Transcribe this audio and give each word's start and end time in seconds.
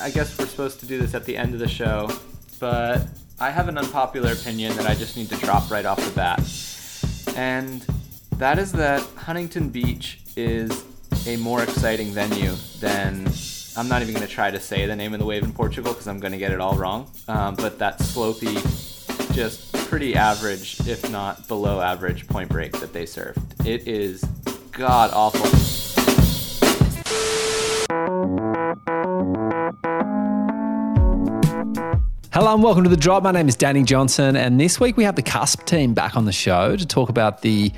I 0.00 0.10
guess 0.10 0.38
we're 0.38 0.46
supposed 0.46 0.80
to 0.80 0.86
do 0.86 0.98
this 0.98 1.14
at 1.14 1.24
the 1.24 1.36
end 1.36 1.54
of 1.54 1.60
the 1.60 1.68
show, 1.68 2.10
but 2.60 3.02
I 3.40 3.50
have 3.50 3.68
an 3.68 3.78
unpopular 3.78 4.32
opinion 4.32 4.76
that 4.76 4.86
I 4.86 4.94
just 4.94 5.16
need 5.16 5.28
to 5.30 5.36
drop 5.36 5.70
right 5.70 5.84
off 5.84 6.04
the 6.04 6.12
bat. 6.12 6.40
And 7.36 7.84
that 8.36 8.58
is 8.58 8.72
that 8.72 9.02
Huntington 9.16 9.70
Beach 9.70 10.20
is 10.36 10.84
a 11.26 11.36
more 11.36 11.62
exciting 11.62 12.08
venue 12.08 12.54
than. 12.80 13.28
I'm 13.76 13.86
not 13.86 14.02
even 14.02 14.12
going 14.12 14.26
to 14.26 14.32
try 14.32 14.50
to 14.50 14.58
say 14.58 14.86
the 14.86 14.96
name 14.96 15.12
of 15.14 15.20
the 15.20 15.24
wave 15.24 15.44
in 15.44 15.52
Portugal 15.52 15.92
because 15.92 16.08
I'm 16.08 16.18
going 16.18 16.32
to 16.32 16.38
get 16.38 16.50
it 16.50 16.60
all 16.60 16.74
wrong. 16.74 17.08
Um, 17.28 17.54
but 17.54 17.78
that 17.78 18.00
slopey, 18.00 18.56
just 19.32 19.72
pretty 19.88 20.16
average, 20.16 20.80
if 20.88 21.08
not 21.10 21.46
below 21.46 21.80
average, 21.80 22.26
point 22.26 22.48
break 22.48 22.72
that 22.80 22.92
they 22.92 23.06
served. 23.06 23.38
It 23.64 23.86
is 23.86 24.24
god 24.72 25.12
awful. 25.12 25.87
Hello 32.38 32.54
and 32.54 32.62
welcome 32.62 32.84
to 32.84 32.88
the 32.88 32.96
drop. 32.96 33.24
My 33.24 33.32
name 33.32 33.48
is 33.48 33.56
Danny 33.56 33.82
Johnson, 33.82 34.36
and 34.36 34.60
this 34.60 34.78
week 34.78 34.96
we 34.96 35.02
have 35.02 35.16
the 35.16 35.24
Cusp 35.24 35.64
team 35.64 35.92
back 35.92 36.16
on 36.16 36.24
the 36.24 36.30
show 36.30 36.76
to 36.76 36.86
talk 36.86 37.08
about 37.08 37.42
the 37.42 37.72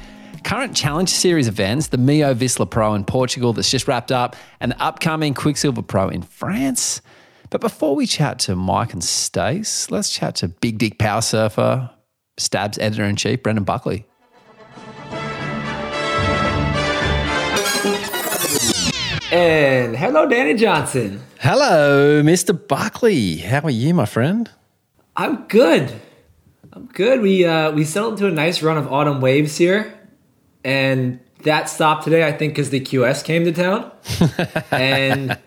current 0.44 0.76
Challenge 0.76 1.08
Series 1.08 1.48
events, 1.48 1.86
the 1.86 1.96
MEO 1.96 2.34
Vissla 2.34 2.68
Pro 2.68 2.92
in 2.92 3.06
Portugal 3.06 3.54
that's 3.54 3.70
just 3.70 3.88
wrapped 3.88 4.12
up, 4.12 4.36
and 4.60 4.72
the 4.72 4.82
upcoming 4.82 5.32
Quiksilver 5.32 5.80
Pro 5.80 6.10
in 6.10 6.20
France. 6.20 7.00
But 7.48 7.62
before 7.62 7.96
we 7.96 8.04
chat 8.04 8.38
to 8.40 8.54
Mike 8.54 8.92
and 8.92 9.02
Stace, 9.02 9.90
let's 9.90 10.10
chat 10.10 10.34
to 10.34 10.48
Big 10.48 10.76
Dick 10.76 10.98
Power 10.98 11.22
Surfer, 11.22 11.88
Stabs 12.36 12.76
editor 12.76 13.04
in 13.04 13.16
chief, 13.16 13.42
Brendan 13.42 13.64
Buckley. 13.64 14.04
And 19.32 19.96
hello, 19.96 20.28
Danny 20.28 20.52
Johnson. 20.52 21.22
Hello, 21.42 22.22
Mr. 22.22 22.52
Buckley. 22.68 23.36
How 23.38 23.60
are 23.60 23.70
you, 23.70 23.94
my 23.94 24.04
friend? 24.04 24.50
I'm 25.16 25.46
good. 25.46 25.90
I'm 26.70 26.84
good. 26.88 27.22
We 27.22 27.46
uh, 27.46 27.72
we 27.72 27.84
settled 27.84 28.14
into 28.14 28.26
a 28.26 28.30
nice 28.30 28.62
run 28.62 28.76
of 28.76 28.92
autumn 28.92 29.22
waves 29.22 29.56
here, 29.56 29.98
and 30.64 31.18
that 31.44 31.70
stopped 31.70 32.04
today. 32.04 32.26
I 32.28 32.32
think 32.32 32.52
because 32.52 32.68
the 32.68 32.80
QS 32.80 33.24
came 33.24 33.44
to 33.44 33.52
town, 33.52 33.90
and 34.70 35.38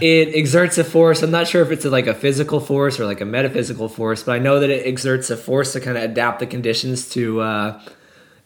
it 0.00 0.34
exerts 0.34 0.78
a 0.78 0.84
force. 0.84 1.22
I'm 1.22 1.30
not 1.30 1.46
sure 1.46 1.62
if 1.62 1.70
it's 1.70 1.84
a, 1.84 1.90
like 1.90 2.08
a 2.08 2.14
physical 2.14 2.58
force 2.58 2.98
or 2.98 3.06
like 3.06 3.20
a 3.20 3.24
metaphysical 3.24 3.88
force, 3.88 4.24
but 4.24 4.32
I 4.32 4.38
know 4.40 4.58
that 4.58 4.68
it 4.68 4.84
exerts 4.84 5.30
a 5.30 5.36
force 5.36 5.74
to 5.74 5.80
kind 5.80 5.96
of 5.96 6.02
adapt 6.02 6.40
the 6.40 6.46
conditions 6.46 7.08
to 7.10 7.40
uh, 7.40 7.80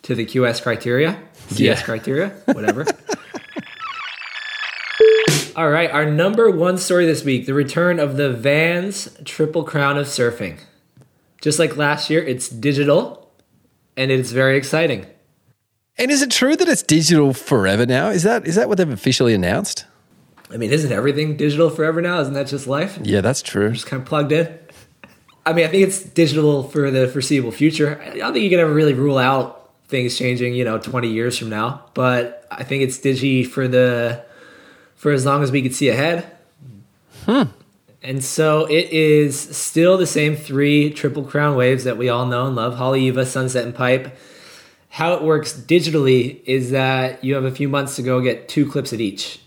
to 0.02 0.14
the 0.14 0.26
QS 0.26 0.62
criteria, 0.62 1.18
CS 1.48 1.78
Yeah. 1.78 1.82
criteria, 1.82 2.28
whatever. 2.52 2.84
All 5.54 5.68
right, 5.68 5.90
our 5.90 6.06
number 6.06 6.50
one 6.50 6.78
story 6.78 7.04
this 7.04 7.24
week 7.24 7.44
the 7.44 7.52
return 7.52 8.00
of 8.00 8.16
the 8.16 8.32
Vans 8.32 9.14
Triple 9.26 9.64
Crown 9.64 9.98
of 9.98 10.06
Surfing. 10.06 10.58
Just 11.42 11.58
like 11.58 11.76
last 11.76 12.08
year, 12.08 12.24
it's 12.24 12.48
digital 12.48 13.30
and 13.94 14.10
it's 14.10 14.30
very 14.30 14.56
exciting. 14.56 15.06
And 15.98 16.10
is 16.10 16.22
it 16.22 16.30
true 16.30 16.56
that 16.56 16.68
it's 16.68 16.82
digital 16.82 17.34
forever 17.34 17.84
now? 17.84 18.08
Is 18.08 18.22
that 18.22 18.46
is 18.46 18.54
that 18.54 18.70
what 18.70 18.78
they've 18.78 18.88
officially 18.88 19.34
announced? 19.34 19.84
I 20.50 20.56
mean, 20.56 20.72
isn't 20.72 20.90
everything 20.90 21.36
digital 21.36 21.68
forever 21.68 22.00
now? 22.00 22.20
Isn't 22.20 22.32
that 22.32 22.46
just 22.46 22.66
life? 22.66 22.98
Yeah, 23.02 23.20
that's 23.20 23.42
true. 23.42 23.72
Just 23.72 23.86
kind 23.86 24.02
of 24.02 24.08
plugged 24.08 24.32
in. 24.32 24.58
I 25.44 25.52
mean, 25.52 25.66
I 25.66 25.68
think 25.68 25.86
it's 25.86 26.02
digital 26.02 26.62
for 26.62 26.90
the 26.90 27.08
foreseeable 27.08 27.52
future. 27.52 28.00
I 28.00 28.16
don't 28.16 28.32
think 28.32 28.44
you 28.44 28.50
can 28.50 28.60
ever 28.60 28.72
really 28.72 28.94
rule 28.94 29.18
out 29.18 29.70
things 29.88 30.16
changing, 30.16 30.54
you 30.54 30.64
know, 30.64 30.78
20 30.78 31.08
years 31.08 31.36
from 31.36 31.50
now. 31.50 31.84
But 31.92 32.46
I 32.50 32.64
think 32.64 32.82
it's 32.84 32.98
digi 32.98 33.46
for 33.46 33.68
the 33.68 34.24
for 35.02 35.10
as 35.10 35.26
long 35.26 35.42
as 35.42 35.50
we 35.50 35.60
could 35.60 35.74
see 35.74 35.88
ahead. 35.88 36.30
And 38.04 38.22
so 38.22 38.66
it 38.66 38.90
is 38.90 39.36
still 39.36 39.98
the 39.98 40.06
same 40.06 40.36
three 40.36 40.90
triple 40.90 41.24
crown 41.24 41.56
waves 41.56 41.82
that 41.82 41.98
we 41.98 42.08
all 42.08 42.24
know 42.24 42.46
and 42.46 42.54
love: 42.54 42.76
Haleiwa, 42.76 43.26
Sunset, 43.26 43.64
and 43.64 43.74
Pipe. 43.74 44.16
How 44.90 45.14
it 45.14 45.24
works 45.24 45.54
digitally 45.54 46.40
is 46.44 46.70
that 46.70 47.24
you 47.24 47.34
have 47.34 47.42
a 47.42 47.50
few 47.50 47.68
months 47.68 47.96
to 47.96 48.02
go 48.02 48.20
get 48.20 48.48
two 48.48 48.64
clips 48.70 48.92
at 48.92 49.00
each. 49.00 49.40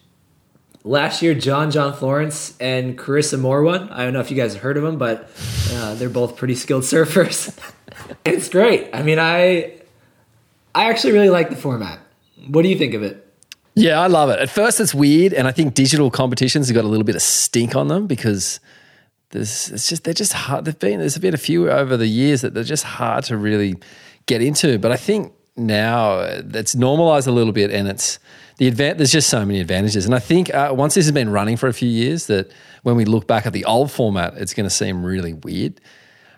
Last 0.83 1.21
year, 1.21 1.33
John 1.33 1.71
John 1.71 1.93
Florence 1.93 2.57
and 2.59 2.97
Carissa 2.97 3.39
Moore 3.39 3.63
won. 3.63 3.87
I 3.91 4.03
don't 4.03 4.11
know 4.11 4.19
if 4.19 4.29
you 4.29 4.35
guys 4.35 4.55
have 4.55 4.61
heard 4.61 4.75
of 4.75 4.83
them, 4.83 4.97
but 4.97 5.29
uh, 5.71 5.95
they're 5.95 6.09
both 6.09 6.35
pretty 6.35 6.55
skilled 6.55 6.83
surfers. 6.93 7.57
it's 8.25 8.49
great. 8.49 8.89
I 8.93 9.03
mean, 9.03 9.19
I 9.19 9.79
I 10.73 10.89
actually 10.89 11.13
really 11.13 11.29
like 11.29 11.49
the 11.49 11.55
format. 11.55 11.99
What 12.45 12.63
do 12.63 12.67
you 12.67 12.77
think 12.77 12.93
of 12.93 13.03
it? 13.03 13.24
Yeah, 13.75 13.99
I 13.99 14.07
love 14.07 14.29
it. 14.29 14.39
At 14.39 14.49
first, 14.49 14.79
it's 14.79 14.95
weird, 14.95 15.33
and 15.33 15.47
I 15.47 15.51
think 15.51 15.73
digital 15.73 16.09
competitions 16.09 16.67
have 16.69 16.75
got 16.75 16.85
a 16.85 16.87
little 16.87 17.03
bit 17.03 17.15
of 17.15 17.21
stink 17.21 17.75
on 17.75 17.89
them 17.89 18.07
because 18.07 18.61
there's 19.31 19.69
it's 19.69 19.89
just 19.89 20.05
they're 20.05 20.13
just 20.13 20.31
hard. 20.31 20.63
They've 20.63 20.79
been 20.79 20.99
there's 20.99 21.17
been 21.17 21.33
a 21.33 21.37
few 21.37 21.69
over 21.69 21.97
the 21.97 22.07
years 22.07 22.41
that 22.41 22.53
they're 22.53 22.63
just 22.63 22.85
hard 22.85 23.25
to 23.25 23.37
really 23.37 23.75
get 24.27 24.41
into. 24.41 24.79
But 24.79 24.93
I 24.93 24.95
think 24.95 25.33
now 25.57 26.19
it's 26.19 26.73
normalized 26.73 27.27
a 27.27 27.33
little 27.33 27.51
bit, 27.51 27.69
and 27.69 27.89
it's 27.89 28.17
the 28.57 28.71
advan- 28.71 28.95
There's 28.95 29.11
just 29.11 29.29
so 29.29 29.45
many 29.45 29.59
advantages, 29.59 30.05
and 30.05 30.15
I 30.15 30.19
think 30.19 30.53
uh, 30.53 30.71
once 30.73 30.95
this 30.95 31.05
has 31.05 31.11
been 31.11 31.29
running 31.29 31.57
for 31.57 31.67
a 31.67 31.73
few 31.73 31.89
years, 31.89 32.27
that 32.27 32.51
when 32.83 32.95
we 32.95 33.03
look 33.03 33.27
back 33.27 33.45
at 33.45 33.51
the 33.51 33.65
old 33.65 33.91
format, 33.91 34.35
it's 34.37 34.53
going 34.53 34.69
to 34.69 34.73
seem 34.73 35.03
really 35.03 35.33
weird. 35.33 35.81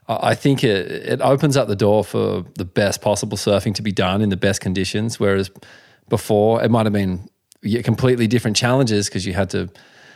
I 0.09 0.35
think 0.35 0.63
it, 0.63 0.89
it 0.89 1.21
opens 1.21 1.57
up 1.57 1.67
the 1.67 1.75
door 1.75 2.03
for 2.03 2.45
the 2.55 2.63
best 2.65 3.01
possible 3.01 3.37
surfing 3.37 3.75
to 3.75 3.81
be 3.81 3.91
done 3.91 4.21
in 4.21 4.29
the 4.29 4.37
best 4.37 4.61
conditions. 4.61 5.19
Whereas 5.19 5.51
before, 6.09 6.63
it 6.63 6.69
might 6.69 6.85
have 6.85 6.93
been 6.93 7.29
completely 7.83 8.27
different 8.27 8.55
challenges 8.55 9.07
because 9.07 9.25
you 9.25 9.33
had 9.33 9.49
to 9.51 9.69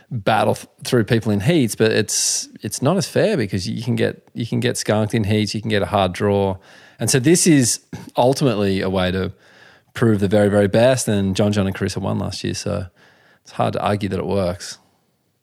battle 0.10 0.56
th- 0.56 0.68
through 0.84 1.06
people 1.06 1.32
in 1.32 1.40
heats. 1.40 1.76
But 1.76 1.92
it's 1.92 2.50
it's 2.62 2.82
not 2.82 2.98
as 2.98 3.08
fair 3.08 3.38
because 3.38 3.68
you 3.68 3.84
can 3.84 3.96
get 3.96 4.28
you 4.34 4.46
can 4.46 4.60
get 4.60 4.78
skunked 4.78 5.14
in 5.14 5.24
heats, 5.24 5.56
you 5.56 5.62
can 5.62 5.70
get 5.70 5.82
a 5.82 5.88
hard 5.88 6.14
draw, 6.14 6.58
and 7.00 7.10
so 7.10 7.20
this 7.20 7.48
is 7.48 7.82
ultimately 8.18 8.82
a 8.82 8.90
way 8.90 9.12
to 9.12 9.34
prove 9.94 10.20
the 10.20 10.28
very 10.28 10.50
very 10.50 10.68
best. 10.68 11.08
And 11.08 11.36
John 11.36 11.52
John 11.52 11.68
and 11.68 11.76
Carissa 11.76 11.98
won 11.98 12.20
last 12.20 12.44
year, 12.44 12.54
so 12.54 12.88
it's 13.42 13.54
hard 13.54 13.74
to 13.74 13.82
argue 13.82 14.10
that 14.10 14.20
it 14.20 14.28
works. 14.28 14.78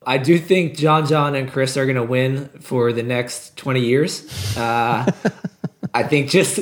I 0.05 0.17
do 0.17 0.39
think 0.39 0.77
John 0.77 1.05
John 1.05 1.35
and 1.35 1.51
Chris 1.51 1.75
are 1.75 1.85
going 1.85 1.97
to 1.97 2.03
win 2.03 2.47
for 2.61 2.93
the 2.93 3.03
next 3.03 3.57
20 3.57 3.81
years. 3.81 4.57
Uh, 4.57 5.11
I 5.93 6.03
think 6.03 6.29
just 6.29 6.59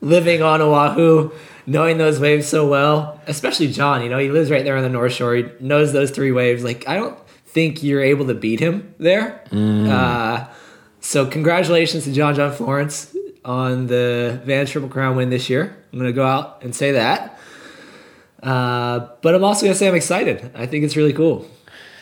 living 0.00 0.42
on 0.42 0.60
Oahu, 0.60 1.30
knowing 1.70 1.98
those 1.98 2.18
waves 2.18 2.48
so 2.48 2.66
well, 2.66 3.20
especially 3.28 3.70
John, 3.70 4.02
you 4.02 4.08
know, 4.08 4.18
he 4.18 4.28
lives 4.28 4.50
right 4.50 4.64
there 4.64 4.76
on 4.76 4.82
the 4.82 4.88
North 4.88 5.12
Shore. 5.12 5.36
He 5.36 5.46
knows 5.60 5.92
those 5.92 6.10
three 6.10 6.32
waves. 6.32 6.64
Like, 6.64 6.88
I 6.88 6.96
don't 6.96 7.16
think 7.46 7.84
you're 7.84 8.02
able 8.02 8.26
to 8.26 8.34
beat 8.34 8.58
him 8.58 8.92
there. 8.98 9.44
Uh, 9.52 10.46
so, 11.00 11.26
congratulations 11.26 12.04
to 12.04 12.12
John 12.12 12.34
John 12.34 12.52
Florence 12.52 13.14
on 13.44 13.86
the 13.86 14.40
Van 14.44 14.66
Triple 14.66 14.88
Crown 14.88 15.14
win 15.14 15.30
this 15.30 15.48
year. 15.48 15.76
I'm 15.92 15.98
going 15.98 16.10
to 16.10 16.14
go 16.14 16.26
out 16.26 16.62
and 16.62 16.74
say 16.74 16.92
that. 16.92 17.38
Uh, 18.42 19.08
but 19.22 19.36
I'm 19.36 19.44
also 19.44 19.62
going 19.62 19.72
to 19.72 19.78
say 19.78 19.86
I'm 19.86 19.94
excited. 19.94 20.50
I 20.56 20.66
think 20.66 20.84
it's 20.84 20.96
really 20.96 21.12
cool. 21.12 21.46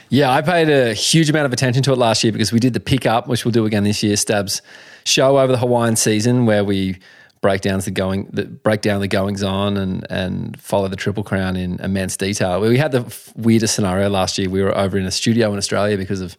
Yeah, 0.09 0.31
I 0.31 0.41
paid 0.41 0.71
a 0.71 0.95
huge 0.95 1.29
amount 1.29 1.45
of 1.45 1.53
attention 1.53 1.83
to 1.83 1.93
it 1.93 1.99
last 1.99 2.25
year 2.25 2.33
because 2.33 2.53
we 2.53 2.59
did 2.59 2.73
the 2.73 2.81
pickup, 2.81 3.29
which 3.29 3.45
we'll 3.45 3.53
do 3.53 3.67
again 3.67 3.85
this 3.85 4.03
year, 4.03 4.17
Stabs 4.17 4.63
show 5.05 5.39
over 5.39 5.53
the 5.53 5.59
Hawaiian 5.59 5.97
season 5.97 6.47
where 6.47 6.65
we 6.65 6.99
break 7.41 7.61
down 7.61 7.81
the 7.81 7.91
going 7.91 8.29
the, 8.33 8.45
break 8.45 8.81
down 8.81 9.01
the 9.01 9.09
goings 9.09 9.43
on 9.43 9.77
and 9.77 10.07
and 10.11 10.61
follow 10.61 10.89
the 10.89 10.97
triple 10.97 11.23
crown 11.23 11.57
in 11.57 11.81
immense 11.81 12.17
detail. 12.17 12.61
We 12.61 12.79
had 12.79 12.93
the 12.93 13.31
weirdest 13.37 13.75
scenario 13.75 14.09
last 14.09 14.39
year. 14.39 14.49
We 14.51 14.63
were 14.63 14.77
over 14.77 14.99
in 14.99 15.07
a 15.07 15.11
studio 15.11 15.53
in 15.53 15.59
Australia 15.59 15.97
because 15.97 16.21
of 16.21 16.37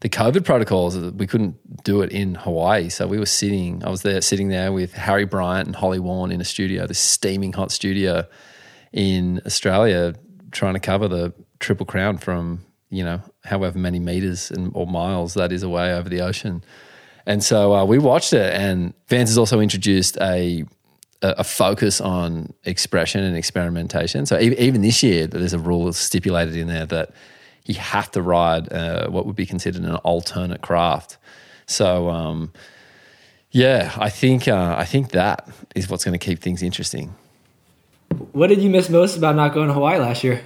the 0.00 0.08
COVID 0.08 0.44
protocols. 0.44 0.96
We 0.96 1.26
couldn't 1.26 1.84
do 1.84 2.00
it 2.02 2.10
in 2.10 2.34
Hawaii, 2.34 2.88
so 2.88 3.06
we 3.06 3.18
were 3.18 3.26
sitting. 3.26 3.84
I 3.84 3.90
was 3.90 4.02
there 4.02 4.20
sitting 4.20 4.48
there 4.48 4.72
with 4.72 4.94
Harry 4.94 5.26
Bryant 5.26 5.66
and 5.66 5.76
Holly 5.76 5.98
Warren 5.98 6.32
in 6.32 6.40
a 6.40 6.44
studio, 6.44 6.86
this 6.86 6.98
steaming 6.98 7.52
hot 7.52 7.70
studio 7.70 8.26
in 8.92 9.40
Australia, 9.44 10.14
trying 10.52 10.74
to 10.74 10.80
cover 10.80 11.06
the 11.06 11.34
triple 11.58 11.86
crown 11.86 12.16
from 12.16 12.64
you 12.88 13.04
know 13.04 13.20
however 13.44 13.78
many 13.78 13.98
meters 13.98 14.50
and 14.50 14.72
or 14.74 14.86
miles 14.86 15.34
that 15.34 15.52
is 15.52 15.62
away 15.62 15.92
over 15.92 16.08
the 16.08 16.22
ocean. 16.22 16.64
And 17.30 17.44
so 17.44 17.76
uh, 17.76 17.84
we 17.84 17.98
watched 17.98 18.32
it, 18.32 18.52
and 18.60 18.92
Vans 19.06 19.30
has 19.30 19.38
also 19.38 19.60
introduced 19.60 20.18
a 20.20 20.64
a 21.22 21.44
focus 21.44 22.00
on 22.00 22.52
expression 22.64 23.22
and 23.22 23.36
experimentation. 23.36 24.26
So 24.26 24.40
even 24.40 24.82
this 24.82 25.02
year, 25.02 25.28
there's 25.28 25.52
a 25.52 25.58
rule 25.58 25.92
stipulated 25.92 26.56
in 26.56 26.66
there 26.66 26.86
that 26.86 27.10
you 27.66 27.74
have 27.74 28.10
to 28.12 28.22
ride 28.22 28.72
uh, 28.72 29.08
what 29.10 29.26
would 29.26 29.36
be 29.36 29.46
considered 29.46 29.82
an 29.82 29.94
alternate 29.96 30.60
craft. 30.60 31.18
So 31.66 32.10
um, 32.10 32.52
yeah, 33.52 33.92
I 33.96 34.10
think 34.10 34.48
uh, 34.48 34.74
I 34.76 34.84
think 34.84 35.12
that 35.12 35.48
is 35.76 35.88
what's 35.88 36.04
going 36.04 36.18
to 36.18 36.26
keep 36.26 36.40
things 36.40 36.64
interesting. 36.64 37.14
What 38.32 38.48
did 38.48 38.60
you 38.60 38.70
miss 38.70 38.88
most 38.88 39.16
about 39.16 39.36
not 39.36 39.54
going 39.54 39.68
to 39.68 39.74
Hawaii 39.74 40.00
last 40.00 40.24
year? 40.24 40.42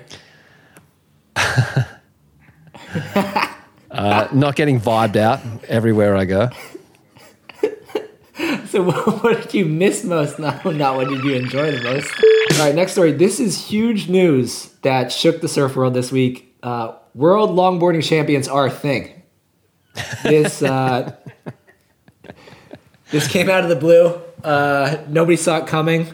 Uh, 3.94 4.26
not 4.32 4.56
getting 4.56 4.80
vibed 4.80 5.14
out 5.14 5.40
everywhere 5.68 6.16
I 6.16 6.24
go. 6.24 6.50
So 8.68 8.82
what 9.20 9.42
did 9.42 9.54
you 9.54 9.64
miss 9.66 10.02
most? 10.02 10.38
Not, 10.40 10.64
not 10.64 10.96
what 10.96 11.08
did 11.08 11.22
you 11.22 11.34
enjoy 11.34 11.70
the 11.70 11.82
most? 11.82 12.10
All 12.58 12.66
right, 12.66 12.74
next 12.74 12.92
story. 12.92 13.12
This 13.12 13.38
is 13.38 13.68
huge 13.68 14.08
news 14.08 14.70
that 14.82 15.12
shook 15.12 15.40
the 15.40 15.48
surf 15.48 15.76
world 15.76 15.94
this 15.94 16.10
week. 16.10 16.56
Uh, 16.62 16.96
world 17.14 17.50
longboarding 17.50 18.02
champions 18.02 18.48
are 18.48 18.66
a 18.66 18.70
thing. 18.70 19.22
This 20.24 20.60
uh, 20.62 21.14
this 23.12 23.28
came 23.28 23.48
out 23.48 23.62
of 23.62 23.68
the 23.68 23.76
blue. 23.76 24.20
Uh, 24.42 24.96
nobody 25.08 25.36
saw 25.36 25.58
it 25.58 25.68
coming. 25.68 26.12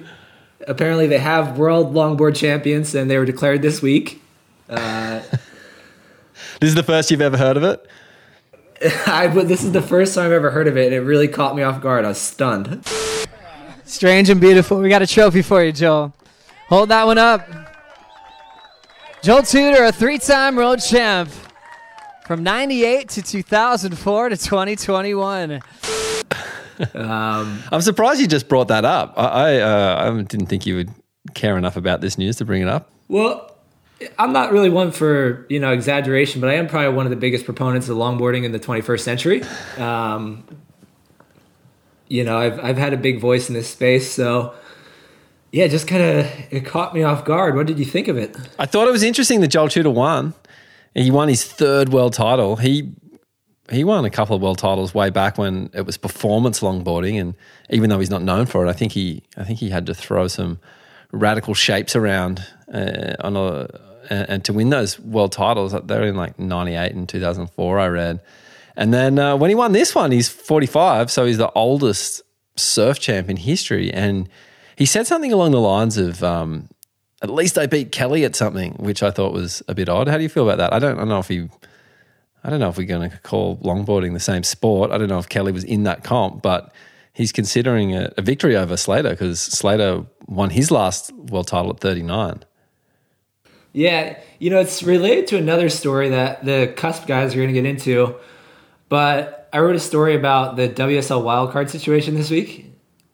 Apparently, 0.69 1.07
they 1.07 1.19
have 1.19 1.57
world 1.57 1.95
longboard 1.95 2.37
champions, 2.37 2.95
and 2.95 3.11
they 3.11 3.17
were 3.17 3.25
declared 3.25 3.63
this 3.63 3.81
week. 3.81 4.23
Uh, 4.69 5.23
This 6.61 6.69
is 6.69 6.75
the 6.75 6.83
first 6.83 7.11
you've 7.11 7.23
ever 7.23 7.39
heard 7.39 7.57
of 7.57 7.63
it. 7.63 7.87
I 9.07 9.27
would- 9.27 9.49
this 9.49 9.63
is 9.65 9.73
the 9.73 9.83
first 9.83 10.15
time 10.15 10.27
I've 10.27 10.33
ever 10.33 10.51
heard 10.51 10.69
of 10.69 10.77
it, 10.77 10.87
and 10.87 10.95
it 10.95 11.01
really 11.01 11.29
caught 11.29 11.55
me 11.57 11.63
off 11.63 11.81
guard. 11.81 12.05
I 12.05 12.09
was 12.09 12.19
stunned. 12.19 12.85
Strange 13.85 14.31
and 14.31 14.41
beautiful. 14.41 14.79
We 14.79 14.89
got 14.89 15.03
a 15.03 15.07
trophy 15.07 15.43
for 15.43 15.63
you, 15.65 15.73
Joel. 15.73 16.15
Hold 16.69 16.89
that 16.91 17.07
one 17.07 17.19
up. 17.19 17.49
Joel 19.23 19.43
Tudor, 19.43 19.85
a 19.85 19.93
three 19.93 20.19
time 20.19 20.57
world 20.57 20.81
champ 20.81 21.29
from 22.27 22.43
98 22.43 23.09
to 23.11 23.23
2004 23.23 24.29
to 24.31 24.37
2021. 24.37 25.61
Um, 26.95 27.63
I'm 27.71 27.81
surprised 27.83 28.21
you 28.21 28.27
just 28.27 28.49
brought 28.49 28.69
that 28.69 28.85
up. 28.87 29.13
I 29.19 29.25
I, 29.27 29.57
uh, 29.59 30.11
I 30.17 30.23
didn't 30.23 30.47
think 30.47 30.65
you 30.65 30.77
would 30.77 30.91
care 31.35 31.59
enough 31.59 31.77
about 31.77 32.01
this 32.01 32.17
news 32.17 32.37
to 32.37 32.45
bring 32.47 32.63
it 32.63 32.69
up. 32.69 32.91
Well, 33.09 33.50
I'm 34.19 34.33
not 34.33 34.53
really 34.53 34.71
one 34.71 34.93
for 34.93 35.47
you 35.49 35.61
know 35.61 35.73
exaggeration, 35.73 36.41
but 36.41 36.51
I 36.51 36.55
am 36.55 36.67
probably 36.67 36.95
one 36.95 37.07
of 37.07 37.11
the 37.11 37.17
biggest 37.17 37.45
proponents 37.45 37.89
of 37.89 37.97
longboarding 37.97 38.45
in 38.45 38.53
the 38.53 38.61
21st 38.61 39.01
century. 39.01 39.43
Um, 39.77 40.45
you 42.09 42.25
know, 42.25 42.39
I've 42.39 42.59
I've 42.61 42.79
had 42.79 42.93
a 42.93 42.97
big 42.97 43.21
voice 43.21 43.49
in 43.49 43.55
this 43.55 43.69
space, 43.69 44.11
so 44.11 44.55
yeah, 45.53 45.67
just 45.67 45.87
kind 45.87 46.03
of 46.03 46.27
it 46.51 46.65
caught 46.65 46.95
me 46.95 47.03
off 47.03 47.25
guard. 47.25 47.57
What 47.57 47.67
did 47.67 47.79
you 47.79 47.85
think 47.85 48.09
of 48.09 48.17
it? 48.17 48.37
I 48.59 48.67
thought 48.67 48.89
it 48.89 48.93
was 48.93 49.03
interesting 49.03 49.41
that 49.43 49.49
Joel 49.49 49.69
Tudor 49.69 49.91
won. 49.91 50.35
He 50.95 51.11
won 51.11 51.29
his 51.29 51.45
third 51.45 51.91
world 51.91 52.15
title. 52.15 52.57
He 52.57 52.93
he 53.71 53.85
won 53.85 54.05
a 54.05 54.11
couple 54.11 54.35
of 54.35 54.43
world 54.43 54.59
titles 54.59 54.95
way 54.95 55.11
back 55.11 55.39
when 55.39 55.71
it 55.75 55.83
was 55.83 55.97
performance 55.97 56.61
longboarding, 56.61 57.21
and 57.21 57.35
even 57.69 57.91
though 57.91 57.99
he's 58.01 58.11
not 58.11 58.23
known 58.23 58.47
for 58.47 58.67
it, 58.67 58.71
I 58.71 58.73
think 58.73 58.93
he 58.93 59.23
I 59.37 59.45
think 59.45 59.59
he 59.59 59.71
had 59.71 59.87
to 59.87 59.95
throw 59.95 60.27
some 60.27 60.59
radical 61.13 61.55
shapes 61.55 61.95
around 61.95 62.45
uh, 62.73 63.15
on 63.21 63.37
a 63.37 63.69
and, 64.11 64.29
and 64.29 64.45
to 64.45 64.53
win 64.53 64.71
those 64.71 64.99
world 65.01 65.33
titles. 65.33 65.75
They're 65.85 66.05
in 66.05 66.17
like 66.17 66.39
'98 66.39 66.93
and 66.93 67.09
2004. 67.09 67.79
I 67.79 67.87
read, 67.89 68.21
and 68.77 68.93
then 68.93 69.19
uh, 69.19 69.37
when 69.37 69.51
he 69.51 69.55
won 69.55 69.73
this 69.73 69.95
one, 69.95 70.11
he's 70.11 70.29
45, 70.29 71.11
so 71.11 71.25
he's 71.25 71.39
the 71.39 71.51
oldest 71.53 72.23
surf 72.57 72.99
champ 72.99 73.31
in 73.31 73.37
history, 73.37 73.93
and 73.93 74.29
he 74.77 74.85
said 74.85 75.07
something 75.07 75.33
along 75.33 75.53
the 75.53 75.61
lines 75.61 75.97
of. 75.97 76.23
Um, 76.23 76.69
at 77.23 77.31
least 77.31 77.59
I 77.59 77.67
beat 77.67 77.93
Kelly 77.93 78.25
at 78.25 78.35
something, 78.35 78.73
which 78.75 79.03
I 79.03 79.11
thought 79.11 79.35
was 79.35 79.63
a 79.69 79.75
bit 79.75 79.91
odd. 79.91 80.09
How 80.09 80.17
do 80.17 80.23
you 80.23 80.29
feel 80.29 80.49
about 80.49 80.57
that? 80.59 80.73
I 80.73 80.79
don't, 80.79 80.97
I 80.97 81.01
don't 81.01 81.09
know 81.09 81.19
if 81.19 81.29
he, 81.29 81.51
I 82.43 82.49
don't 82.49 82.61
know 82.61 82.71
if 82.71 82.79
we're 82.79 82.87
going 82.87 83.11
to 83.11 83.19
call 83.19 83.59
longboarding 83.59 84.15
the 84.15 84.21
same 84.21 84.43
sport. 84.43 84.91
I 84.91 84.97
don't 84.97 85.09
know 85.09 85.19
if 85.19 85.29
Kelly 85.29 85.53
was 85.53 85.65
in 85.65 85.83
that 85.83 86.03
comp, 86.03 86.41
but 86.41 86.73
he's 87.13 87.33
considering 87.33 87.95
a, 87.95 88.11
a 88.17 88.23
victory 88.23 88.57
over 88.57 88.77
Slater 88.77 89.11
because 89.11 89.41
Slater 89.41 90.07
won 90.27 90.51
his 90.51 90.71
last 90.71 91.13
world 91.13 91.49
title 91.49 91.71
at 91.71 91.81
39. 91.81 92.43
Yeah, 93.73 94.19
you 94.39 94.51
know, 94.51 94.59
it's 94.59 94.83
related 94.83 95.29
to 95.29 95.37
another 95.37 95.69
story 95.69 96.09
that 96.09 96.45
the 96.45 96.73
Cusp 96.77 97.07
guys 97.07 97.35
are 97.35 97.37
going 97.37 97.49
to 97.49 97.55
get 97.55 97.67
into. 97.67 98.17
But 98.89 99.49
I 99.53 99.61
wrote 99.61 99.77
a 99.77 99.81
story 99.81 100.15
about 100.15 100.57
the 100.57 100.69
WSL 100.69 101.23
wildcard 101.23 101.71
situation 101.71 102.15
this 102.15 102.31
week. 102.31 102.67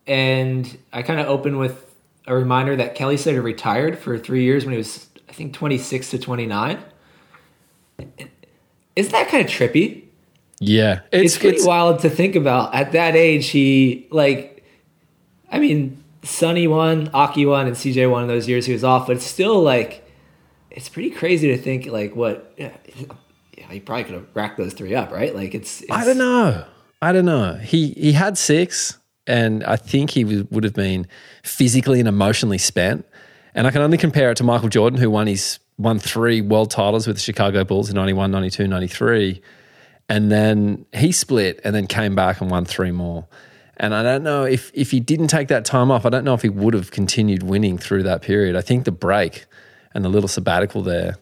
And 0.07 0.77
I 0.93 1.01
kind 1.01 1.19
of 1.19 1.27
opened 1.27 1.59
with 1.59 1.95
a 2.25 2.35
reminder 2.35 2.75
that 2.75 2.95
Kelly 2.95 3.17
Slater 3.17 3.41
retired 3.41 3.99
for 3.99 4.17
three 4.17 4.43
years 4.43 4.65
when 4.65 4.71
he 4.71 4.77
was, 4.77 5.07
I 5.29 5.33
think, 5.33 5.53
26 5.53 6.11
to 6.11 6.19
29. 6.19 6.79
Isn't 8.95 9.11
that 9.11 9.27
kind 9.29 9.45
of 9.45 9.51
trippy? 9.51 10.03
Yeah, 10.59 11.01
It's, 11.11 11.37
pretty 11.37 11.63
wild 11.63 11.99
to 11.99 12.09
think 12.09 12.35
about. 12.35 12.73
At 12.73 12.93
that 12.93 13.15
age, 13.15 13.49
he, 13.49 14.07
like, 14.09 14.65
I 15.51 15.59
mean, 15.59 16.03
Sunny 16.23 16.67
won, 16.67 17.09
Occy 17.09 17.47
won, 17.47 17.67
and 17.67 17.75
CJ 17.75 18.09
won 18.09 18.23
in 18.23 18.27
those 18.27 18.49
years 18.49 18.65
he 18.65 18.73
was 18.73 18.83
off. 18.83 19.05
But 19.05 19.17
it's 19.17 19.25
still, 19.25 19.61
like, 19.61 20.06
it's 20.77 20.89
pretty 20.89 21.09
crazy 21.09 21.47
to 21.47 21.57
think, 21.57 21.87
like, 21.87 22.15
what, 22.15 22.53
yeah, 22.55 22.77
yeah 23.57 23.67
he 23.71 23.79
probably 23.79 24.03
could 24.03 24.13
have 24.13 24.27
racked 24.35 24.57
those 24.57 24.73
three 24.73 24.93
up, 24.93 25.11
right? 25.11 25.35
Like, 25.35 25.55
it's, 25.55 25.81
it's 25.81 25.91
I 25.91 26.05
don't 26.05 26.19
know. 26.19 26.65
I 27.01 27.11
don't 27.11 27.25
know. 27.25 27.55
He 27.55 27.89
he 27.91 28.11
had 28.11 28.37
six, 28.37 28.99
and 29.25 29.63
I 29.63 29.75
think 29.75 30.11
he 30.11 30.23
was, 30.23 30.43
would 30.45 30.63
have 30.63 30.75
been 30.75 31.07
physically 31.43 31.99
and 31.99 32.07
emotionally 32.07 32.59
spent. 32.59 33.05
And 33.55 33.65
I 33.65 33.71
can 33.71 33.81
only 33.81 33.97
compare 33.97 34.29
it 34.29 34.37
to 34.37 34.43
Michael 34.43 34.69
Jordan, 34.69 34.99
who 34.99 35.09
won 35.09 35.25
his 35.25 35.59
won 35.79 35.97
three 35.97 36.41
world 36.41 36.69
titles 36.69 37.07
with 37.07 37.15
the 37.15 37.21
Chicago 37.21 37.63
Bulls 37.63 37.89
in 37.89 37.95
91, 37.95 38.29
92, 38.31 38.67
93. 38.67 39.41
And 40.09 40.31
then 40.31 40.85
he 40.93 41.11
split 41.11 41.59
and 41.63 41.75
then 41.75 41.87
came 41.87 42.15
back 42.15 42.39
and 42.39 42.51
won 42.51 42.65
three 42.65 42.91
more. 42.91 43.27
And 43.77 43.95
I 43.95 44.03
don't 44.03 44.23
know 44.23 44.43
if 44.43 44.71
if 44.75 44.91
he 44.91 44.99
didn't 44.99 45.27
take 45.27 45.47
that 45.47 45.65
time 45.65 45.89
off, 45.89 46.05
I 46.05 46.09
don't 46.09 46.23
know 46.23 46.35
if 46.35 46.43
he 46.43 46.49
would 46.49 46.75
have 46.75 46.91
continued 46.91 47.41
winning 47.41 47.79
through 47.79 48.03
that 48.03 48.21
period. 48.21 48.55
I 48.55 48.61
think 48.61 48.85
the 48.85 48.91
break 48.91 49.47
and 49.97 50.05
the 50.05 50.09
little 50.09 50.27
sabbatical 50.27 50.83
there 50.83 51.15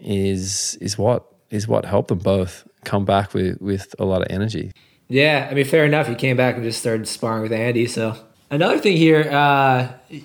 is 0.00 0.76
is 0.80 0.96
what 0.96 1.26
is 1.50 1.68
what 1.68 1.84
helped 1.84 2.08
them 2.08 2.18
both 2.18 2.66
come 2.82 3.04
back 3.04 3.34
with 3.34 3.60
with 3.60 3.94
a 3.98 4.06
lot 4.06 4.22
of 4.22 4.28
energy. 4.30 4.72
Yeah, 5.08 5.46
I 5.50 5.54
mean, 5.54 5.66
fair 5.66 5.84
enough. 5.84 6.08
He 6.08 6.14
came 6.14 6.34
back 6.34 6.54
and 6.54 6.64
just 6.64 6.80
started 6.80 7.06
sparring 7.06 7.42
with 7.42 7.52
Andy. 7.52 7.86
So 7.86 8.16
another 8.50 8.78
thing 8.78 8.96
here, 8.96 9.28
uh, 9.30 9.92
I 9.92 10.18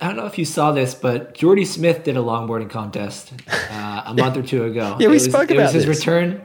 don't 0.00 0.16
know 0.16 0.26
if 0.26 0.38
you 0.38 0.44
saw 0.44 0.72
this, 0.72 0.96
but 0.96 1.34
Jordy 1.34 1.64
Smith 1.64 2.02
did 2.02 2.16
a 2.16 2.20
longboarding 2.20 2.68
contest 2.68 3.32
uh, 3.70 4.02
a 4.06 4.14
month 4.14 4.36
or 4.36 4.42
two 4.42 4.64
ago. 4.64 4.96
Yeah, 5.00 5.06
we 5.06 5.14
it 5.14 5.14
was, 5.14 5.24
spoke 5.24 5.52
it 5.52 5.54
about 5.54 5.66
was 5.66 5.74
his 5.74 5.86
this. 5.86 5.98
return. 5.98 6.42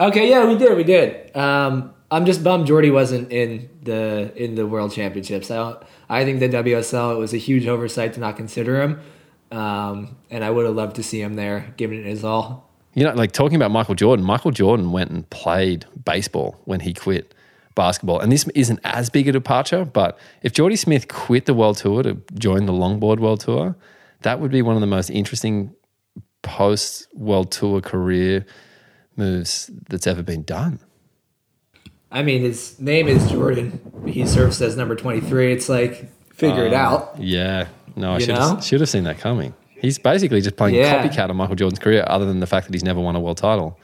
Okay, 0.00 0.28
yeah, 0.28 0.46
we 0.46 0.58
did, 0.58 0.76
we 0.76 0.82
did. 0.82 1.34
Um, 1.36 1.94
I'm 2.10 2.26
just 2.26 2.42
bummed 2.42 2.66
Jordy 2.66 2.90
wasn't 2.90 3.30
in 3.32 3.70
the 3.82 4.32
in 4.34 4.56
the 4.56 4.66
World 4.66 4.92
Championships. 4.92 5.48
I 5.50 5.56
don't, 5.56 5.82
I 6.08 6.24
think 6.24 6.40
the 6.40 6.48
WSL 6.48 7.14
it 7.14 7.18
was 7.18 7.32
a 7.32 7.38
huge 7.38 7.68
oversight 7.68 8.14
to 8.14 8.20
not 8.20 8.36
consider 8.36 8.82
him, 8.82 9.00
um, 9.56 10.16
and 10.30 10.44
I 10.44 10.50
would 10.50 10.66
have 10.66 10.74
loved 10.74 10.96
to 10.96 11.02
see 11.02 11.20
him 11.20 11.34
there, 11.34 11.72
giving 11.78 12.00
it 12.00 12.04
his 12.04 12.24
all. 12.24 12.70
You 12.94 13.04
know, 13.04 13.14
like 13.14 13.32
talking 13.32 13.56
about 13.56 13.70
Michael 13.70 13.94
Jordan, 13.94 14.24
Michael 14.24 14.50
Jordan 14.50 14.92
went 14.92 15.10
and 15.10 15.28
played 15.30 15.86
baseball 16.04 16.60
when 16.64 16.80
he 16.80 16.92
quit 16.92 17.34
basketball. 17.74 18.20
And 18.20 18.30
this 18.30 18.46
isn't 18.54 18.80
as 18.84 19.08
big 19.08 19.28
a 19.28 19.32
departure, 19.32 19.84
but 19.86 20.18
if 20.42 20.52
Jordy 20.52 20.76
Smith 20.76 21.08
quit 21.08 21.46
the 21.46 21.54
World 21.54 21.78
Tour 21.78 22.02
to 22.02 22.20
join 22.34 22.66
the 22.66 22.72
Longboard 22.72 23.18
World 23.18 23.40
Tour, 23.40 23.76
that 24.22 24.40
would 24.40 24.50
be 24.50 24.60
one 24.60 24.74
of 24.76 24.80
the 24.82 24.86
most 24.86 25.08
interesting 25.08 25.74
post 26.42 27.08
World 27.14 27.50
Tour 27.50 27.80
career 27.80 28.44
moves 29.16 29.70
that's 29.88 30.06
ever 30.06 30.22
been 30.22 30.42
done. 30.42 30.80
I 32.10 32.22
mean, 32.22 32.42
his 32.42 32.78
name 32.78 33.08
is 33.08 33.30
Jordan. 33.30 34.04
He 34.06 34.26
serves 34.26 34.60
as 34.60 34.76
number 34.76 34.94
23. 34.94 35.52
It's 35.52 35.68
like 35.68 36.10
figure 36.32 36.66
it 36.66 36.74
out. 36.74 37.16
Yeah. 37.18 37.68
No, 37.96 38.12
I 38.12 38.18
should 38.18 38.36
have, 38.36 38.62
should 38.64 38.80
have 38.80 38.88
seen 38.88 39.04
that 39.04 39.18
coming. 39.18 39.54
He's 39.80 39.98
basically 39.98 40.40
just 40.40 40.56
playing 40.56 40.74
Yeah. 40.76 41.02
copycat 41.06 41.30
of 41.30 41.36
Michael 41.36 41.56
Jordan's 41.56 41.78
career, 41.78 42.04
other 42.06 42.24
than 42.26 42.40
the 42.40 42.46
fact 42.46 42.66
that 42.66 42.74
he's 42.74 42.84
never 42.84 43.00
won 43.00 43.16
a 43.16 43.20
world 43.20 43.38
title. 43.38 43.78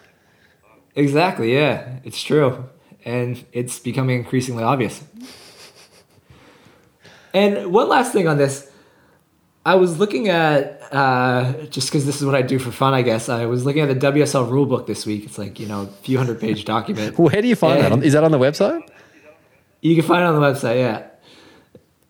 Exactly. 0.95 1.55
Yeah, 1.55 1.89
it's 2.05 2.23
true, 2.23 2.65
and 3.05 3.43
it's 3.53 3.79
becoming 3.79 4.17
increasingly 4.19 4.63
obvious. 4.63 5.03
And 7.35 7.73
one 7.73 7.89
last 7.89 8.13
thing 8.13 8.29
on 8.29 8.37
this, 8.37 8.71
I 9.65 9.77
was 9.77 9.99
looking 9.99 10.29
at 10.29 10.83
uh, 10.93 11.53
just 11.71 11.89
because 11.89 12.05
this 12.05 12.21
is 12.21 12.27
what 12.27 12.35
I 12.35 12.43
do 12.43 12.59
for 12.59 12.71
fun, 12.71 12.93
I 12.95 13.03
guess. 13.03 13.29
I 13.29 13.47
was 13.47 13.65
looking 13.65 13.83
at 13.83 13.89
the 13.89 14.07
WSL 14.13 14.51
rulebook 14.51 14.87
this 14.87 15.07
week. 15.07 15.25
It's 15.25 15.39
like 15.39 15.59
you 15.59 15.67
know 15.67 15.83
a 15.83 15.87
few 15.87 16.19
hundred 16.19 16.41
page 16.41 16.65
document. 16.65 17.19
Well, 17.19 17.29
where 17.33 17.41
do 17.41 17.49
you 17.49 17.57
find 17.57 17.79
that? 17.81 17.87
And- 17.87 17.95
On- 17.95 18.03
Is 18.03 18.13
that 18.13 18.25
on 18.25 18.33
the 18.33 18.39
website? 18.39 18.83
You 19.81 19.97
can 19.97 20.05
find 20.05 20.23
it 20.23 20.27
on 20.27 20.41
the 20.41 20.47
website, 20.47 20.77
yeah. 20.77 21.07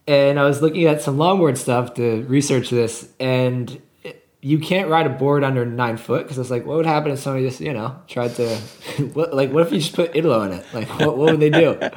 And 0.07 0.39
I 0.39 0.45
was 0.45 0.61
looking 0.61 0.87
at 0.87 1.01
some 1.01 1.17
longboard 1.17 1.57
stuff 1.57 1.95
to 1.95 2.23
research 2.25 2.71
this, 2.71 3.09
and 3.21 3.81
it- 4.03 4.27
you 4.41 4.59
can't 4.59 4.89
ride 4.89 5.07
a 5.07 5.11
board 5.11 5.45
under 5.45 5.65
nine 5.65 5.97
foot 5.97 6.25
because 6.25 6.37
I 6.39 6.41
was 6.41 6.51
like, 6.51 6.67
what 6.67 6.77
would 6.77 6.87
happen 6.87 7.13
if 7.13 7.21
somebody 7.21 7.47
just, 7.47 7.61
you 7.61 7.73
know, 7.73 7.95
tried 8.09 8.35
to, 8.35 8.57
what, 9.15 9.33
like, 9.33 9.53
what 9.53 9.65
if 9.65 9.73
you 9.73 9.79
just 9.79 9.95
put 9.95 10.13
Idlo 10.15 10.45
in 10.47 10.53
it? 10.55 10.67
Like, 10.75 10.89
what, 10.99 11.17
what 11.17 11.31
would 11.31 11.41
they 11.41 11.51
do? 11.51 11.79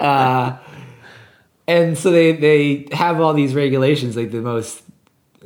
Uh, 0.00 0.56
and 1.66 1.96
so 1.98 2.10
they 2.10 2.32
they 2.32 2.88
have 2.92 3.20
all 3.20 3.32
these 3.34 3.54
regulations. 3.54 4.16
Like 4.16 4.30
the 4.32 4.40
most 4.40 4.82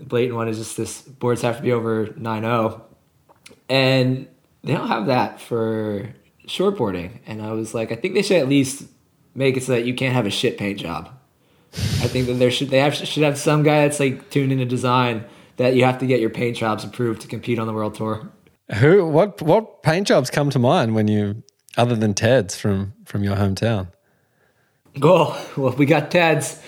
blatant 0.01 0.37
one 0.37 0.49
is 0.49 0.59
just 0.59 0.77
this 0.77 1.03
boards 1.03 1.43
have 1.43 1.57
to 1.59 1.63
be 1.63 1.73
over 1.73 2.07
9.0, 2.07 2.81
and 3.69 4.27
they 4.63 4.73
don't 4.75 4.89
have 4.89 5.07
that 5.07 5.41
for 5.41 6.15
shortboarding. 6.47 7.19
And 7.27 7.43
I 7.43 7.53
was 7.53 7.75
like, 7.75 7.93
I 7.93 7.97
think 7.97 8.15
they 8.15 8.23
should 8.23 8.39
at 8.39 8.49
least 8.49 8.85
make 9.35 9.57
it 9.57 9.65
so 9.65 9.73
that 9.73 9.85
you 9.85 9.95
can't 9.95 10.15
have 10.15 10.25
a 10.27 10.31
shit 10.31 10.57
paint 10.57 10.79
job. 10.79 11.11
I 11.75 12.07
think 12.09 12.27
that 12.27 12.35
there 12.35 12.51
should 12.51 12.71
they 12.71 12.79
have, 12.79 12.95
should 12.95 13.23
have 13.23 13.39
some 13.39 13.63
guy 13.63 13.83
that's 13.83 13.99
like 14.01 14.31
tuned 14.31 14.53
into 14.53 14.65
design 14.65 15.25
that 15.57 15.75
you 15.75 15.85
have 15.85 15.99
to 15.99 16.07
get 16.07 16.21
your 16.21 16.31
paint 16.31 16.57
jobs 16.57 16.85
approved 16.85 17.23
to 17.23 17.29
compete 17.29 17.59
on 17.59 17.67
the 17.67 17.73
world 17.73 17.95
tour. 17.95 18.29
Who? 18.77 19.07
What? 19.07 19.43
What 19.43 19.83
paint 19.83 20.07
jobs 20.07 20.31
come 20.31 20.51
to 20.51 20.59
mind 20.59 20.95
when 20.95 21.09
you, 21.09 21.43
other 21.77 21.95
than 21.97 22.15
Ted's 22.15 22.57
from 22.57 22.95
from 23.05 23.23
your 23.25 23.37
hometown? 23.37 23.89
Go 24.99 25.37
well, 25.57 25.75
we 25.75 25.87
got 25.87 26.11
Ted's. 26.11 26.61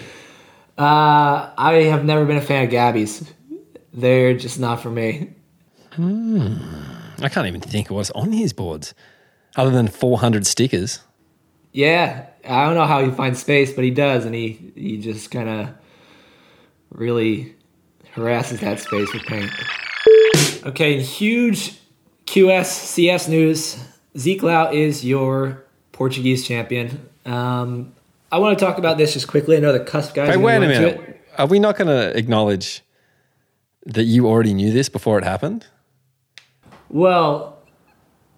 Uh, 0.78 1.50
I 1.56 1.84
have 1.90 2.04
never 2.04 2.24
been 2.26 2.36
a 2.36 2.42
fan 2.42 2.64
of 2.64 2.70
Gabby's. 2.70 3.32
They're 3.94 4.34
just 4.36 4.60
not 4.60 4.80
for 4.80 4.90
me. 4.90 5.32
I 5.98 7.28
can't 7.30 7.46
even 7.46 7.62
think 7.62 7.88
of 7.88 7.96
what's 7.96 8.10
on 8.10 8.32
his 8.32 8.52
boards. 8.52 8.92
other 9.56 9.70
than 9.70 9.88
400 9.88 10.46
stickers. 10.46 11.00
Yeah, 11.72 12.26
I 12.48 12.64
don't 12.64 12.74
know 12.74 12.86
how 12.86 13.04
he 13.04 13.10
finds 13.10 13.40
space, 13.40 13.72
but 13.72 13.84
he 13.84 13.90
does, 13.90 14.24
and 14.24 14.34
he 14.34 14.72
he 14.74 14.98
just 14.98 15.30
kind 15.30 15.48
of 15.48 15.68
really 16.90 17.54
harasses 18.14 18.60
that 18.60 18.80
space 18.80 19.12
with 19.12 19.22
paint. 19.24 19.50
Okay, 20.64 21.00
huge 21.00 21.78
QS 22.26 22.66
CS 22.66 23.28
news. 23.28 23.84
Zeke 24.16 24.42
Lau 24.42 24.72
is 24.72 25.04
your 25.04 25.64
Portuguese 25.92 26.46
champion. 26.46 27.08
Um, 27.24 27.92
I 28.32 28.38
want 28.38 28.58
to 28.58 28.64
talk 28.64 28.78
about 28.78 28.98
this 28.98 29.12
just 29.12 29.28
quickly. 29.28 29.56
I 29.56 29.60
know 29.60 29.72
the 29.72 29.80
cusp 29.80 30.14
guys. 30.14 30.30
Hey, 30.30 30.36
wait 30.36 30.56
a 30.56 30.60
minute. 30.60 31.22
Are 31.38 31.46
we 31.46 31.58
not 31.58 31.76
going 31.76 31.88
to 31.88 32.16
acknowledge 32.16 32.82
that 33.84 34.04
you 34.04 34.26
already 34.26 34.54
knew 34.54 34.72
this 34.72 34.88
before 34.88 35.18
it 35.18 35.24
happened? 35.24 35.66
Well, 36.88 37.58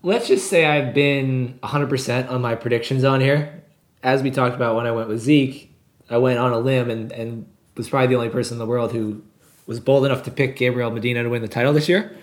let's 0.03 0.29
just 0.29 0.49
say 0.49 0.67
I've 0.67 0.95
been 0.95 1.59
100% 1.63 2.31
on 2.31 2.43
my 2.43 2.55
predictions 2.55 3.05
on 3.05 3.21
here. 3.21 3.63
As 4.03 4.23
we 4.23 4.31
talked 4.31 4.55
about 4.55 4.77
when 4.77 4.87
I 4.87 4.93
went 4.93 5.09
with 5.09 5.21
Zeke, 5.21 5.75
I 6.09 6.19
went 6.19 6.39
on 6.39 6.53
a 6.53 6.59
limb 6.59 6.91
and, 6.91 7.13
and 7.13 7.47
was 7.77 7.89
probably 7.89 8.09
the 8.09 8.15
only 8.17 8.29
person 8.29 8.55
in 8.55 8.59
the 8.59 8.67
world 8.67 8.93
who 8.93 9.23
was 9.67 9.81
bold 9.81 10.05
enough 10.07 10.23
to 10.25 10.31
pick 10.31 10.57
Gabriel 10.57 10.91
Medina 10.91 11.23
to 11.23 11.29
win 11.29 11.43
the 11.43 11.49
title 11.49 11.73
this 11.73 11.89
year. 11.89 12.17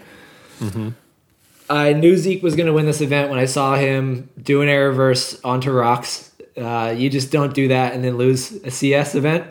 I 1.70 1.94
knew 1.94 2.15
Zeke 2.17 2.44
was 2.44 2.55
going 2.55 2.67
to 2.67 2.74
win 2.74 2.86
this 2.86 3.01
event 3.01 3.29
when 3.29 3.39
I 3.39 3.46
saw 3.46 3.75
him 3.75 4.29
do 4.41 4.62
an 4.62 4.70
air 4.70 4.89
reverse 4.89 5.39
onto 5.44 5.72
rocks. 5.72 6.32
Uh, 6.55 6.94
you 6.96 7.10
just 7.10 7.32
don't 7.32 7.53
do 7.53 7.70
that 7.70 7.94
and 7.94 8.03
then 8.03 8.17
lose 8.17 8.51
a 8.63 8.72
CS 8.72 9.15
event. 9.15 9.46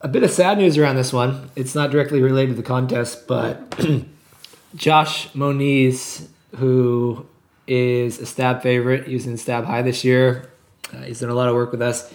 A 0.00 0.08
bit 0.08 0.22
of 0.22 0.30
sad 0.30 0.58
news 0.58 0.78
around 0.78 0.96
this 0.96 1.12
one. 1.12 1.50
It's 1.56 1.74
not 1.74 1.90
directly 1.90 2.22
related 2.22 2.56
to 2.56 2.56
the 2.56 2.66
contest, 2.66 3.26
but 3.26 3.78
Josh 4.74 5.32
Moniz, 5.34 6.28
who 6.56 7.26
is 7.66 8.18
a 8.18 8.26
stab 8.26 8.62
favorite, 8.62 9.06
in 9.06 9.36
stab 9.36 9.64
high 9.64 9.82
this 9.82 10.04
year. 10.04 10.51
Uh, 10.92 11.02
he's 11.02 11.20
done 11.20 11.30
a 11.30 11.34
lot 11.34 11.48
of 11.48 11.54
work 11.54 11.72
with 11.72 11.82
us. 11.82 12.12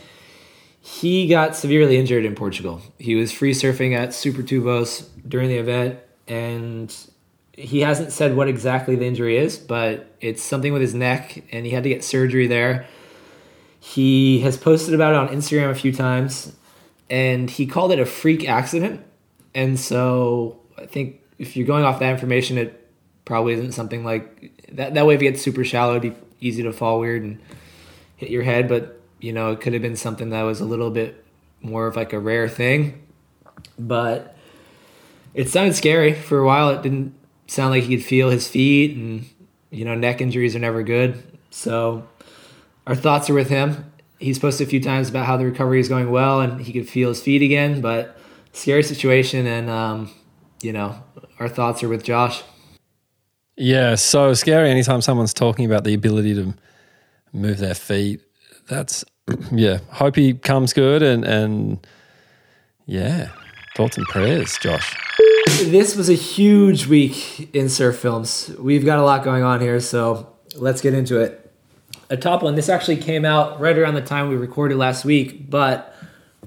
He 0.82 1.28
got 1.28 1.56
severely 1.56 1.98
injured 1.98 2.24
in 2.24 2.36
Portugal. 2.36 2.82
He 2.98 3.16
was 3.16 3.32
free 3.32 3.54
surfing 3.54 3.96
at 3.96 4.10
Supertubos 4.10 5.08
during 5.28 5.50
the 5.50 5.58
event, 5.58 6.00
and 6.28 6.96
he 7.52 7.82
hasn't 7.82 8.12
said 8.12 8.36
what 8.36 8.48
exactly 8.48 8.96
the 8.96 9.06
injury 9.06 9.38
is, 9.38 9.58
but 9.58 10.16
it's 10.22 10.42
something 10.42 10.72
with 10.72 10.82
his 10.82 10.94
neck, 10.94 11.44
and 11.52 11.66
he 11.66 11.72
had 11.72 11.84
to 11.84 11.90
get 11.90 12.04
surgery 12.04 12.48
there. 12.48 12.86
He 13.80 14.40
has 14.42 14.58
posted 14.58 14.94
about 14.94 15.14
it 15.14 15.18
on 15.18 15.28
Instagram 15.30 15.72
a 15.72 15.76
few 15.76 15.92
times, 15.92 16.54
and 17.10 17.50
he 17.50 17.66
called 17.66 17.92
it 17.92 18.00
a 18.00 18.06
freak 18.06 18.48
accident. 18.48 19.04
And 19.56 19.80
so 19.80 20.60
I 20.78 20.86
think 20.86 21.22
if 21.38 21.58
you're 21.58 21.68
going 21.68 21.84
off 21.84 22.00
that 22.00 22.12
information, 22.12 22.58
it 22.58 22.90
probably 23.26 23.54
isn't 23.54 23.72
something 23.74 24.06
like 24.06 24.52
that. 24.72 24.94
That 24.94 25.06
way, 25.06 25.16
if 25.16 25.22
it 25.22 25.26
gets 25.26 25.42
super 25.42 25.66
shallow, 25.66 25.98
it'd 25.98 26.14
be 26.14 26.20
easy 26.40 26.64
to 26.64 26.72
fall 26.72 27.00
weird 27.00 27.24
and 27.24 27.40
hit 28.18 28.30
your 28.30 28.44
head. 28.44 28.68
But 28.68 29.02
you 29.20 29.34
know, 29.34 29.52
it 29.52 29.62
could 29.62 29.74
have 29.74 29.82
been 29.82 29.96
something 29.96 30.30
that 30.30 30.44
was 30.44 30.60
a 30.60 30.66
little 30.66 30.92
bit 30.92 31.24
more 31.62 31.88
of 31.88 31.96
like 31.96 32.14
a 32.14 32.20
rare 32.20 32.50
thing. 32.50 33.02
But 33.80 34.36
it 35.34 35.50
sounded 35.50 35.76
scary 35.76 36.14
for 36.14 36.40
a 36.40 36.46
while. 36.46 36.70
It 36.70 36.82
didn't 36.82 37.16
sound 37.48 37.72
like 37.72 37.84
he 37.84 37.96
could 37.96 38.06
feel 38.06 38.30
his 38.30 38.48
feet, 38.48 38.96
and 38.96 39.26
you 39.72 39.86
know, 39.86 39.96
neck 39.96 40.22
injuries 40.22 40.56
are 40.56 40.60
never 40.60 40.84
good. 40.84 41.24
So 41.50 42.08
our 42.86 42.96
thoughts 42.96 43.30
are 43.30 43.34
with 43.34 43.50
him. 43.50 43.92
He's 44.20 44.40
posted 44.40 44.68
a 44.68 44.70
few 44.70 44.82
times 44.82 45.10
about 45.10 45.26
how 45.26 45.38
the 45.38 45.46
recovery 45.46 45.80
is 45.80 45.90
going 45.90 46.10
well 46.10 46.42
and 46.42 46.62
he 46.62 46.74
could 46.74 46.90
feel 46.90 47.10
his 47.10 47.22
feet 47.22 47.42
again, 47.42 47.82
but 47.82 48.18
scary 48.54 48.82
situation. 48.82 49.46
And, 49.46 49.70
um, 49.70 50.10
you 50.62 50.74
know, 50.74 51.04
our 51.40 51.50
thoughts 51.50 51.84
are 51.84 51.90
with 51.90 52.04
Josh. 52.04 52.44
Yeah, 53.56 53.96
so 53.96 54.34
scary 54.34 54.70
anytime 54.70 55.02
someone's 55.02 55.34
talking 55.34 55.66
about 55.66 55.84
the 55.84 55.94
ability 55.94 56.34
to 56.36 56.54
move 57.34 57.58
their 57.58 57.76
feet. 57.76 58.22
That's, 58.68 59.04
yeah, 59.52 59.80
hope 59.92 60.16
he 60.16 60.34
comes 60.34 60.74
good 60.74 61.02
and, 61.04 61.24
and 61.24 61.86
yeah, 62.86 63.30
thoughts 63.76 63.98
and 63.98 64.06
prayers, 64.08 64.58
Josh. 64.62 64.96
This 65.64 65.96
was 65.96 66.10
a 66.10 66.14
huge 66.14 66.88
week 66.88 67.54
in 67.56 67.70
surf 67.70 67.98
films. 67.98 68.52
We've 68.60 68.86
got 68.86 69.00
a 69.00 69.04
lot 69.04 69.24
going 69.24 69.44
on 69.44 69.62
here, 69.62 69.80
so 69.80 70.34
let's 70.56 70.82
get 70.82 70.94
into 70.94 71.20
it. 71.20 71.44
A 72.10 72.18
top 72.18 72.44
one. 72.44 72.56
This 72.56 72.70
actually 72.70 72.98
came 72.98 73.26
out 73.26 73.60
right 73.60 73.78
around 73.78 73.96
the 73.96 74.02
time 74.02 74.30
we 74.30 74.36
recorded 74.36 74.78
last 74.78 75.04
week, 75.04 75.50
but 75.50 75.94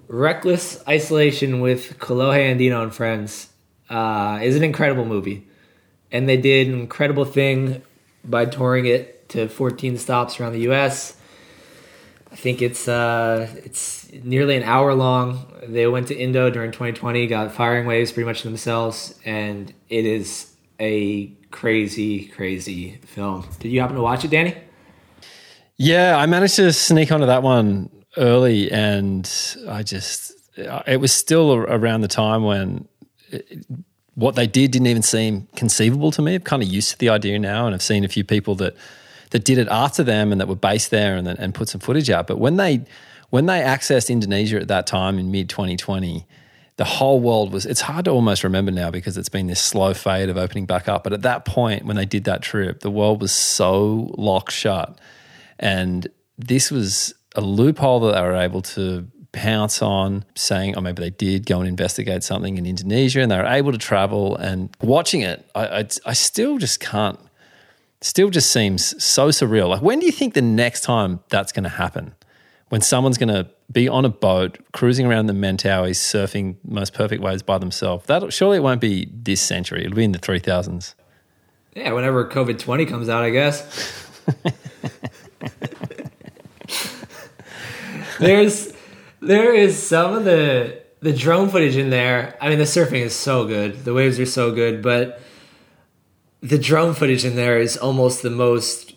Reckless 0.09 0.83
Isolation 0.89 1.61
with 1.61 1.99
Kolohe 1.99 2.55
Andino 2.55 2.83
and 2.83 2.95
Friends 2.95 3.49
uh, 3.89 4.41
is 4.43 4.57
an 4.57 4.65
incredible 4.65 5.05
movie. 5.05 5.47
And 6.11 6.29
they 6.29 6.37
did 6.37 6.69
an 6.69 6.75
incredible 6.75 7.25
thing 7.25 7.83
by 8.25 8.45
touring 8.47 8.87
it 8.87 9.20
to 9.31 9.49
14 9.49 9.99
stops 9.99 10.41
around 10.41 10.53
the 10.53 10.61
U.S. 10.63 11.17
I 12.33 12.37
think 12.37 12.63
it's 12.63 12.87
uh, 12.87 13.49
it's 13.65 14.11
nearly 14.13 14.57
an 14.57 14.63
hour 14.63 14.95
long. 14.95 15.53
They 15.67 15.87
went 15.87 16.09
to 16.09 16.17
Indo 16.17 16.51
during 16.51 16.71
2020, 16.71 17.27
got 17.27 17.53
firing 17.53 17.87
waves 17.87 18.13
pretty 18.13 18.27
much 18.27 18.43
themselves, 18.43 19.19
and 19.25 19.73
it 19.89 20.05
is 20.05 20.55
a 20.79 21.27
crazy, 21.51 22.27
crazy 22.27 23.01
film. 23.05 23.47
Did 23.59 23.71
you 23.71 23.81
happen 23.81 23.97
to 23.97 24.03
watch 24.03 24.25
it, 24.25 24.31
Danny? 24.31 24.57
Yeah, 25.77 26.17
I 26.17 26.27
managed 26.27 26.57
to 26.57 26.73
sneak 26.73 27.11
onto 27.11 27.27
that 27.27 27.43
one 27.43 27.91
early, 28.17 28.71
and 28.71 29.31
I 29.69 29.83
just, 29.83 30.33
it 30.87 31.01
was 31.01 31.13
still 31.13 31.55
around 31.55 32.03
the 32.03 32.09
time 32.09 32.45
when 32.45 32.87
it, 33.31 33.67
what 34.15 34.35
they 34.37 34.47
did 34.47 34.71
didn't 34.73 34.89
even 34.89 35.03
seem 35.03 35.49
conceivable 35.57 36.11
to 36.13 36.23
me. 36.23 36.35
I'm 36.35 36.43
kind 36.43 36.63
of 36.63 36.69
used 36.69 36.91
to 36.91 36.99
the 36.99 37.09
idea 37.09 37.39
now, 37.39 37.67
and 37.67 37.75
I've 37.75 37.83
seen 37.83 38.05
a 38.05 38.09
few 38.09 38.25
people 38.25 38.55
that 38.57 38.77
that 39.31 39.45
did 39.45 39.59
it 39.59 39.69
after 39.69 40.03
them 40.03 40.33
and 40.33 40.41
that 40.41 40.49
were 40.49 40.57
based 40.57 40.91
there 40.91 41.17
and 41.17 41.27
and 41.27 41.55
put 41.55 41.69
some 41.69 41.81
footage 41.81 42.11
out. 42.11 42.27
But 42.27 42.39
when 42.39 42.57
they 42.57 42.85
when 43.31 43.47
they 43.47 43.61
accessed 43.61 44.11
Indonesia 44.11 44.61
at 44.61 44.69
that 44.69 44.87
time 44.87 45.19
in 45.19 45.31
mid 45.31 45.49
2020, 45.49 46.27
the 46.77 46.85
whole 46.85 47.21
world 47.21 47.53
was. 47.53 47.67
It's 47.67 47.83
hard 47.83 48.05
to 48.07 48.11
almost 48.11 48.45
remember 48.45 48.73
now 48.73 48.91
because 48.91 49.17
it's 49.17 49.29
been 49.29 49.47
this 49.47 49.61
slow 49.61 49.95
fade 49.95 50.29
of 50.29 50.37
opening 50.37 50.67
back 50.67 50.89
up. 50.89 51.05
But 51.05 51.13
at 51.13 51.23
that 51.23 51.45
point, 51.45 51.85
when 51.85 51.97
they 51.97 52.07
did 52.07 52.25
that 52.25 52.43
trip, 52.43 52.81
the 52.81 52.91
world 52.91 53.21
was 53.21 53.33
so 53.33 54.13
locked 54.17 54.53
shut 54.53 54.99
and 55.61 56.09
this 56.39 56.71
was 56.71 57.15
a 57.37 57.41
loophole 57.41 58.01
that 58.01 58.15
they 58.15 58.21
were 58.23 58.35
able 58.35 58.63
to 58.63 59.07
pounce 59.33 59.83
on, 59.83 60.25
saying, 60.35 60.77
or 60.77 60.83
maybe 60.83 61.01
they 61.01 61.11
did 61.11 61.47
go 61.47 61.61
and 61.61 61.69
investigate 61.69 62.25
something 62.25 62.57
in 62.59 62.67
Indonesia 62.67 63.21
and 63.21 63.31
they 63.31 63.37
were 63.37 63.47
able 63.47 63.71
to 63.71 63.79
travel. 63.79 64.37
And 64.37 64.75
watching 64.81 65.21
it, 65.21 65.49
I, 65.55 65.67
I, 65.81 65.89
I 66.07 66.13
still 66.15 66.59
just 66.59 66.81
can't, 66.81 67.21
still 68.01 68.31
just 68.31 68.51
seems 68.51 69.03
so 69.03 69.29
surreal. 69.29 69.69
Like, 69.69 69.83
when 69.83 70.01
do 70.01 70.07
you 70.07 70.13
think 70.13 70.35
the 70.35 70.43
next 70.43 70.83
time 70.83 71.21
that's 71.29 71.53
going 71.53 71.65
to 71.65 71.71
happen? 71.71 72.15
When 72.69 72.81
someone's 72.81 73.19
going 73.19 73.29
to 73.35 73.51
be 73.71 73.89
on 73.89 74.05
a 74.05 74.09
boat, 74.09 74.59
cruising 74.73 75.07
around 75.07 75.27
the 75.27 75.33
Mentawais, 75.33 75.97
surfing 75.97 76.57
most 76.65 76.95
perfect 76.95 77.21
waves 77.23 77.43
by 77.43 77.59
themselves? 77.59 78.07
That 78.07 78.33
surely 78.33 78.59
it 78.59 78.61
won't 78.61 78.81
be 78.81 79.11
this 79.13 79.41
century. 79.41 79.85
It'll 79.85 79.97
be 79.97 80.05
in 80.05 80.13
the 80.13 80.19
three 80.19 80.39
thousands. 80.39 80.95
Yeah, 81.75 81.93
whenever 81.93 82.29
COVID 82.29 82.59
20 82.59 82.87
comes 82.87 83.09
out, 83.09 83.23
I 83.23 83.31
guess. 83.31 84.09
There's 88.21 88.73
there 89.21 89.55
is 89.55 89.81
some 89.81 90.15
of 90.15 90.25
the 90.25 90.83
the 91.01 91.13
drone 91.13 91.49
footage 91.49 91.77
in 91.77 91.91
there. 91.91 92.37
I 92.41 92.49
mean, 92.51 92.59
the 92.59 92.65
surfing 92.65 93.01
is 93.01 93.15
so 93.15 93.47
good. 93.47 93.85
The 93.85 93.95
waves 93.95 94.19
are 94.21 94.27
so 94.27 94.53
good, 94.53 94.83
but 94.83 95.21
the 96.43 96.59
drone 96.59 96.95
footage 96.95 97.25
in 97.25 97.37
there 97.37 97.59
is 97.59 97.77
almost 97.77 98.23
the 98.23 98.31
most 98.31 98.95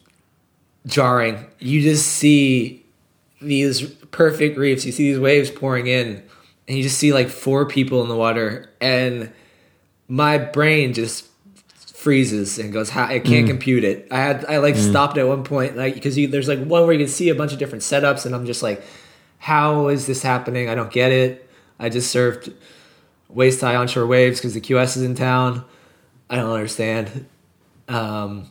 jarring. 0.85 1.45
You 1.59 1.81
just 1.81 2.07
see 2.07 2.85
these 3.41 3.81
perfect 4.11 4.57
reefs. 4.57 4.85
You 4.85 4.91
see 4.91 5.11
these 5.11 5.19
waves 5.19 5.51
pouring 5.51 5.87
in, 5.87 6.23
and 6.67 6.77
you 6.77 6.83
just 6.83 6.97
see 6.97 7.13
like 7.13 7.29
four 7.29 7.65
people 7.65 8.01
in 8.01 8.09
the 8.09 8.15
water, 8.15 8.69
and 8.79 9.31
my 10.07 10.37
brain 10.37 10.93
just 10.93 11.27
freezes 11.93 12.59
and 12.59 12.71
goes, 12.71 12.89
"How 12.89 13.05
I 13.05 13.19
can't 13.19 13.45
mm. 13.45 13.49
compute 13.49 13.83
it." 13.83 14.07
I 14.11 14.17
had 14.17 14.45
I 14.45 14.57
like 14.57 14.75
mm. 14.75 14.89
stopped 14.89 15.17
at 15.17 15.27
one 15.27 15.43
point, 15.43 15.75
like 15.75 15.95
because 15.95 16.15
there's 16.15 16.47
like 16.47 16.63
one 16.63 16.83
where 16.83 16.93
you 16.93 16.99
can 16.99 17.07
see 17.07 17.29
a 17.29 17.35
bunch 17.35 17.51
of 17.51 17.59
different 17.59 17.83
setups, 17.83 18.25
and 18.25 18.33
I'm 18.33 18.45
just 18.45 18.63
like, 18.63 18.83
"How 19.39 19.89
is 19.89 20.07
this 20.07 20.21
happening? 20.21 20.69
I 20.69 20.75
don't 20.75 20.91
get 20.91 21.11
it." 21.11 21.49
I 21.79 21.89
just 21.89 22.13
surfed 22.15 22.53
waist 23.27 23.61
high 23.61 23.75
onshore 23.75 24.05
waves 24.05 24.39
because 24.39 24.53
the 24.53 24.61
QS 24.61 24.95
is 24.97 25.03
in 25.03 25.15
town. 25.15 25.65
I 26.29 26.37
don't 26.37 26.51
understand. 26.51 27.25
Um, 27.87 28.47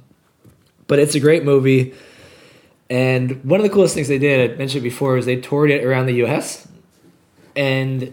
but 0.86 0.98
it's 0.98 1.14
a 1.14 1.20
great 1.20 1.44
movie. 1.44 1.94
And 2.90 3.42
one 3.44 3.58
of 3.58 3.64
the 3.64 3.70
coolest 3.70 3.94
things 3.94 4.08
they 4.08 4.18
did, 4.18 4.50
I 4.50 4.56
mentioned 4.56 4.82
before, 4.82 5.14
was 5.14 5.26
they 5.26 5.36
toured 5.36 5.70
it 5.70 5.84
around 5.84 6.06
the 6.06 6.24
US. 6.24 6.68
And 7.56 8.12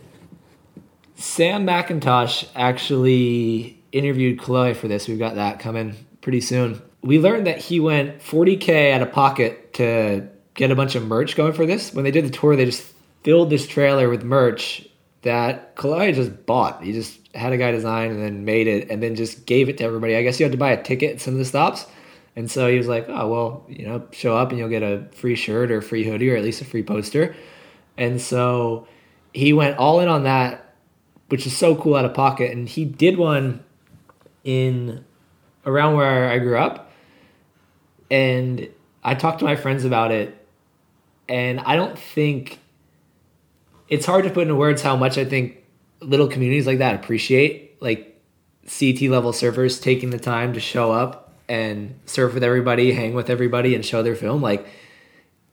Sam 1.16 1.66
McIntosh 1.66 2.48
actually 2.56 3.78
interviewed 3.92 4.40
Kolohe 4.40 4.76
for 4.76 4.88
this. 4.88 5.08
We've 5.08 5.20
got 5.20 5.36
that 5.36 5.60
coming 5.60 5.96
pretty 6.22 6.42
soon. 6.42 6.82
We 7.02 7.20
learned 7.20 7.48
that 7.48 7.58
he 7.58 7.80
went 7.80 8.20
40K 8.20 8.94
out 8.94 9.02
of 9.02 9.12
pocket 9.12 9.74
to 9.74 10.28
get 10.54 10.72
a 10.72 10.76
bunch 10.76 10.96
of 10.96 11.06
merch 11.06 11.36
going 11.36 11.54
for 11.54 11.66
this. 11.66 11.94
When 11.94 12.04
they 12.04 12.12
did 12.12 12.26
the 12.26 12.30
tour, 12.30 12.56
they 12.56 12.66
just 12.66 12.94
filled 13.24 13.50
this 13.50 13.68
trailer 13.68 14.10
with 14.10 14.24
merch 14.24 14.88
that 15.22 15.76
Kolohe 15.76 16.14
just 16.14 16.46
bought. 16.46 16.84
He 16.84 16.94
just 16.94 17.20
had 17.36 17.52
a 17.52 17.58
guy 17.58 17.72
design 17.72 18.12
and 18.12 18.22
then 18.22 18.46
made 18.46 18.68
it 18.68 18.90
and 18.90 19.04
then 19.04 19.16
just 19.16 19.46
gave 19.46 19.70
it 19.70 19.78
to 19.80 19.84
everybody. 19.84 20.16
I 20.16 20.24
guess 20.24 20.40
you 20.40 20.46
had 20.46 20.52
to 20.54 20.58
buy 20.58 20.72
a 20.72 20.82
ticket 20.82 21.16
at 21.16 21.22
some 21.22 21.34
of 21.34 21.40
the 21.40 21.46
stops 21.46 21.86
And 22.36 22.50
so 22.50 22.70
he 22.70 22.78
was 22.78 22.88
like, 22.88 23.06
oh, 23.10 23.28
well, 23.28 23.66
you 23.68 23.86
know, 23.86 24.08
show 24.12 24.38
up 24.38 24.50
and 24.50 24.58
you'll 24.58 24.70
get 24.70 24.84
a 24.84 25.06
free 25.12 25.36
shirt 25.36 25.72
or 25.72 25.82
free 25.82 26.06
hoodie 26.06 26.30
or 26.30 26.38
at 26.38 26.44
least 26.44 26.62
a 26.62 26.66
free 26.66 26.84
poster. 26.84 27.36
And 27.98 28.22
so 28.22 28.88
he 29.34 29.52
went 29.52 29.78
all 29.78 30.00
in 30.00 30.08
on 30.08 30.24
that, 30.24 30.74
which 31.28 31.46
is 31.46 31.58
so 31.58 31.76
cool 31.76 31.96
out 31.96 32.06
of 32.06 32.14
pocket. 32.14 32.52
And 32.52 32.70
he 32.70 32.86
did 32.86 33.18
one 33.18 33.64
in 34.44 35.04
around 35.66 35.96
where 35.98 36.30
I 36.30 36.40
grew 36.40 36.58
up. 36.58 36.92
And 38.10 38.70
I 39.04 39.16
talked 39.16 39.40
to 39.40 39.46
my 39.46 39.58
friends 39.58 39.84
about 39.84 40.12
it. 40.12 40.36
And 41.28 41.60
I 41.60 41.76
don't 41.76 42.00
think 42.00 42.59
it's 43.90 44.06
hard 44.06 44.24
to 44.26 44.30
put 44.30 44.44
into 44.44 44.56
words 44.56 44.82
how 44.82 44.96
much 44.96 45.18
I 45.18 45.26
think 45.26 45.64
little 46.02 46.28
communities 46.28 46.66
like 46.66 46.78
that 46.78 46.96
appreciate 46.96 47.82
like 47.82 48.22
CT 48.66 49.04
level 49.04 49.32
surfers 49.32 49.82
taking 49.82 50.12
the 50.12 50.20
time 50.20 50.54
to 50.54 50.60
show 50.60 50.92
up 50.92 51.34
and 51.48 52.00
surf 52.06 52.34
with 52.34 52.44
everybody, 52.44 52.92
hang 52.92 53.14
with 53.14 53.30
everybody, 53.30 53.74
and 53.74 53.84
show 53.84 54.04
their 54.04 54.16
film. 54.16 54.42
Like 54.42 54.68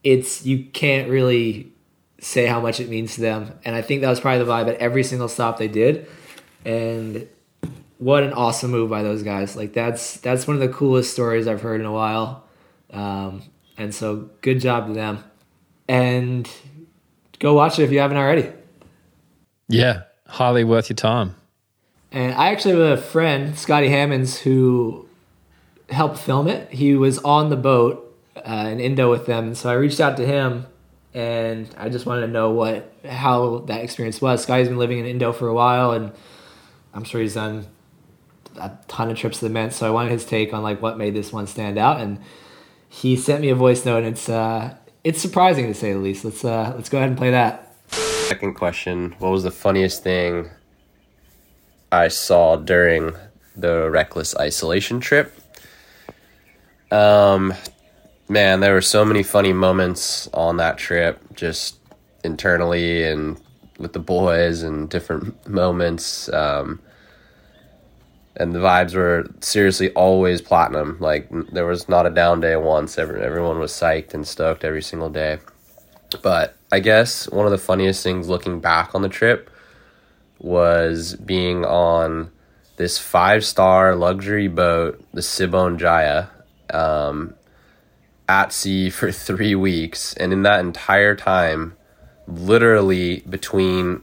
it's 0.03 0.45
you 0.45 0.65
can't 0.65 1.09
really 1.09 1.73
say 2.19 2.45
how 2.45 2.61
much 2.61 2.79
it 2.79 2.89
means 2.89 3.15
to 3.15 3.21
them. 3.21 3.59
And 3.65 3.75
I 3.75 3.81
think 3.81 4.01
that 4.01 4.09
was 4.09 4.19
probably 4.19 4.43
the 4.43 4.51
vibe 4.51 4.67
at 4.69 4.75
every 4.75 5.03
single 5.03 5.27
stop 5.27 5.57
they 5.57 5.67
did. 5.67 6.07
And 6.65 7.27
what 7.97 8.23
an 8.23 8.33
awesome 8.33 8.71
move 8.71 8.89
by 8.89 9.03
those 9.03 9.23
guys. 9.23 9.55
Like 9.55 9.73
that's 9.73 10.17
that's 10.17 10.47
one 10.47 10.55
of 10.55 10.61
the 10.61 10.69
coolest 10.69 11.11
stories 11.11 11.47
I've 11.47 11.61
heard 11.61 11.79
in 11.79 11.87
a 11.87 11.91
while. 11.91 12.43
Um, 12.91 13.43
and 13.77 13.93
so 13.93 14.29
good 14.41 14.59
job 14.59 14.87
to 14.87 14.93
them. 14.93 15.23
And 15.87 16.49
go 17.39 17.53
watch 17.53 17.79
it 17.79 17.83
if 17.83 17.91
you 17.91 17.99
haven't 17.99 18.17
already. 18.17 18.51
Yeah, 19.67 20.03
highly 20.27 20.63
worth 20.63 20.89
your 20.89 20.95
time. 20.95 21.35
And 22.11 22.33
I 22.33 22.49
actually 22.49 22.79
have 22.79 22.99
a 22.99 23.01
friend, 23.01 23.57
Scotty 23.57 23.89
Hammonds, 23.89 24.39
who 24.39 25.07
helped 25.89 26.19
film 26.19 26.47
it. 26.47 26.71
He 26.71 26.95
was 26.95 27.19
on 27.19 27.49
the 27.49 27.57
boat 27.57 28.03
uh, 28.35 28.69
in 28.71 28.79
Indo 28.79 29.09
with 29.09 29.25
them, 29.25 29.55
so 29.55 29.69
I 29.69 29.73
reached 29.73 29.99
out 29.99 30.17
to 30.17 30.25
him, 30.25 30.65
and 31.13 31.73
I 31.77 31.89
just 31.89 32.05
wanted 32.05 32.21
to 32.21 32.27
know 32.27 32.51
what 32.51 32.91
how 33.05 33.59
that 33.67 33.83
experience 33.83 34.21
was. 34.21 34.43
Scotty's 34.43 34.67
been 34.67 34.77
living 34.77 34.99
in 34.99 35.05
Indo 35.05 35.33
for 35.33 35.47
a 35.47 35.53
while, 35.53 35.91
and 35.91 36.11
I'm 36.93 37.03
sure 37.03 37.21
he's 37.21 37.33
done 37.33 37.67
a 38.59 38.71
ton 38.87 39.11
of 39.11 39.17
trips 39.17 39.39
to 39.39 39.45
the 39.45 39.51
Mint. 39.51 39.73
So 39.73 39.85
I 39.85 39.89
wanted 39.89 40.11
his 40.11 40.25
take 40.25 40.53
on 40.53 40.63
like 40.63 40.81
what 40.81 40.97
made 40.97 41.13
this 41.13 41.33
one 41.33 41.47
stand 41.47 41.77
out, 41.77 41.99
and 41.99 42.19
he 42.87 43.15
sent 43.17 43.41
me 43.41 43.49
a 43.49 43.55
voice 43.55 43.85
note, 43.85 43.99
and 43.99 44.07
it's 44.07 44.29
uh, 44.29 44.75
it's 45.07 45.21
surprising 45.21 45.67
to 45.67 45.73
say 45.73 45.93
the 45.93 45.99
least. 45.99 46.25
Let's 46.25 46.43
uh, 46.43 46.73
let's 46.75 46.89
go 46.89 46.97
ahead 46.97 47.09
and 47.09 47.17
play 47.17 47.31
that. 47.31 47.73
Second 47.91 48.55
question: 48.55 49.15
What 49.19 49.29
was 49.29 49.43
the 49.43 49.51
funniest 49.51 50.03
thing 50.03 50.49
I 51.93 52.09
saw 52.09 52.57
during 52.57 53.15
the 53.55 53.89
reckless 53.89 54.35
isolation 54.35 54.99
trip? 54.99 55.33
Um, 56.91 57.53
man, 58.27 58.59
there 58.59 58.73
were 58.73 58.81
so 58.81 59.05
many 59.05 59.23
funny 59.23 59.53
moments 59.53 60.27
on 60.33 60.57
that 60.57 60.77
trip, 60.77 61.21
just 61.33 61.77
internally 62.25 63.03
and 63.03 63.39
with 63.79 63.93
the 63.93 63.99
boys, 63.99 64.61
and 64.61 64.89
different 64.89 65.47
moments. 65.47 66.27
Um, 66.33 66.81
and 68.39 68.53
the 68.53 68.59
vibes 68.59 68.95
were 68.95 69.25
seriously 69.41 69.91
always 69.91 70.41
platinum. 70.41 70.97
Like 70.99 71.27
there 71.51 71.65
was 71.65 71.89
not 71.89 72.05
a 72.05 72.11
down 72.11 72.39
day 72.39 72.55
once. 72.55 72.97
Every, 72.97 73.21
everyone 73.21 73.59
was 73.59 73.71
psyched 73.71 74.13
and 74.13 74.27
stoked 74.27 74.63
every 74.63 74.81
single 74.81 75.09
day. 75.09 75.39
But 76.21 76.55
I 76.71 76.79
guess 76.79 77.29
one 77.29 77.45
of 77.45 77.51
the 77.51 77.57
funniest 77.57 78.03
things 78.03 78.29
looking 78.29 78.59
back 78.59 78.93
on 78.93 79.01
the 79.01 79.09
trip 79.09 79.49
was 80.39 81.15
being 81.15 81.65
on 81.65 82.31
this 82.77 82.97
five 82.99 83.43
star 83.43 83.95
luxury 83.95 84.47
boat, 84.47 85.03
the 85.13 85.21
Sibon 85.21 85.77
Jaya, 85.77 86.27
um, 86.69 87.33
at 88.29 88.53
sea 88.53 88.89
for 88.91 89.11
three 89.11 89.55
weeks. 89.55 90.13
And 90.13 90.31
in 90.31 90.43
that 90.43 90.59
entire 90.59 91.15
time, 91.15 91.75
literally 92.27 93.21
between 93.21 94.01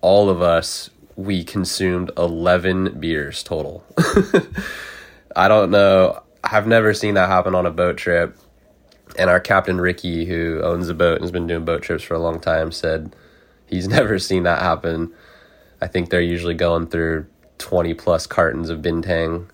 all 0.00 0.28
of 0.28 0.42
us, 0.42 0.90
we 1.16 1.42
consumed 1.42 2.10
11 2.16 3.00
beers 3.00 3.42
total. 3.42 3.84
I 5.36 5.48
don't 5.48 5.70
know. 5.70 6.22
I've 6.44 6.66
never 6.66 6.94
seen 6.94 7.14
that 7.14 7.28
happen 7.28 7.54
on 7.54 7.66
a 7.66 7.70
boat 7.70 7.96
trip. 7.96 8.38
And 9.18 9.30
our 9.30 9.40
captain, 9.40 9.80
Ricky, 9.80 10.26
who 10.26 10.60
owns 10.62 10.88
the 10.88 10.94
boat 10.94 11.14
and 11.14 11.22
has 11.22 11.30
been 11.30 11.46
doing 11.46 11.64
boat 11.64 11.82
trips 11.82 12.04
for 12.04 12.14
a 12.14 12.18
long 12.18 12.38
time, 12.38 12.70
said 12.70 13.16
he's 13.66 13.88
never 13.88 14.18
seen 14.18 14.42
that 14.44 14.60
happen. 14.60 15.12
I 15.80 15.86
think 15.86 16.10
they're 16.10 16.20
usually 16.20 16.54
going 16.54 16.86
through 16.86 17.26
20 17.58 17.94
plus 17.94 18.26
cartons 18.26 18.70
of 18.70 18.80
Bintang 18.80 19.48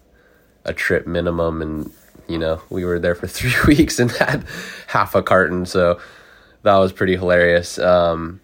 a 0.64 0.72
trip 0.72 1.07
minimum. 1.07 1.62
And, 1.62 1.92
you 2.29 2.38
know, 2.38 2.61
we 2.70 2.85
were 2.85 2.98
there 2.98 3.14
for 3.14 3.27
three 3.29 3.55
weeks 3.66 3.98
and 3.98 4.11
had 4.11 4.44
half 4.88 5.14
a 5.14 5.22
carton. 5.22 5.64
So 5.66 6.01
that 6.62 6.77
was 6.77 6.92
pretty 6.92 7.16
hilarious. 7.16 7.79
Um, 7.79 8.40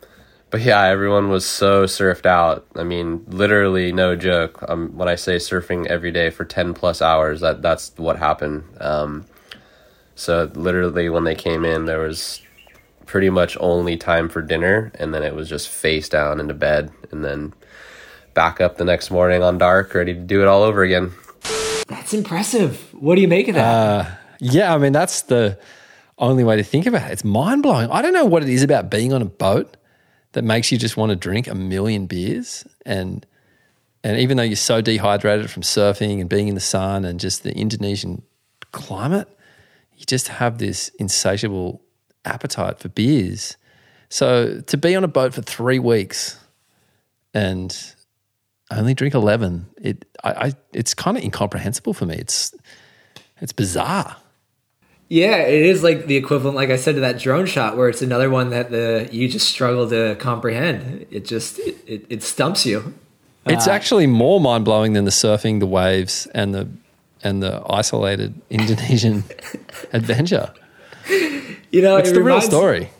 but 0.50 0.62
yeah, 0.62 0.82
everyone 0.84 1.28
was 1.28 1.44
so 1.44 1.84
surfed 1.84 2.26
out. 2.26 2.66
I 2.74 2.82
mean, 2.82 3.24
literally, 3.28 3.92
no 3.92 4.16
joke. 4.16 4.64
Um, 4.68 4.96
when 4.96 5.08
I 5.08 5.14
say 5.14 5.36
surfing 5.36 5.86
every 5.86 6.10
day 6.10 6.30
for 6.30 6.44
ten 6.44 6.74
plus 6.74 7.02
hours, 7.02 7.40
that 7.40 7.60
that's 7.60 7.92
what 7.96 8.18
happened. 8.18 8.64
Um, 8.80 9.26
so 10.14 10.50
literally, 10.54 11.08
when 11.08 11.24
they 11.24 11.34
came 11.34 11.64
in, 11.64 11.84
there 11.84 12.00
was 12.00 12.40
pretty 13.04 13.30
much 13.30 13.56
only 13.60 13.96
time 13.96 14.28
for 14.28 14.40
dinner, 14.40 14.90
and 14.94 15.12
then 15.14 15.22
it 15.22 15.34
was 15.34 15.48
just 15.48 15.68
face 15.68 16.08
down 16.08 16.40
into 16.40 16.54
bed, 16.54 16.90
and 17.10 17.24
then 17.24 17.52
back 18.32 18.60
up 18.60 18.76
the 18.76 18.84
next 18.84 19.10
morning 19.10 19.42
on 19.42 19.58
dark, 19.58 19.92
ready 19.94 20.14
to 20.14 20.20
do 20.20 20.40
it 20.40 20.48
all 20.48 20.62
over 20.62 20.82
again. 20.82 21.12
That's 21.88 22.14
impressive. 22.14 22.94
What 22.94 23.16
do 23.16 23.20
you 23.20 23.28
make 23.28 23.48
of 23.48 23.54
that? 23.54 23.64
Uh, 23.64 24.10
yeah, 24.40 24.74
I 24.74 24.78
mean 24.78 24.92
that's 24.92 25.22
the 25.22 25.58
only 26.18 26.44
way 26.44 26.56
to 26.56 26.62
think 26.62 26.86
about 26.86 27.10
it. 27.10 27.12
It's 27.12 27.24
mind 27.24 27.62
blowing. 27.62 27.90
I 27.90 28.02
don't 28.02 28.12
know 28.12 28.24
what 28.24 28.42
it 28.42 28.48
is 28.48 28.62
about 28.62 28.90
being 28.90 29.12
on 29.12 29.22
a 29.22 29.26
boat 29.26 29.76
that 30.32 30.42
makes 30.42 30.70
you 30.70 30.78
just 30.78 30.96
want 30.96 31.10
to 31.10 31.16
drink 31.16 31.46
a 31.46 31.54
million 31.54 32.06
beers 32.06 32.66
and 32.84 33.26
and 34.04 34.18
even 34.18 34.36
though 34.36 34.44
you're 34.44 34.56
so 34.56 34.80
dehydrated 34.80 35.50
from 35.50 35.62
surfing 35.62 36.20
and 36.20 36.28
being 36.28 36.48
in 36.48 36.54
the 36.54 36.60
sun 36.60 37.04
and 37.04 37.18
just 37.18 37.42
the 37.42 37.52
Indonesian 37.54 38.22
climate, 38.70 39.28
you 39.96 40.04
just 40.06 40.28
have 40.28 40.58
this 40.58 40.88
insatiable 41.00 41.82
appetite 42.24 42.78
for 42.78 42.88
beers. 42.88 43.56
So 44.08 44.60
to 44.60 44.76
be 44.76 44.94
on 44.94 45.04
a 45.04 45.08
boat 45.08 45.34
for 45.34 45.42
three 45.42 45.78
weeks 45.78 46.38
and 47.34 47.76
only 48.70 48.94
drink 48.94 49.14
eleven, 49.14 49.66
it 49.80 50.04
I, 50.22 50.30
I 50.30 50.52
it's 50.72 50.94
kind 50.94 51.16
of 51.16 51.24
incomprehensible 51.24 51.92
for 51.92 52.06
me. 52.06 52.14
It's 52.16 52.54
it's 53.40 53.52
bizarre. 53.52 54.16
Yeah, 55.08 55.38
it 55.38 55.62
is 55.62 55.82
like 55.82 56.06
the 56.06 56.16
equivalent, 56.16 56.54
like 56.54 56.68
I 56.68 56.76
said, 56.76 56.96
to 56.96 57.00
that 57.00 57.18
drone 57.18 57.46
shot, 57.46 57.78
where 57.78 57.88
it's 57.88 58.02
another 58.02 58.28
one 58.28 58.50
that 58.50 58.70
the 58.70 59.08
you 59.10 59.28
just 59.28 59.48
struggle 59.48 59.88
to 59.88 60.16
comprehend. 60.16 61.06
It 61.10 61.24
just 61.24 61.58
it, 61.60 61.76
it, 61.86 62.06
it 62.10 62.22
stumps 62.22 62.66
you. 62.66 62.94
It's 63.46 63.66
uh, 63.66 63.70
actually 63.70 64.06
more 64.06 64.38
mind 64.38 64.66
blowing 64.66 64.92
than 64.92 65.04
the 65.04 65.10
surfing, 65.10 65.60
the 65.60 65.66
waves, 65.66 66.26
and 66.34 66.54
the 66.54 66.68
and 67.22 67.42
the 67.42 67.62
isolated 67.70 68.38
Indonesian 68.50 69.24
adventure. 69.92 70.52
You 71.70 71.82
know, 71.82 71.96
it's 71.96 72.10
it 72.10 72.12
the 72.12 72.22
reminds, 72.22 72.44
real 72.44 72.50
story. 72.50 72.90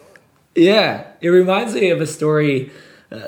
Yeah, 0.54 1.06
it 1.20 1.28
reminds 1.28 1.74
me 1.74 1.90
of 1.90 2.00
a 2.00 2.06
story. 2.06 2.70
Uh, 3.12 3.26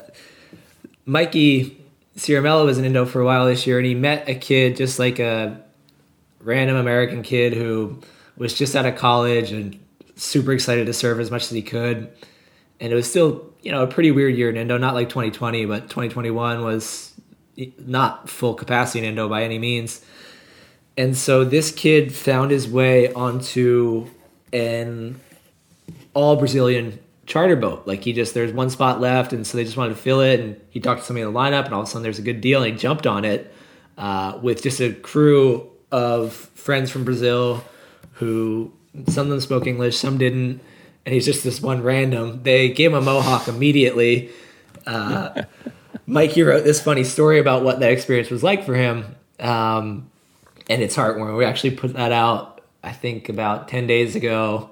Mikey 1.05 1.85
Ciaramella 2.17 2.65
was 2.65 2.79
in 2.79 2.87
Indo 2.87 3.05
for 3.05 3.21
a 3.21 3.27
while 3.27 3.45
this 3.45 3.67
year, 3.67 3.79
and 3.79 3.87
he 3.87 3.95
met 3.95 4.27
a 4.27 4.35
kid, 4.35 4.77
just 4.77 4.99
like 4.99 5.19
a 5.19 5.61
random 6.41 6.77
American 6.77 7.23
kid 7.23 7.53
who 7.53 8.01
was 8.37 8.55
just 8.55 8.75
out 8.77 8.87
of 8.87 8.97
college 8.97 9.53
and 9.53 9.79
super 10.17 10.53
excited 10.53 10.87
to 10.87 10.93
serve 10.93 11.21
as 11.21 11.31
much 11.31 11.45
as 11.45 11.51
he 11.51 11.63
could. 11.63 12.11
And 12.79 12.93
it 12.93 12.95
was 12.95 13.09
still, 13.09 13.53
you 13.63 13.71
know, 13.71 13.83
a 13.83 13.87
pretty 13.87 14.11
weird 14.11 14.35
year 14.37 14.51
in 14.51 14.57
Indo, 14.57 14.79
not 14.79 14.95
like 14.95 15.09
2020, 15.09 15.67
but 15.67 15.83
2021 15.85 16.63
was 16.63 17.13
not 17.79 18.29
full 18.29 18.55
capacity 18.55 19.01
in 19.01 19.05
Indo 19.05 19.29
by 19.29 19.45
any 19.45 19.59
means. 19.59 20.05
And 20.97 21.17
so 21.17 21.45
this 21.45 21.71
kid 21.71 22.13
found 22.15 22.51
his 22.51 22.69
way 22.69 23.13
onto 23.13 24.09
an 24.53 25.21
all 26.15 26.37
Brazilian 26.37 26.99
charter 27.27 27.57
boat. 27.57 27.87
Like 27.87 28.03
he 28.03 28.13
just, 28.13 28.35
there's 28.35 28.53
one 28.53 28.71
spot 28.71 29.01
left, 29.01 29.33
and 29.33 29.47
so 29.47 29.57
they 29.57 29.65
just 29.65 29.77
wanted 29.77 29.95
to 29.95 30.01
fill 30.01 30.21
it. 30.21 30.41
And 30.41 30.61
he 30.71 30.81
talked 30.81 31.01
to 31.01 31.07
somebody 31.07 31.27
in 31.27 31.33
the 31.33 31.39
lineup, 31.39 31.67
and 31.67 31.75
all 31.75 31.83
of 31.83 31.87
a 31.87 31.91
sudden 31.91 32.03
there's 32.03 32.19
a 32.19 32.23
good 32.23 32.41
deal, 32.41 32.63
and 32.63 32.73
he 32.73 32.79
jumped 32.79 33.07
on 33.07 33.25
it 33.25 33.53
uh, 33.97 34.39
with 34.43 34.63
just 34.63 34.81
a 34.81 34.93
crew 34.93 35.71
of 35.93 36.33
friends 36.33 36.91
from 36.91 37.05
Brazil 37.05 37.65
who 38.21 38.71
some 39.09 39.27
of 39.27 39.31
them 39.31 39.41
spoke 39.41 39.67
English, 39.67 39.97
some 39.99 40.19
didn't, 40.19 40.61
and 41.05 41.15
he's 41.15 41.25
just 41.25 41.43
this 41.43 41.61
one 41.61 41.83
random. 41.83 42.43
They 42.43 42.69
gave 42.69 42.93
him 42.93 42.99
a 42.99 43.01
mohawk 43.01 43.49
immediately. 43.49 44.31
Uh, 44.87 45.43
Mikey 46.07 46.43
wrote 46.43 46.65
this 46.65 46.81
funny 46.81 47.03
story 47.03 47.39
about 47.39 47.65
what 47.65 47.81
that 47.81 47.91
experience 47.91 48.31
was 48.31 48.43
like 48.43 48.65
for 48.65 48.75
him, 48.75 49.17
um, 49.39 50.11
and 50.69 50.83
it's 50.83 50.97
heartwarming. 50.97 51.37
We 51.37 51.45
actually 51.45 51.73
put 51.73 51.95
that 51.95 52.13
out, 52.13 52.61
I 52.83 52.93
think, 52.93 53.29
about 53.29 53.69
ten 53.69 53.87
days 53.87 54.15
ago, 54.15 54.71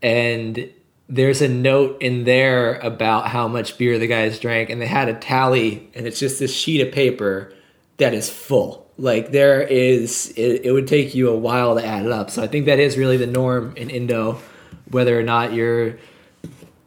and 0.00 0.70
there's 1.08 1.42
a 1.42 1.48
note 1.48 2.00
in 2.00 2.24
there 2.24 2.78
about 2.78 3.28
how 3.28 3.46
much 3.46 3.76
beer 3.76 3.98
the 3.98 4.06
guys 4.06 4.38
drank, 4.38 4.70
and 4.70 4.80
they 4.80 4.86
had 4.86 5.08
a 5.08 5.14
tally, 5.14 5.90
and 5.94 6.06
it's 6.06 6.18
just 6.18 6.38
this 6.38 6.54
sheet 6.54 6.80
of 6.80 6.94
paper 6.94 7.52
that 7.98 8.14
is 8.14 8.30
full. 8.30 8.90
Like 8.98 9.32
there 9.32 9.62
is, 9.62 10.32
it, 10.36 10.64
it 10.64 10.72
would 10.72 10.86
take 10.86 11.14
you 11.14 11.30
a 11.30 11.36
while 11.36 11.76
to 11.76 11.84
add 11.84 12.04
it 12.04 12.12
up. 12.12 12.30
So 12.30 12.42
I 12.42 12.46
think 12.46 12.66
that 12.66 12.78
is 12.78 12.96
really 12.96 13.16
the 13.16 13.26
norm 13.26 13.74
in 13.76 13.90
Indo, 13.90 14.38
whether 14.90 15.18
or 15.18 15.22
not 15.22 15.52
you're 15.52 15.96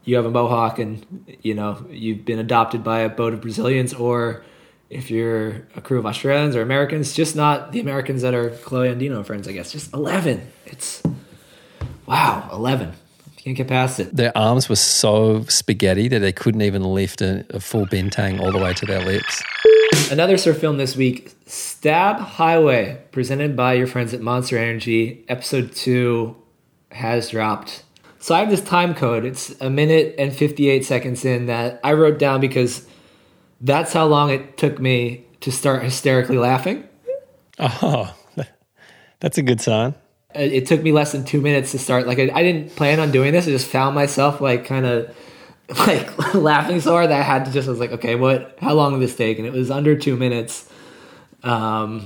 you 0.06 0.16
have 0.16 0.26
a 0.26 0.32
mohawk 0.32 0.78
and 0.80 1.04
you 1.42 1.56
know 1.56 1.84
you've 1.90 2.24
been 2.26 2.40
adopted 2.40 2.84
by 2.84 3.00
a 3.00 3.10
boat 3.10 3.34
of 3.34 3.42
Brazilians, 3.42 3.94
or 3.94 4.46
if 4.90 5.10
you're 5.10 5.68
a 5.76 5.82
crew 5.82 5.98
of 5.98 6.06
Australians 6.06 6.56
or 6.56 6.62
Americans, 6.62 7.14
just 7.14 7.36
not 7.36 7.72
the 7.72 7.80
Americans 7.80 8.22
that 8.22 8.34
are 8.34 8.52
Kolohe 8.52 8.96
Andino 8.96 9.26
friends. 9.26 9.48
I 9.48 9.52
guess 9.52 9.72
just 9.72 9.94
eleven. 9.94 10.48
It's 10.66 11.02
wow, 12.06 12.48
eleven. 12.54 12.94
You 13.38 13.44
Can't 13.44 13.58
get 13.58 13.68
past 13.68 14.00
it. 14.00 14.16
Their 14.16 14.36
arms 14.38 14.70
were 14.70 14.76
so 14.76 15.44
spaghetti 15.44 16.08
that 16.08 16.20
they 16.20 16.32
couldn't 16.32 16.62
even 16.62 16.84
lift 16.84 17.22
a, 17.22 17.46
a 17.50 17.60
full 17.60 17.88
bintang 17.88 18.40
all 18.40 18.52
the 18.52 18.60
way 18.60 18.74
to 18.74 18.86
their 18.86 19.04
lips. 19.04 19.44
Another 20.12 20.38
surf 20.38 20.60
film 20.60 20.78
this 20.78 20.96
week, 20.96 21.34
Stab 21.46 22.20
Highway, 22.20 23.02
presented 23.12 23.56
by 23.56 23.74
your 23.74 23.88
friends 23.88 24.14
at 24.14 24.22
Monster 24.22 24.58
Energy. 24.58 25.26
Episode 25.28 25.74
2 25.74 26.36
has 26.92 27.30
dropped. 27.30 27.84
So 28.20 28.34
I 28.34 28.40
have 28.40 28.50
this 28.50 28.62
time 28.62 28.96
code. 28.96 29.26
It's 29.26 29.60
a 29.62 29.70
minute 29.70 30.16
and 30.18 30.36
58 30.36 30.86
seconds 30.86 31.26
in 31.26 31.48
that 31.48 31.80
I 31.84 31.94
wrote 31.94 32.20
down 32.20 32.42
because 32.42 32.88
that's 33.62 33.94
how 33.94 34.06
long 34.06 34.30
it 34.30 34.58
took 34.58 34.80
me 34.80 35.26
to 35.42 35.52
start 35.52 35.84
hysterically 35.84 36.38
laughing. 36.38 36.88
Oh, 37.60 38.16
that's 39.20 39.38
a 39.38 39.44
good 39.44 39.62
sign. 39.62 39.96
Uh, 40.36 40.40
it 40.40 40.66
took 40.66 40.82
me 40.82 40.92
less 40.92 41.12
than 41.12 41.24
two 41.24 41.42
minutes 41.42 41.72
to 41.72 41.80
start. 41.80 42.08
Like 42.08 42.20
I, 42.20 42.30
I 42.34 42.44
didn't 42.44 42.76
plan 42.76 43.00
on 43.00 43.12
doing 43.12 43.32
this. 43.32 43.48
I 43.48 43.52
just 43.52 43.68
found 43.68 43.96
myself 43.96 44.42
like 44.42 44.66
kind 44.66 44.86
of 44.86 45.16
like 45.88 46.36
laughing 46.36 46.80
so 46.80 46.92
hard 46.92 47.10
that 47.10 47.20
I 47.20 47.24
had 47.24 47.46
to 47.46 47.52
just 47.52 47.68
I 47.68 47.72
was 47.72 47.80
like, 47.80 47.92
okay, 47.94 48.16
what? 48.16 48.58
How 48.62 48.74
long 48.74 48.94
did 48.94 49.02
this 49.02 49.16
take? 49.16 49.38
And 49.40 49.48
it 49.48 49.54
was 49.54 49.72
under 49.72 49.98
two 49.98 50.16
minutes. 50.16 50.70
Um, 51.44 52.04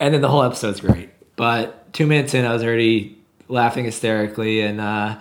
and 0.00 0.12
then 0.14 0.20
the 0.20 0.28
whole 0.28 0.42
episode's 0.42 0.80
great. 0.80 1.10
But 1.36 1.92
two 1.92 2.06
minutes 2.06 2.34
in, 2.34 2.44
I 2.44 2.52
was 2.52 2.62
already 2.64 3.16
laughing 3.48 3.84
hysterically, 3.84 4.60
and 4.60 4.80
uh, 4.80 5.18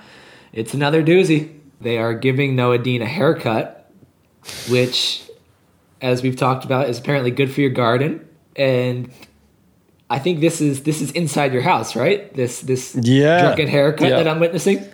it's 0.54 0.74
another 0.74 1.04
doozy. 1.04 1.60
They 1.82 1.98
are 1.98 2.14
giving 2.14 2.56
Noa 2.56 2.78
Deane 2.80 3.02
a 3.02 3.06
haircut, 3.06 3.92
which, 4.70 5.24
as 6.02 6.24
we've 6.24 6.36
talked 6.38 6.66
about, 6.66 6.90
is 6.90 6.98
apparently 7.00 7.32
good 7.32 7.52
for 7.52 7.62
your 7.62 7.70
garden. 7.70 8.28
And 8.56 9.12
I 10.10 10.20
think 10.20 10.40
this 10.40 10.62
is 10.62 10.84
this 10.84 11.02
is 11.02 11.12
inside 11.12 11.52
your 11.54 11.62
house, 11.62 11.96
right? 11.96 12.34
This 12.34 12.62
this 12.62 12.96
Yeah. 13.00 13.42
drunken 13.42 13.68
haircut 13.68 14.10
Yeah. 14.10 14.18
that 14.18 14.28
I'm 14.28 14.40
witnessing. 14.40 14.86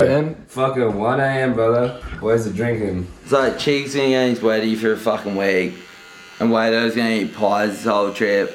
Man, 0.00 0.34
fucking 0.48 0.94
1 0.94 1.20
a.m., 1.20 1.54
brother. 1.54 2.00
Where's 2.20 2.44
the 2.44 2.52
drinking. 2.52 3.06
It's 3.22 3.32
like 3.32 3.58
Cheek's 3.58 3.94
gonna 3.94 4.08
get 4.08 4.28
his 4.28 4.40
weddy 4.40 4.76
for 4.76 4.92
a 4.92 4.96
fucking 4.96 5.34
week, 5.36 5.74
and 6.38 6.50
Wado's 6.50 6.94
gonna 6.94 7.10
eat 7.10 7.34
pies 7.34 7.70
this 7.70 7.84
whole 7.84 8.12
trip. 8.12 8.54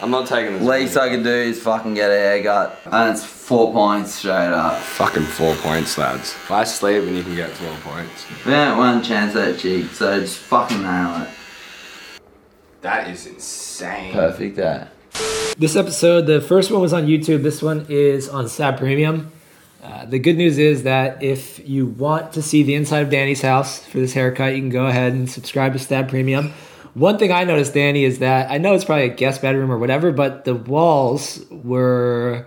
I'm 0.00 0.12
not 0.12 0.28
taking 0.28 0.58
this. 0.58 0.62
Least 0.62 0.96
I 0.96 1.08
can 1.08 1.24
do 1.24 1.30
is 1.30 1.60
fucking 1.60 1.94
get 1.94 2.10
a 2.10 2.14
haircut, 2.14 2.78
and 2.86 3.12
it's 3.12 3.24
four 3.24 3.72
points 3.72 4.14
straight 4.14 4.52
up. 4.52 4.80
Fucking 4.80 5.24
four 5.24 5.56
points, 5.56 5.98
lads. 5.98 6.30
If 6.30 6.50
I 6.52 6.62
sleep 6.62 7.02
and 7.02 7.16
you 7.16 7.24
can 7.24 7.34
get 7.34 7.52
12 7.56 7.80
points. 7.80 8.26
We 8.46 8.52
don't 8.52 8.78
one 8.78 9.02
chance 9.02 9.34
at 9.34 9.58
Cheek, 9.58 9.90
so 9.90 10.20
just 10.20 10.38
fucking 10.38 10.82
nail 10.82 11.22
it. 11.22 11.28
That 12.82 13.10
is 13.10 13.26
insane. 13.26 14.12
Perfect, 14.12 14.54
that. 14.56 14.92
This 15.58 15.74
episode, 15.74 16.26
the 16.26 16.40
first 16.40 16.70
one 16.70 16.80
was 16.80 16.92
on 16.92 17.06
YouTube. 17.06 17.42
This 17.42 17.60
one 17.60 17.86
is 17.88 18.28
on 18.28 18.48
Stab 18.48 18.78
Premium. 18.78 19.32
Uh, 19.82 20.04
the 20.06 20.18
good 20.18 20.36
news 20.36 20.58
is 20.58 20.82
that 20.82 21.22
if 21.22 21.66
you 21.68 21.86
want 21.86 22.32
to 22.32 22.42
see 22.42 22.62
the 22.62 22.74
inside 22.74 23.00
of 23.00 23.10
Danny's 23.10 23.42
house 23.42 23.84
for 23.86 23.98
this 23.98 24.12
haircut, 24.12 24.54
you 24.54 24.60
can 24.60 24.70
go 24.70 24.86
ahead 24.86 25.12
and 25.12 25.30
subscribe 25.30 25.72
to 25.72 25.78
Stab 25.78 26.08
Premium. 26.08 26.52
One 26.94 27.16
thing 27.16 27.30
I 27.30 27.44
noticed, 27.44 27.74
Danny, 27.74 28.02
is 28.04 28.18
that 28.18 28.50
I 28.50 28.58
know 28.58 28.74
it's 28.74 28.84
probably 28.84 29.04
a 29.04 29.14
guest 29.14 29.40
bedroom 29.40 29.70
or 29.70 29.78
whatever, 29.78 30.10
but 30.10 30.44
the 30.44 30.54
walls 30.54 31.44
were. 31.50 32.46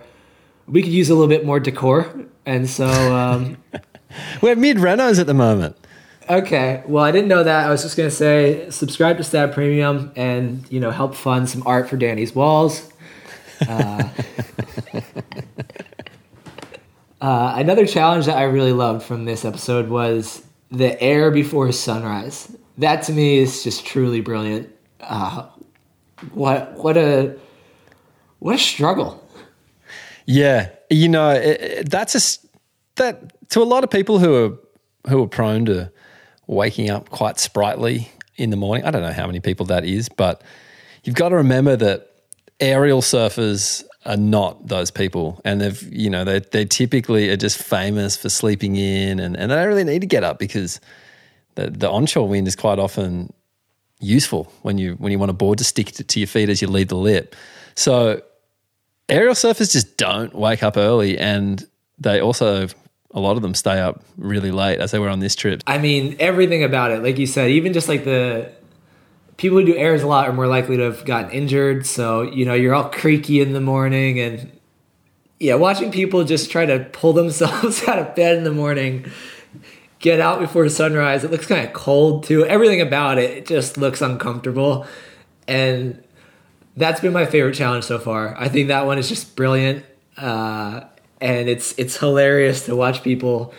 We 0.68 0.82
could 0.82 0.92
use 0.92 1.08
a 1.10 1.14
little 1.14 1.28
bit 1.28 1.44
more 1.44 1.58
decor. 1.58 2.12
And 2.44 2.68
so, 2.68 2.86
um, 2.86 3.56
We're 4.42 4.56
mid 4.56 4.76
renos 4.76 5.18
at 5.18 5.26
the 5.26 5.34
moment. 5.34 5.76
okay. 6.28 6.82
Well, 6.86 7.02
I 7.02 7.12
didn't 7.12 7.28
know 7.28 7.42
that. 7.44 7.66
I 7.66 7.70
was 7.70 7.82
just 7.82 7.96
going 7.96 8.10
to 8.10 8.14
say 8.14 8.68
subscribe 8.70 9.16
to 9.16 9.24
Stab 9.24 9.54
Premium 9.54 10.12
and, 10.16 10.64
you 10.70 10.80
know, 10.80 10.90
help 10.90 11.14
fund 11.14 11.48
some 11.48 11.62
art 11.66 11.88
for 11.88 11.96
Danny's 11.96 12.34
walls. 12.34 12.92
Uh, 13.66 14.08
another 17.28 17.86
challenge 17.86 18.26
that 18.26 18.36
I 18.36 18.44
really 18.44 18.72
loved 18.72 19.04
from 19.04 19.24
this 19.24 19.44
episode 19.44 19.88
was 19.88 20.42
the 20.70 21.00
air 21.02 21.30
before 21.30 21.70
sunrise. 21.72 22.54
That 22.78 23.02
to 23.04 23.12
me 23.12 23.38
is 23.38 23.62
just 23.62 23.84
truly 23.86 24.20
brilliant. 24.20 24.68
Uh, 25.00 25.46
what 26.32 26.72
what 26.74 26.96
a 26.96 27.36
what 28.38 28.54
a 28.54 28.58
struggle. 28.58 29.18
Yeah, 30.26 30.70
you 30.90 31.08
know 31.08 31.30
it, 31.30 31.60
it- 31.60 31.90
that's 31.90 32.14
a 32.14 32.46
that 32.96 33.48
to 33.50 33.62
a 33.62 33.64
lot 33.64 33.84
of 33.84 33.90
people 33.90 34.18
who 34.18 34.34
are 34.34 35.10
who 35.10 35.22
are 35.22 35.28
prone 35.28 35.64
to 35.66 35.90
waking 36.46 36.90
up 36.90 37.10
quite 37.10 37.38
sprightly 37.38 38.10
in 38.36 38.50
the 38.50 38.56
morning. 38.56 38.84
I 38.84 38.90
don't 38.90 39.02
know 39.02 39.12
how 39.12 39.26
many 39.26 39.40
people 39.40 39.66
that 39.66 39.84
is, 39.84 40.08
but 40.08 40.42
you've 41.04 41.16
got 41.16 41.30
to 41.30 41.36
remember 41.36 41.76
that 41.76 42.08
aerial 42.60 43.00
surfers 43.02 43.84
are 44.04 44.16
not 44.16 44.66
those 44.66 44.90
people, 44.90 45.40
and 45.44 45.60
they've 45.60 45.82
you 45.92 46.10
know 46.10 46.24
they 46.24 46.40
they 46.40 46.64
typically 46.64 47.30
are 47.30 47.36
just 47.36 47.58
famous 47.58 48.16
for 48.16 48.28
sleeping 48.28 48.76
in, 48.76 49.20
and 49.20 49.36
and 49.36 49.50
they 49.50 49.54
don't 49.54 49.68
really 49.68 49.84
need 49.84 50.00
to 50.00 50.06
get 50.06 50.24
up 50.24 50.38
because 50.38 50.80
the 51.54 51.70
the 51.70 51.90
onshore 51.90 52.28
wind 52.28 52.48
is 52.48 52.56
quite 52.56 52.78
often 52.78 53.32
useful 54.00 54.52
when 54.62 54.78
you 54.78 54.94
when 54.94 55.12
you 55.12 55.18
want 55.18 55.30
a 55.30 55.34
board 55.34 55.58
to 55.58 55.64
stick 55.64 55.92
to, 55.92 56.04
to 56.04 56.20
your 56.20 56.26
feet 56.26 56.48
as 56.48 56.60
you 56.60 56.68
lead 56.68 56.88
the 56.88 56.96
lip. 56.96 57.36
So 57.74 58.22
aerial 59.08 59.34
surfers 59.34 59.72
just 59.72 59.96
don't 59.96 60.34
wake 60.34 60.62
up 60.62 60.76
early 60.76 61.18
and 61.18 61.66
they 61.98 62.20
also 62.20 62.66
a 63.14 63.20
lot 63.20 63.36
of 63.36 63.42
them 63.42 63.54
stay 63.54 63.78
up 63.78 64.02
really 64.16 64.50
late 64.50 64.80
as 64.80 64.90
they 64.90 64.98
were 64.98 65.08
on 65.08 65.20
this 65.20 65.34
trip 65.34 65.62
I 65.66 65.78
mean, 65.78 66.16
everything 66.18 66.64
about 66.64 66.92
it, 66.92 67.02
like 67.02 67.18
you 67.18 67.26
said, 67.26 67.50
even 67.50 67.72
just 67.72 67.88
like 67.88 68.04
the 68.04 68.50
people 69.42 69.58
who 69.58 69.66
do 69.66 69.76
airs 69.76 70.04
a 70.04 70.06
lot 70.06 70.28
are 70.28 70.32
more 70.32 70.46
likely 70.46 70.76
to 70.76 70.84
have 70.84 71.04
gotten 71.04 71.32
injured. 71.32 71.84
So, 71.84 72.22
you 72.22 72.44
know, 72.44 72.54
you're 72.54 72.72
all 72.72 72.88
creaky 72.88 73.40
in 73.40 73.54
the 73.54 73.60
morning 73.60 74.20
and 74.20 74.52
yeah, 75.40 75.56
watching 75.56 75.90
people 75.90 76.22
just 76.22 76.48
try 76.48 76.64
to 76.64 76.78
pull 76.92 77.12
themselves 77.22 77.82
out 77.88 77.98
of 77.98 78.14
bed 78.14 78.38
in 78.38 78.44
the 78.44 78.52
morning, 78.52 79.10
get 79.98 80.20
out 80.20 80.38
before 80.38 80.68
sunrise. 80.68 81.24
It 81.24 81.32
looks 81.32 81.46
kind 81.46 81.66
of 81.66 81.72
cold 81.72 82.22
too. 82.22 82.46
Everything 82.46 82.80
about 82.80 83.18
it, 83.18 83.30
it 83.30 83.46
just 83.46 83.76
looks 83.76 84.00
uncomfortable. 84.00 84.86
And 85.48 86.00
that's 86.76 87.00
been 87.00 87.12
my 87.12 87.26
favorite 87.26 87.56
challenge 87.56 87.84
so 87.84 87.98
far. 87.98 88.36
I 88.38 88.48
think 88.48 88.68
that 88.68 88.86
one 88.86 88.96
is 88.96 89.08
just 89.08 89.34
brilliant. 89.34 89.84
Uh, 90.16 90.82
and 91.20 91.48
it's 91.48 91.76
it's 91.78 91.96
hilarious 91.96 92.66
to 92.66 92.76
watch 92.76 93.02
people 93.02 93.52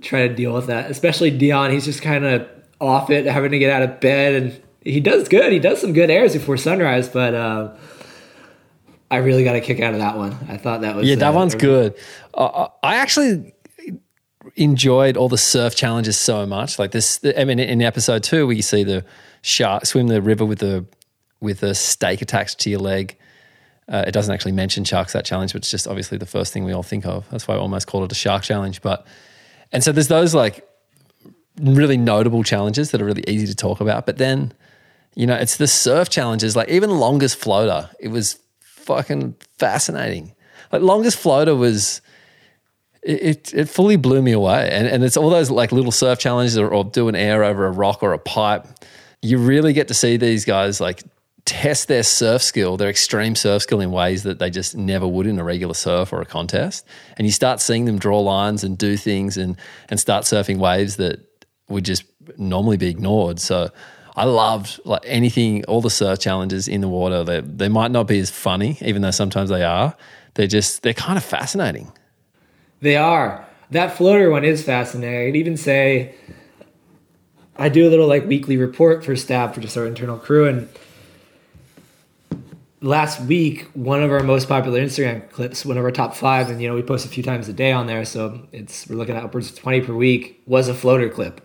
try 0.00 0.26
to 0.26 0.34
deal 0.34 0.52
with 0.52 0.66
that. 0.66 0.90
Especially 0.90 1.30
Dion, 1.30 1.70
he's 1.70 1.84
just 1.84 2.02
kind 2.02 2.24
of 2.24 2.48
off 2.80 3.10
it, 3.10 3.26
having 3.26 3.52
to 3.52 3.58
get 3.60 3.70
out 3.70 3.82
of 3.82 4.00
bed, 4.00 4.42
and 4.42 4.62
he 4.88 5.00
does 5.00 5.28
good. 5.28 5.52
He 5.52 5.58
does 5.58 5.80
some 5.80 5.92
good 5.92 6.10
airs 6.10 6.32
before 6.32 6.56
sunrise, 6.56 7.08
but 7.08 7.34
uh, 7.34 7.74
I 9.10 9.18
really 9.18 9.44
got 9.44 9.56
a 9.56 9.60
kick 9.60 9.80
out 9.80 9.92
of 9.92 10.00
that 10.00 10.16
one. 10.16 10.36
I 10.48 10.56
thought 10.56 10.80
that 10.80 10.96
was 10.96 11.08
yeah 11.08 11.16
that 11.16 11.30
uh, 11.30 11.32
one's 11.32 11.54
good 11.54 11.94
uh, 12.34 12.68
i 12.82 12.96
actually 12.96 13.54
enjoyed 14.56 15.16
all 15.16 15.28
the 15.28 15.38
surf 15.38 15.74
challenges 15.74 16.18
so 16.18 16.46
much 16.46 16.78
like 16.78 16.90
this 16.90 17.20
i 17.36 17.44
mean 17.44 17.58
in 17.58 17.82
episode 17.82 18.22
two 18.22 18.46
we 18.46 18.62
see 18.62 18.82
the 18.82 19.04
shark 19.42 19.84
swim 19.84 20.08
the 20.08 20.22
river 20.22 20.44
with 20.44 20.58
the 20.60 20.84
with 21.40 21.62
a 21.62 21.74
stake 21.74 22.22
attached 22.22 22.58
to 22.58 22.70
your 22.70 22.80
leg 22.80 23.16
uh, 23.88 24.04
it 24.06 24.12
doesn't 24.12 24.34
actually 24.34 24.52
mention 24.52 24.84
sharks 24.84 25.12
that 25.12 25.24
challenge 25.24 25.52
but 25.52 25.58
it's 25.62 25.70
just 25.70 25.86
obviously 25.86 26.16
the 26.18 26.26
first 26.26 26.52
thing 26.52 26.64
we 26.64 26.72
all 26.72 26.82
think 26.82 27.04
of 27.06 27.28
that's 27.30 27.46
why 27.46 27.54
i 27.54 27.58
almost 27.58 27.86
called 27.86 28.04
it 28.04 28.12
a 28.12 28.14
shark 28.14 28.42
challenge 28.42 28.80
but 28.80 29.06
and 29.70 29.84
so 29.84 29.92
there's 29.92 30.08
those 30.08 30.34
like 30.34 30.68
really 31.60 31.96
notable 31.96 32.42
challenges 32.42 32.90
that 32.90 33.02
are 33.02 33.04
really 33.04 33.24
easy 33.26 33.46
to 33.46 33.54
talk 33.54 33.80
about. 33.80 34.06
But 34.06 34.18
then, 34.18 34.52
you 35.14 35.26
know, 35.26 35.34
it's 35.34 35.56
the 35.56 35.66
surf 35.66 36.08
challenges, 36.08 36.54
like 36.54 36.68
even 36.68 36.90
longest 36.90 37.36
floater, 37.36 37.90
it 37.98 38.08
was 38.08 38.38
fucking 38.60 39.34
fascinating. 39.58 40.34
Like 40.72 40.82
longest 40.82 41.18
floater 41.18 41.54
was 41.54 42.00
it, 43.02 43.22
it, 43.22 43.54
it 43.54 43.68
fully 43.68 43.96
blew 43.96 44.22
me 44.22 44.32
away. 44.32 44.68
And 44.70 44.86
and 44.86 45.04
it's 45.04 45.16
all 45.16 45.30
those 45.30 45.50
like 45.50 45.72
little 45.72 45.92
surf 45.92 46.18
challenges 46.18 46.58
or, 46.58 46.68
or 46.68 46.84
do 46.84 47.08
an 47.08 47.16
air 47.16 47.44
over 47.44 47.66
a 47.66 47.70
rock 47.70 48.02
or 48.02 48.12
a 48.12 48.18
pipe. 48.18 48.66
You 49.22 49.38
really 49.38 49.72
get 49.72 49.88
to 49.88 49.94
see 49.94 50.16
these 50.16 50.44
guys 50.44 50.80
like 50.80 51.02
test 51.44 51.88
their 51.88 52.02
surf 52.02 52.42
skill, 52.42 52.76
their 52.76 52.90
extreme 52.90 53.34
surf 53.34 53.62
skill 53.62 53.80
in 53.80 53.90
ways 53.90 54.22
that 54.24 54.38
they 54.38 54.50
just 54.50 54.76
never 54.76 55.08
would 55.08 55.26
in 55.26 55.38
a 55.38 55.44
regular 55.44 55.74
surf 55.74 56.12
or 56.12 56.20
a 56.20 56.26
contest. 56.26 56.86
And 57.16 57.26
you 57.26 57.32
start 57.32 57.60
seeing 57.60 57.86
them 57.86 57.98
draw 57.98 58.20
lines 58.20 58.64
and 58.64 58.76
do 58.76 58.96
things 58.96 59.36
and 59.36 59.56
and 59.88 59.98
start 59.98 60.24
surfing 60.24 60.58
waves 60.58 60.96
that 60.96 61.20
would 61.68 61.84
just 61.84 62.04
normally 62.36 62.76
be 62.76 62.88
ignored. 62.88 63.40
So 63.40 63.70
I 64.18 64.24
loved 64.24 64.80
like 64.84 65.02
anything, 65.04 65.64
all 65.66 65.80
the 65.80 65.90
surf 65.90 66.18
challenges 66.18 66.66
in 66.66 66.80
the 66.80 66.88
water. 66.88 67.22
They 67.22 67.40
they 67.40 67.68
might 67.68 67.90
not 67.90 68.08
be 68.08 68.18
as 68.18 68.30
funny, 68.30 68.76
even 68.80 69.02
though 69.02 69.12
sometimes 69.12 69.50
they 69.50 69.62
are. 69.62 69.96
They're 70.34 70.46
just 70.48 70.82
they're 70.82 70.92
kind 70.92 71.16
of 71.16 71.24
fascinating. 71.24 71.92
They 72.80 72.96
are. 72.96 73.46
That 73.70 73.96
floater 73.96 74.30
one 74.30 74.44
is 74.44 74.62
fascinating. 74.62 75.28
I'd 75.28 75.36
even 75.36 75.56
say 75.56 76.14
I 77.56 77.68
do 77.68 77.86
a 77.86 77.90
little 77.90 78.08
like 78.08 78.26
weekly 78.26 78.56
report 78.56 79.04
for 79.04 79.14
staff 79.14 79.54
for 79.54 79.60
just 79.60 79.76
our 79.76 79.86
internal 79.86 80.18
crew 80.18 80.48
and 80.48 80.68
last 82.80 83.20
week 83.22 83.68
one 83.74 84.02
of 84.02 84.10
our 84.10 84.22
most 84.22 84.48
popular 84.48 84.80
Instagram 84.80 85.28
clips, 85.30 85.64
one 85.64 85.76
of 85.76 85.84
our 85.84 85.90
top 85.90 86.14
five, 86.14 86.50
and 86.50 86.60
you 86.60 86.68
know 86.68 86.74
we 86.74 86.82
post 86.82 87.04
a 87.04 87.08
few 87.08 87.22
times 87.22 87.48
a 87.48 87.52
day 87.52 87.72
on 87.72 87.86
there, 87.86 88.04
so 88.04 88.46
it's 88.52 88.88
we're 88.88 88.96
looking 88.96 89.16
at 89.16 89.24
upwards 89.24 89.50
of 89.50 89.58
twenty 89.58 89.80
per 89.80 89.94
week. 89.94 90.42
Was 90.46 90.68
a 90.68 90.74
floater 90.74 91.08
clip, 91.08 91.40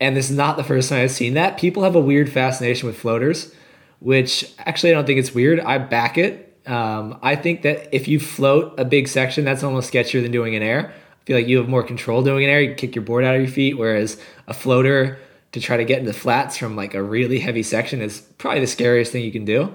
and 0.00 0.16
this 0.16 0.30
is 0.30 0.36
not 0.36 0.56
the 0.56 0.64
first 0.64 0.88
time 0.88 1.02
I've 1.02 1.10
seen 1.10 1.34
that. 1.34 1.58
People 1.58 1.82
have 1.82 1.94
a 1.94 2.00
weird 2.00 2.30
fascination 2.30 2.86
with 2.86 2.98
floaters, 2.98 3.54
which 4.00 4.52
actually 4.58 4.90
I 4.90 4.94
don't 4.94 5.06
think 5.06 5.18
it's 5.18 5.34
weird. 5.34 5.60
I 5.60 5.78
back 5.78 6.18
it. 6.18 6.58
Um, 6.66 7.18
I 7.22 7.36
think 7.36 7.62
that 7.62 7.94
if 7.94 8.08
you 8.08 8.18
float 8.18 8.74
a 8.78 8.84
big 8.84 9.08
section, 9.08 9.44
that's 9.44 9.62
almost 9.62 9.92
sketchier 9.92 10.22
than 10.22 10.32
doing 10.32 10.54
an 10.54 10.62
air. 10.62 10.92
I 10.92 11.24
feel 11.24 11.36
like 11.36 11.46
you 11.46 11.58
have 11.58 11.68
more 11.68 11.82
control 11.82 12.22
doing 12.22 12.44
an 12.44 12.50
air. 12.50 12.60
You 12.60 12.74
kick 12.74 12.94
your 12.94 13.04
board 13.04 13.24
out 13.24 13.34
of 13.34 13.40
your 13.40 13.50
feet, 13.50 13.78
whereas 13.78 14.20
a 14.46 14.54
floater 14.54 15.18
to 15.52 15.60
try 15.60 15.76
to 15.76 15.84
get 15.84 16.00
into 16.00 16.12
flats 16.12 16.56
from 16.56 16.76
like 16.76 16.94
a 16.94 17.02
really 17.02 17.38
heavy 17.38 17.62
section 17.62 18.02
is 18.02 18.20
probably 18.38 18.60
the 18.60 18.66
scariest 18.66 19.12
thing 19.12 19.24
you 19.24 19.32
can 19.32 19.44
do. 19.44 19.74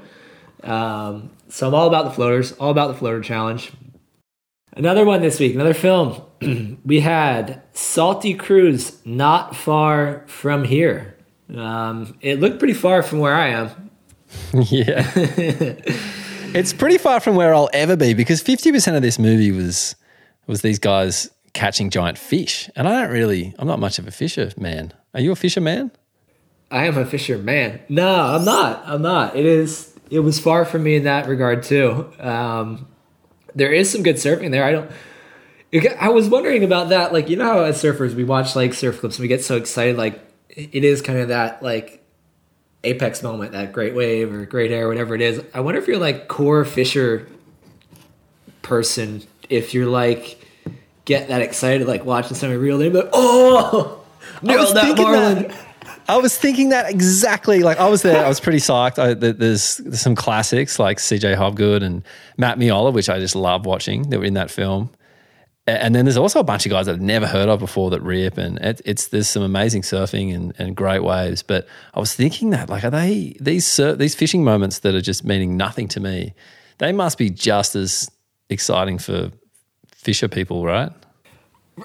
Um, 0.64 1.32
so 1.50 1.68
I'm 1.68 1.74
all 1.74 1.88
about 1.88 2.06
the 2.06 2.12
floaters, 2.12 2.52
all 2.54 2.70
about 2.70 2.88
the 2.88 2.94
floater 2.94 3.22
challenge. 3.22 3.72
Another 4.74 5.06
one 5.06 5.22
this 5.22 5.40
week, 5.40 5.54
another 5.54 5.74
film. 5.74 6.22
we 6.86 7.02
had 7.02 7.62
Salty 7.74 8.34
Crew's, 8.34 9.06
not 9.06 9.56
far 9.56 10.24
from 10.28 10.64
here. 10.64 11.18
Um, 11.56 12.18
it 12.22 12.40
looked 12.40 12.60
pretty 12.60 12.74
far 12.74 13.04
from 13.04 13.20
where 13.20 13.36
I 13.36 13.48
am. 13.50 13.92
yeah. 14.54 15.12
it's 15.16 16.72
pretty 16.72 16.98
far 16.98 17.20
from 17.20 17.36
where 17.36 17.54
I'll 17.54 17.70
ever 17.74 17.98
be 17.98 18.14
because 18.14 18.42
50% 18.42 18.96
of 18.96 19.02
this 19.02 19.20
movie 19.20 19.52
was 19.52 19.96
was 20.48 20.62
these 20.62 20.80
guys 20.80 21.30
catching 21.54 21.90
giant 21.90 22.18
fish. 22.18 22.70
And 22.76 22.88
I 22.88 23.02
don't 23.02 23.12
really 23.12 23.54
I'm 23.60 23.68
not 23.68 23.80
much 23.80 24.00
of 24.00 24.08
a 24.08 24.12
fisher 24.12 24.52
man. 24.58 24.94
Are 25.14 25.20
you 25.20 25.34
a 25.34 25.36
fisherman? 25.36 25.92
I 26.70 26.86
am 26.86 26.98
a 26.98 27.06
fisherman. 27.06 27.82
No, 27.90 28.10
I'm 28.10 28.46
not. 28.46 28.84
I'm 28.86 29.02
not. 29.02 29.36
It 29.36 29.46
is 29.46 29.94
it 30.10 30.20
was 30.20 30.40
far 30.40 30.64
from 30.64 30.84
me 30.84 30.96
in 30.96 31.04
that 31.04 31.28
regard 31.28 31.64
too. 31.64 32.12
Um, 32.20 32.88
there 33.56 33.72
is 33.72 33.92
some 33.92 34.04
good 34.04 34.16
surfing 34.16 34.52
there. 34.52 34.64
I 34.64 34.72
don't. 34.72 34.92
I 36.00 36.10
was 36.10 36.28
wondering 36.28 36.64
about 36.64 36.90
that. 36.90 37.14
Like 37.14 37.30
you 37.30 37.38
know 37.38 37.46
how 37.46 37.64
as 37.64 37.82
surfers 37.82 38.14
we 38.14 38.24
watch 38.24 38.56
like 38.56 38.74
surf 38.74 39.00
clips 39.00 39.18
and 39.18 39.24
we 39.24 39.28
get 39.28 39.44
so 39.44 39.58
excited. 39.58 39.98
Like 39.98 40.20
it 40.50 40.84
is 40.84 41.02
kind 41.02 41.20
of 41.20 41.30
that 41.30 41.64
like 41.64 42.04
apex 42.84 43.24
moment, 43.24 43.54
that 43.54 43.72
great 43.72 43.96
wave 43.96 44.34
or 44.34 44.46
great 44.46 44.72
air, 44.72 44.88
whatever 44.88 45.16
it 45.16 45.22
is. 45.22 45.42
I 45.54 45.62
wonder 45.62 45.80
if 45.80 45.88
you're 45.88 45.98
like 45.98 46.28
core 46.28 46.66
fisher 46.66 47.28
person. 48.62 49.24
If 49.50 49.74
you're 49.74 49.88
like 49.88 50.38
get 51.06 51.30
that 51.30 51.42
excited 51.42 51.88
like 51.88 52.06
watching 52.06 52.36
somebody 52.36 52.60
reel 52.60 52.82
in, 52.82 52.94
but 52.94 53.10
oh, 53.14 54.04
nailed 54.42 54.76
that 54.76 54.98
marlin. 54.98 55.48
That. 55.48 55.71
I 56.08 56.18
was 56.18 56.38
thinking 56.38 56.70
that 56.70 56.90
exactly. 56.90 57.64
Like 57.64 57.80
I 57.80 57.90
was 57.90 58.02
there, 58.02 58.26
I 58.26 58.28
was 58.28 58.40
pretty 58.40 58.60
psyched. 58.60 59.00
I, 59.00 59.14
there's, 59.14 59.78
there's 59.78 60.02
some 60.02 60.16
classics 60.16 60.80
like 60.80 61.00
C.J. 61.00 61.36
Hobgood 61.36 61.84
and 61.84 62.04
Matt 62.38 62.58
Meola, 62.58 62.94
which 62.94 63.10
I 63.10 63.20
just 63.20 63.36
love 63.36 63.66
watching. 63.66 64.10
That 64.10 64.20
were 64.20 64.26
in 64.26 64.34
that 64.36 64.52
film. 64.52 64.92
And 65.68 65.94
then 65.94 66.06
there's 66.06 66.18
also 66.18 66.40
a 66.40 66.44
bunch 66.44 66.66
of 66.66 66.72
guys 66.72 66.88
I've 66.88 67.00
never 67.00 67.28
heard 67.28 67.48
of 67.48 67.60
before 67.60 67.92
that 67.92 68.02
rip, 68.02 68.38
and 68.38 68.58
it, 68.60 68.82
it's 68.84 69.10
there's 69.10 69.30
some 69.30 69.44
amazing 69.44 69.84
surfing 69.84 70.34
and, 70.34 70.54
and 70.58 70.76
great 70.76 71.04
waves. 71.04 71.44
But 71.44 71.68
I 71.94 72.00
was 72.00 72.14
thinking 72.16 72.50
that 72.50 72.68
like 72.68 72.84
are 72.84 72.90
they 72.90 73.36
these 73.40 73.68
sur- 73.68 73.96
these 73.96 74.16
fishing 74.16 74.44
moments 74.44 74.80
that 74.80 74.96
are 74.96 75.02
just 75.02 75.24
meaning 75.24 75.58
nothing 75.58 75.88
to 75.90 76.00
me? 76.00 76.34
They 76.80 76.92
must 76.92 77.20
be 77.20 77.30
just 77.30 77.76
as 77.76 78.10
exciting 78.50 78.98
for 78.98 79.32
fisher 79.94 80.28
people, 80.28 80.66
right? 80.66 80.92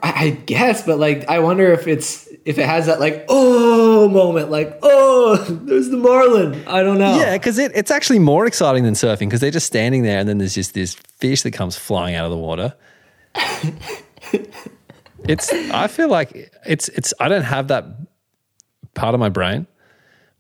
I 0.03 0.31
guess, 0.31 0.85
but 0.85 0.99
like 0.99 1.29
I 1.29 1.39
wonder 1.39 1.73
if 1.73 1.87
it's 1.87 2.29
if 2.45 2.59
it 2.59 2.67
has 2.67 2.87
that 2.87 3.01
like 3.01 3.25
oh 3.29 4.09
moment, 4.09 4.51
like 4.51 4.79
oh 4.83 5.37
there's 5.49 5.89
the 5.91 5.97
marlin. 5.97 6.63
I 6.67 6.83
don't 6.83 6.99
know. 6.99 7.19
Yeah, 7.19 7.35
because 7.35 7.59
it, 7.59 7.73
it's 7.75 7.91
actually 7.91 8.19
more 8.19 8.47
exciting 8.47 8.85
than 8.85 8.95
surfing 8.95 9.21
because 9.21 9.41
they're 9.41 9.51
just 9.51 9.67
standing 9.67 10.03
there 10.03 10.19
and 10.19 10.29
then 10.29 10.39
there's 10.39 10.55
just 10.55 10.75
this 10.75 10.95
fish 10.95 11.43
that 11.43 11.53
comes 11.53 11.77
flying 11.77 12.15
out 12.15 12.25
of 12.25 12.31
the 12.31 12.37
water. 12.37 12.75
it's 15.25 15.53
I 15.53 15.87
feel 15.87 16.09
like 16.09 16.53
it's 16.67 16.89
it's 16.91 17.15
I 17.21 17.29
don't 17.29 17.43
have 17.43 17.69
that 17.69 17.85
part 18.95 19.15
of 19.15 19.21
my 19.21 19.29
brain, 19.29 19.67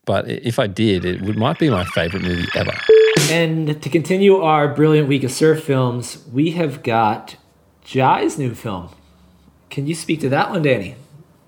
but 0.04 0.28
if 0.28 0.58
I 0.58 0.66
did, 0.66 1.04
it 1.04 1.22
would, 1.22 1.36
might 1.36 1.58
be 1.58 1.70
my 1.70 1.84
favorite 1.84 2.22
movie 2.22 2.48
ever. 2.54 2.72
And 3.30 3.80
to 3.82 3.88
continue 3.88 4.36
our 4.36 4.68
brilliant 4.74 5.08
week 5.08 5.24
of 5.24 5.30
surf 5.30 5.64
films, 5.64 6.24
we 6.32 6.50
have 6.52 6.82
got 6.82 7.36
Jai's 7.84 8.38
new 8.38 8.54
film. 8.54 8.90
Can 9.70 9.86
you 9.86 9.94
speak 9.94 10.20
to 10.20 10.28
that 10.30 10.50
one, 10.50 10.62
Danny? 10.62 10.96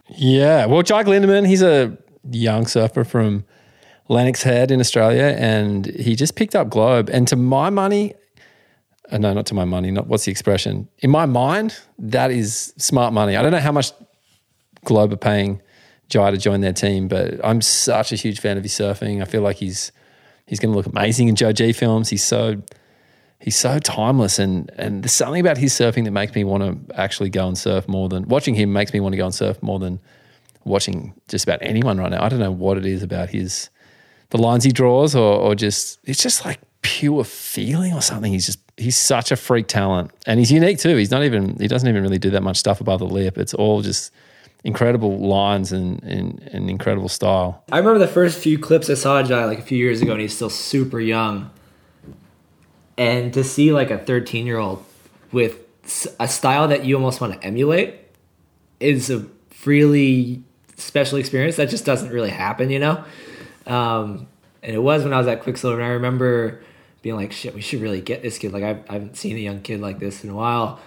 Yeah, 0.09 0.66
well, 0.66 0.83
Jai 0.83 1.04
Glindemann, 1.04 1.46
he's 1.46 1.62
a 1.62 1.96
young 2.31 2.66
surfer 2.66 3.04
from 3.04 3.44
Lennox 4.09 4.42
Head 4.42 4.70
in 4.70 4.81
Australia, 4.81 5.37
and 5.38 5.87
he 5.87 6.16
just 6.16 6.35
picked 6.35 6.54
up 6.54 6.70
Globe. 6.70 7.11
And 7.11 7.28
to 7.28 7.37
my 7.37 7.70
money, 7.70 8.14
uh, 9.11 9.18
no, 9.18 9.33
not 9.33 9.46
to 9.46 9.54
my 9.54 9.64
money. 9.64 9.90
Not 9.90 10.07
what's 10.07 10.24
the 10.24 10.31
expression? 10.31 10.88
In 10.98 11.11
my 11.11 11.26
mind, 11.26 11.78
that 11.98 12.31
is 12.31 12.74
smart 12.76 13.12
money. 13.12 13.37
I 13.37 13.42
don't 13.42 13.52
know 13.52 13.59
how 13.59 13.72
much 13.72 13.92
Globe 14.85 15.12
are 15.12 15.16
paying 15.16 15.61
Jai 16.09 16.31
to 16.31 16.37
join 16.37 16.61
their 16.61 16.72
team, 16.72 17.09
but 17.09 17.35
I'm 17.44 17.61
such 17.61 18.12
a 18.12 18.16
huge 18.16 18.40
fan 18.40 18.57
of 18.57 18.62
his 18.62 18.72
surfing. 18.72 19.22
I 19.22 19.24
feel 19.24 19.42
like 19.42 19.57
he's 19.57 19.92
he's 20.46 20.61
going 20.61 20.72
to 20.72 20.76
look 20.76 20.87
amazing 20.87 21.28
in 21.28 21.37
Joe 21.37 21.52
G 21.52 21.72
films. 21.72 22.09
He's 22.09 22.24
so 22.24 22.62
he's 23.40 23.57
so 23.57 23.79
timeless, 23.79 24.38
and 24.38 24.70
and 24.77 25.03
there's 25.03 25.12
something 25.12 25.40
about 25.40 25.59
his 25.59 25.72
surfing 25.72 26.05
that 26.05 26.11
makes 26.11 26.35
me 26.35 26.44
want 26.44 26.62
to 26.62 26.98
actually 26.98 27.31
go 27.31 27.46
and 27.46 27.57
surf 27.57 27.88
more 27.88 28.09
than 28.09 28.29
watching 28.29 28.55
him 28.55 28.72
makes 28.72 28.92
me 28.92 29.01
want 29.01 29.12
to 29.12 29.16
go 29.16 29.27
and 29.27 29.35
surf 29.35 29.62
more 29.62 29.79
than 29.79 30.01
watching 30.64 31.14
just 31.29 31.44
about 31.44 31.59
anyone 31.62 31.98
right 31.98 32.11
now. 32.11 32.22
I 32.22 32.29
don't 32.29 32.40
know 32.40 32.53
what 32.53 32.77
it 32.77 32.87
is 32.87 33.03
about 33.03 33.31
his 33.31 33.70
the 34.31 34.38
lines 34.38 34.64
he 34.64 34.72
draws, 34.72 35.14
or 35.14 35.38
or 35.38 35.55
just 35.55 35.98
it's 36.05 36.22
just 36.22 36.44
like 36.44 36.61
pure 36.83 37.24
feeling 37.24 37.92
or 37.94 38.03
something. 38.03 38.33
He's 38.33 38.46
just 38.46 38.61
he's 38.77 38.96
such 38.96 39.33
a 39.33 39.37
freak 39.37 39.66
talent, 39.68 40.11
and 40.27 40.38
he's 40.38 40.53
unique 40.53 40.79
too. 40.79 40.96
He's 40.96 41.11
not 41.11 41.24
even 41.24 41.57
he 41.59 41.68
doesn't 41.68 41.88
even 41.88 42.03
really 42.03 42.18
do 42.18 42.31
that 42.31 42.42
much 42.42 42.59
stuff 42.59 42.81
above 42.81 43.01
the 43.01 43.07
lip. 43.07 43.38
It's 43.38 43.55
all 43.55 43.83
just 43.83 44.12
incredible 44.64 45.18
lines 45.18 45.72
and, 45.72 46.03
and, 46.03 46.42
and 46.53 46.68
incredible 46.68 47.09
style. 47.09 47.62
I 47.70 47.79
remember 47.79 48.01
the 48.01 48.09
first 48.09 48.38
few 48.38 48.59
clips 48.59 48.90
I 48.90 48.94
saw 48.94 49.22
Jai 49.22 49.44
like 49.44 49.61
a 49.61 49.62
few 49.62 49.79
years 49.79 50.03
ago, 50.03 50.12
and 50.12 50.20
he's 50.20 50.35
still 50.35 50.51
super 50.51 51.01
young. 51.01 51.51
And 52.98 53.32
to 53.34 53.44
see 53.44 53.72
like 53.72 53.90
a 53.90 53.98
13 53.98 54.44
year 54.44 54.58
old 54.58 54.84
with 55.32 55.58
a 56.18 56.28
style 56.28 56.68
that 56.68 56.84
you 56.84 56.96
almost 56.96 57.20
want 57.20 57.32
to 57.32 57.46
emulate 57.46 57.94
is 58.80 59.08
a 59.08 59.24
really 59.64 60.42
special 60.76 61.18
experience 61.18 61.56
that 61.56 61.70
just 61.70 61.84
doesn't 61.84 62.11
really 62.11 62.30
happen, 62.30 62.70
you 62.70 62.78
know. 62.78 63.04
Um, 63.66 64.26
and 64.62 64.74
it 64.74 64.80
was 64.80 65.04
when 65.04 65.12
I 65.12 65.18
was 65.18 65.26
at 65.26 65.42
Quiksilver, 65.42 65.80
and 65.80 65.84
I 65.84 65.94
remember 65.94 66.61
being 67.02 67.16
like, 67.16 67.32
"Shit, 67.32 67.54
we 67.54 67.61
should 67.61 67.80
really 67.80 68.00
get 68.00 68.22
this 68.22 68.38
kid." 68.38 68.52
Like 68.52 68.64
I, 68.64 68.82
I 68.88 68.94
haven't 68.94 69.16
seen 69.16 69.37
a 69.37 69.40
young 69.40 69.61
kid 69.61 69.80
like 69.80 69.98
this 69.98 70.24
in 70.24 70.30
a 70.30 70.34
while. 70.34 70.80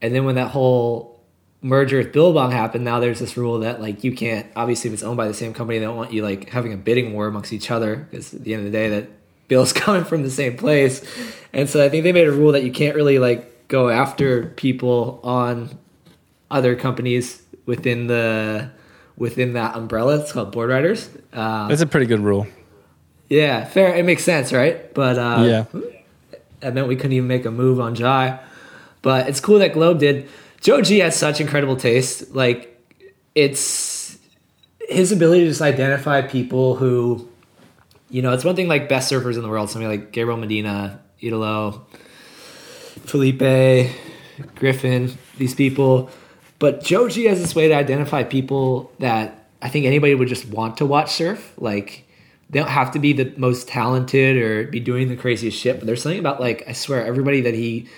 And 0.00 0.14
then 0.14 0.24
when 0.24 0.34
that 0.34 0.48
whole 0.48 1.20
merger 1.60 1.98
with 1.98 2.12
Billabong 2.12 2.50
happened, 2.50 2.84
now 2.84 2.98
there's 2.98 3.20
this 3.20 3.36
rule 3.36 3.60
that 3.60 3.80
like 3.80 4.02
you 4.02 4.12
can't. 4.12 4.46
Obviously, 4.56 4.88
if 4.88 4.94
it's 4.94 5.02
owned 5.02 5.16
by 5.16 5.28
the 5.28 5.34
same 5.34 5.54
company, 5.54 5.78
they 5.78 5.84
don't 5.84 5.96
want 5.96 6.12
you 6.12 6.22
like 6.22 6.50
having 6.50 6.72
a 6.72 6.76
bidding 6.76 7.12
war 7.12 7.28
amongst 7.28 7.52
each 7.52 7.70
other 7.70 7.96
because 7.96 8.34
at 8.34 8.42
the 8.42 8.54
end 8.54 8.66
of 8.66 8.72
the 8.72 8.76
day, 8.76 8.88
that 8.88 9.08
Bill's 9.48 9.72
coming 9.72 10.04
from 10.04 10.22
the 10.22 10.30
same 10.30 10.56
place. 10.56 11.04
And 11.52 11.68
so 11.68 11.84
I 11.84 11.88
think 11.88 12.04
they 12.04 12.12
made 12.12 12.26
a 12.26 12.32
rule 12.32 12.52
that 12.52 12.64
you 12.64 12.72
can't 12.72 12.96
really 12.96 13.18
like 13.18 13.68
go 13.68 13.88
after 13.88 14.46
people 14.56 15.20
on 15.22 15.78
other 16.50 16.76
companies 16.76 17.42
within 17.66 18.06
the 18.06 18.70
within 19.16 19.54
that 19.54 19.76
umbrella. 19.76 20.20
It's 20.20 20.32
called 20.32 20.54
Boardriders. 20.54 21.08
Um, 21.36 21.68
That's 21.68 21.82
a 21.82 21.86
pretty 21.86 22.06
good 22.06 22.20
rule. 22.20 22.46
Yeah, 23.28 23.64
fair. 23.64 23.94
It 23.94 24.04
makes 24.04 24.24
sense, 24.24 24.52
right? 24.52 24.92
But 24.92 25.18
uh, 25.18 25.44
yeah, 25.46 25.90
that 26.60 26.74
meant 26.74 26.88
we 26.88 26.96
couldn't 26.96 27.12
even 27.12 27.28
make 27.28 27.44
a 27.44 27.50
move 27.50 27.80
on 27.80 27.94
Jai. 27.94 28.38
But 29.00 29.28
it's 29.28 29.40
cool 29.40 29.58
that 29.58 29.72
Globe 29.72 29.98
did. 29.98 30.28
Joe 30.60 30.80
G 30.80 30.98
has 31.00 31.16
such 31.16 31.40
incredible 31.40 31.76
taste. 31.76 32.34
Like 32.34 32.68
it's 33.34 34.18
his 34.88 35.12
ability 35.12 35.44
to 35.44 35.48
just 35.48 35.62
identify 35.62 36.22
people 36.22 36.76
who, 36.76 37.28
you 38.12 38.20
know, 38.20 38.32
it's 38.32 38.44
one 38.44 38.54
thing 38.54 38.68
like 38.68 38.90
best 38.90 39.10
surfers 39.10 39.36
in 39.36 39.42
the 39.42 39.48
world, 39.48 39.70
somebody 39.70 39.98
like 39.98 40.12
Gabriel 40.12 40.38
Medina, 40.38 41.00
Italo, 41.20 41.86
Felipe, 43.06 43.90
Griffin, 44.54 45.16
these 45.38 45.54
people. 45.54 46.10
But 46.58 46.84
Joe 46.84 47.08
G 47.08 47.24
has 47.24 47.40
this 47.40 47.54
way 47.54 47.68
to 47.68 47.74
identify 47.74 48.22
people 48.22 48.92
that 48.98 49.48
I 49.62 49.70
think 49.70 49.86
anybody 49.86 50.14
would 50.14 50.28
just 50.28 50.46
want 50.46 50.76
to 50.76 50.86
watch 50.86 51.12
surf. 51.12 51.54
Like 51.56 52.06
they 52.50 52.58
don't 52.58 52.68
have 52.68 52.92
to 52.92 52.98
be 52.98 53.14
the 53.14 53.32
most 53.38 53.66
talented 53.66 54.36
or 54.36 54.66
be 54.66 54.78
doing 54.78 55.08
the 55.08 55.16
craziest 55.16 55.58
shit, 55.58 55.78
but 55.78 55.86
there's 55.86 56.02
something 56.02 56.20
about 56.20 56.38
like 56.38 56.64
I 56.68 56.72
swear 56.72 57.06
everybody 57.06 57.40
that 57.40 57.54
he 57.54 57.88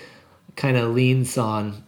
kind 0.55 0.77
of 0.77 0.95
leans 0.95 1.37
on 1.37 1.83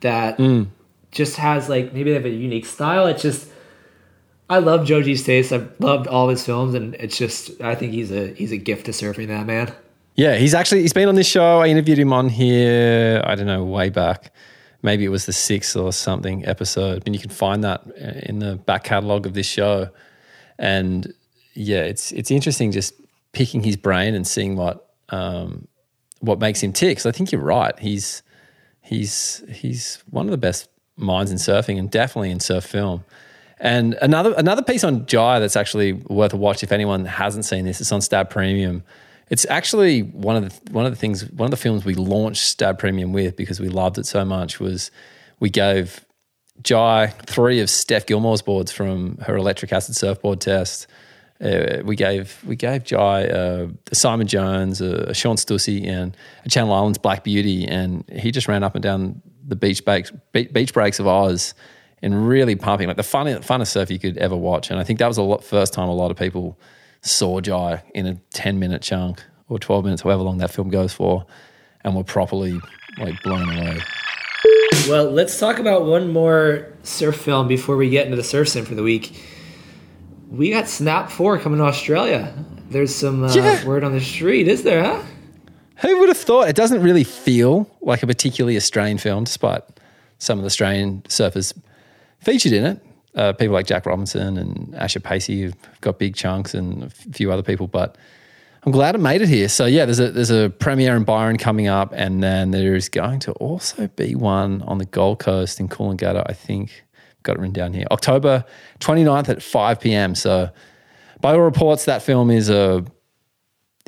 that 0.00 0.36
mm. 0.36 0.68
just 1.12 1.36
has 1.36 1.70
like 1.70 1.94
maybe 1.94 2.10
they 2.10 2.16
have 2.16 2.26
a 2.26 2.28
unique 2.28 2.66
style. 2.66 3.06
It's 3.06 3.22
just 3.22 3.48
I 4.50 4.58
love 4.58 4.84
Joe 4.84 5.00
G's 5.00 5.22
taste. 5.22 5.52
I've 5.52 5.72
loved 5.78 6.08
all 6.08 6.28
his 6.28 6.44
films, 6.44 6.74
and 6.74 6.94
it's 6.96 7.16
just 7.16 7.60
I 7.60 7.74
think 7.76 7.92
he's 7.92 8.10
a 8.10 8.34
he's 8.34 8.52
a 8.52 8.56
gift 8.58 8.86
to 8.86 8.92
surfing. 8.92 9.28
That 9.28 9.46
man. 9.46 9.72
Yeah, 10.16 10.34
he's 10.34 10.54
actually 10.54 10.82
he's 10.82 10.92
been 10.92 11.08
on 11.08 11.14
this 11.14 11.28
show. 11.28 11.60
I 11.60 11.68
interviewed 11.68 11.98
him 11.98 12.12
on 12.12 12.28
here. 12.28 13.22
I 13.24 13.36
don't 13.36 13.46
know 13.46 13.64
way 13.64 13.88
back. 13.88 14.34
Maybe 14.82 15.04
it 15.04 15.08
was 15.08 15.26
the 15.26 15.32
sixth 15.32 15.76
or 15.76 15.92
something 15.92 16.44
episode, 16.46 17.04
and 17.06 17.14
you 17.14 17.20
can 17.20 17.30
find 17.30 17.62
that 17.64 17.86
in 18.26 18.40
the 18.40 18.56
back 18.56 18.84
catalog 18.84 19.24
of 19.24 19.34
this 19.34 19.46
show. 19.46 19.88
and 20.58 21.14
yeah, 21.54 21.82
it's 21.82 22.12
it's 22.12 22.30
interesting 22.30 22.72
just 22.72 22.94
picking 23.32 23.62
his 23.62 23.76
brain 23.76 24.14
and 24.14 24.26
seeing 24.26 24.56
what 24.56 24.94
um, 25.10 25.68
what 26.20 26.38
makes 26.38 26.62
him 26.62 26.72
tick. 26.72 27.00
So 27.00 27.08
I 27.08 27.12
think 27.12 27.32
you're 27.32 27.40
right. 27.40 27.78
He's 27.78 28.22
he's 28.80 29.44
he's 29.48 30.02
one 30.10 30.26
of 30.26 30.30
the 30.30 30.38
best 30.38 30.68
minds 30.96 31.30
in 31.30 31.38
surfing 31.38 31.78
and 31.78 31.90
definitely 31.90 32.30
in 32.30 32.40
surf 32.40 32.64
film. 32.64 33.04
And 33.60 33.94
another 34.00 34.32
another 34.38 34.62
piece 34.62 34.84
on 34.84 35.04
Jai 35.04 35.38
that's 35.38 35.54
actually 35.54 35.92
worth 35.92 36.32
a 36.32 36.36
watch 36.36 36.62
if 36.62 36.72
anyone 36.72 37.04
hasn't 37.04 37.44
seen 37.44 37.66
this. 37.66 37.80
It's 37.80 37.92
on 37.92 38.00
Stab 38.00 38.30
Premium. 38.30 38.82
It's 39.28 39.44
actually 39.50 40.00
one 40.00 40.36
of 40.36 40.64
the 40.64 40.72
one 40.72 40.86
of 40.86 40.92
the 40.92 40.96
things 40.96 41.30
one 41.30 41.46
of 41.46 41.50
the 41.50 41.58
films 41.58 41.84
we 41.84 41.94
launched 41.94 42.42
Stab 42.42 42.78
Premium 42.78 43.12
with 43.12 43.36
because 43.36 43.60
we 43.60 43.68
loved 43.68 43.98
it 43.98 44.06
so 44.06 44.24
much 44.24 44.60
was 44.60 44.90
we 45.40 45.50
gave 45.50 46.06
Jai 46.62 47.08
three 47.26 47.60
of 47.60 47.68
Steph 47.68 48.06
Gilmore's 48.06 48.40
boards 48.40 48.72
from 48.72 49.18
her 49.18 49.36
electric 49.36 49.72
acid 49.74 49.94
surfboard 49.94 50.40
test. 50.40 50.86
Uh, 51.38 51.82
we 51.84 51.96
gave 51.96 52.42
we 52.46 52.56
gave 52.56 52.84
Jai 52.84 53.26
uh, 53.26 53.68
Simon 53.92 54.26
Jones, 54.26 54.80
a, 54.80 55.10
a 55.10 55.14
Shawn 55.14 55.36
Stussy, 55.36 55.86
and 55.86 56.16
a 56.46 56.48
Channel 56.48 56.72
Islands 56.72 56.98
Black 56.98 57.24
Beauty, 57.24 57.68
and 57.68 58.04
he 58.10 58.30
just 58.30 58.48
ran 58.48 58.62
up 58.62 58.74
and 58.74 58.82
down 58.82 59.20
the 59.46 59.56
beach 59.56 59.84
breaks 59.84 60.12
beach 60.32 60.72
breaks 60.72 60.98
of 60.98 61.06
Oz 61.06 61.52
and 62.02 62.26
really 62.28 62.56
pumping 62.56 62.88
like 62.88 62.96
the 62.96 63.02
fun, 63.02 63.26
funnest 63.42 63.68
surf 63.68 63.90
you 63.90 63.98
could 63.98 64.16
ever 64.18 64.36
watch. 64.36 64.70
And 64.70 64.78
I 64.80 64.84
think 64.84 64.98
that 64.98 65.06
was 65.08 65.16
the 65.16 65.38
first 65.42 65.72
time 65.74 65.88
a 65.88 65.94
lot 65.94 66.10
of 66.10 66.16
people 66.16 66.58
saw 67.02 67.40
Jai 67.40 67.82
in 67.94 68.06
a 68.06 68.14
10 68.32 68.58
minute 68.58 68.82
chunk 68.82 69.22
or 69.48 69.58
12 69.58 69.84
minutes, 69.84 70.02
however 70.02 70.22
long 70.22 70.38
that 70.38 70.50
film 70.50 70.68
goes 70.70 70.92
for, 70.92 71.26
and 71.84 71.94
were 71.96 72.04
properly 72.04 72.58
like 72.98 73.22
blown 73.22 73.48
away. 73.56 73.78
Well, 74.88 75.10
let's 75.10 75.38
talk 75.38 75.58
about 75.58 75.84
one 75.84 76.12
more 76.12 76.72
surf 76.82 77.16
film 77.16 77.48
before 77.48 77.76
we 77.76 77.90
get 77.90 78.04
into 78.06 78.16
the 78.16 78.22
surf 78.24 78.48
sin 78.48 78.64
for 78.64 78.74
the 78.74 78.82
week. 78.82 79.22
We 80.30 80.50
got 80.50 80.64
Snapt 80.64 81.10
4 81.10 81.38
coming 81.40 81.58
to 81.58 81.64
Australia. 81.64 82.32
There's 82.70 82.94
some 82.94 83.24
uh, 83.24 83.34
Yeah. 83.34 83.64
word 83.66 83.82
on 83.84 83.92
the 83.92 84.00
street, 84.00 84.46
is 84.48 84.62
there, 84.62 84.82
huh? 84.84 85.02
Who 85.78 85.98
would 85.98 86.08
have 86.08 86.18
thought? 86.18 86.48
It 86.48 86.56
doesn't 86.56 86.82
really 86.82 87.04
feel 87.04 87.68
like 87.80 88.02
a 88.02 88.06
particularly 88.06 88.56
Australian 88.56 88.98
film, 88.98 89.24
despite 89.24 89.62
some 90.18 90.38
of 90.38 90.42
the 90.42 90.46
Australian 90.46 91.02
surfers 91.08 91.52
featured 92.20 92.52
in 92.52 92.64
it. 92.64 92.86
Uh, 93.14 93.32
people 93.32 93.54
like 93.54 93.66
Jack 93.66 93.86
Robinson 93.86 94.38
and 94.38 94.74
Asher 94.76 95.00
Pacey 95.00 95.42
have 95.42 95.56
got 95.80 95.98
big 95.98 96.14
chunks, 96.14 96.54
and 96.54 96.84
a 96.84 96.90
few 96.90 97.32
other 97.32 97.42
people. 97.42 97.66
But 97.66 97.98
I'm 98.62 98.72
glad 98.72 98.94
I 98.94 98.98
made 98.98 99.22
it 99.22 99.28
here. 99.28 99.48
So 99.48 99.66
yeah, 99.66 99.84
there's 99.84 100.00
a 100.00 100.12
there's 100.12 100.30
a 100.30 100.50
premiere 100.50 100.94
in 100.94 101.04
Byron 101.04 101.36
coming 101.36 101.66
up, 101.66 101.92
and 101.94 102.22
then 102.22 102.50
there 102.50 102.76
is 102.76 102.88
going 102.88 103.20
to 103.20 103.32
also 103.32 103.88
be 103.88 104.14
one 104.14 104.62
on 104.62 104.78
the 104.78 104.84
Gold 104.84 105.18
Coast 105.18 105.58
in 105.58 105.68
Coolangatta. 105.68 106.24
I 106.28 106.34
think 106.34 106.84
got 107.22 107.36
it 107.36 107.40
written 107.40 107.52
down 107.52 107.72
here. 107.72 107.86
October 107.90 108.44
29th 108.80 109.28
at 109.28 109.42
5 109.42 109.80
p.m. 109.80 110.14
So 110.14 110.50
by 111.20 111.32
all 111.32 111.40
reports, 111.40 111.84
that 111.86 112.02
film 112.02 112.30
is 112.30 112.48
a 112.48 112.84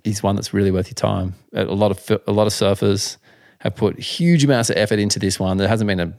is 0.04 0.22
one 0.22 0.34
that's 0.34 0.52
really 0.52 0.70
worth 0.70 0.88
your 0.88 0.94
time. 0.94 1.34
A 1.52 1.64
lot 1.64 1.90
of 1.90 2.22
a 2.26 2.32
lot 2.32 2.46
of 2.46 2.52
surfers 2.52 3.18
have 3.58 3.76
put 3.76 3.98
huge 3.98 4.42
amounts 4.42 4.70
of 4.70 4.76
effort 4.76 4.98
into 4.98 5.18
this 5.18 5.38
one. 5.38 5.58
There 5.58 5.68
hasn't 5.68 5.86
been 5.86 6.00
a 6.00 6.12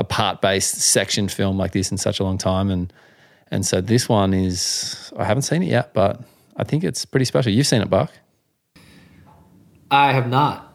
a 0.00 0.04
part 0.04 0.40
based 0.40 0.74
section 0.80 1.28
film 1.28 1.58
like 1.58 1.72
this 1.72 1.90
in 1.90 1.98
such 1.98 2.20
a 2.20 2.24
long 2.24 2.38
time, 2.38 2.70
and 2.70 2.92
and 3.50 3.66
so 3.66 3.80
this 3.80 4.08
one 4.08 4.32
is 4.32 5.12
I 5.16 5.24
haven't 5.24 5.42
seen 5.42 5.62
it 5.62 5.68
yet, 5.68 5.92
but 5.92 6.20
I 6.56 6.64
think 6.64 6.82
it's 6.84 7.04
pretty 7.04 7.26
special. 7.26 7.52
You've 7.52 7.66
seen 7.66 7.82
it, 7.82 7.90
Buck? 7.90 8.10
I 9.90 10.12
have 10.12 10.28
not, 10.28 10.72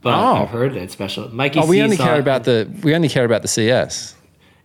but 0.00 0.14
Oh. 0.14 0.42
I've 0.42 0.50
heard 0.50 0.76
it's 0.76 0.92
special. 0.92 1.28
Mikey 1.34 1.60
Oh, 1.60 1.66
we 1.66 1.76
C 1.76 1.82
only 1.82 1.96
care 1.96 2.16
it. 2.16 2.20
about 2.20 2.44
the 2.44 2.68
we 2.82 2.94
only 2.94 3.08
care 3.08 3.24
about 3.24 3.42
the 3.42 3.48
CS. 3.48 4.14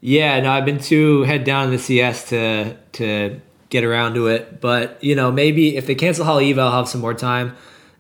Yeah, 0.01 0.39
no, 0.41 0.51
I've 0.51 0.65
been 0.65 0.79
too 0.79 1.23
head 1.23 1.43
down 1.43 1.65
in 1.65 1.71
the 1.71 1.79
CS 1.79 2.29
to 2.29 2.75
to 2.93 3.41
get 3.69 3.83
around 3.83 4.13
to 4.13 4.27
it. 4.27 4.61
But 4.61 5.03
you 5.03 5.15
know, 5.15 5.31
maybe 5.31 5.75
if 5.75 5.87
they 5.87 5.95
cancel 5.95 6.25
Haleiwa, 6.25 6.59
I'll 6.59 6.71
have 6.71 6.87
some 6.87 7.01
more 7.01 7.13
time 7.15 7.55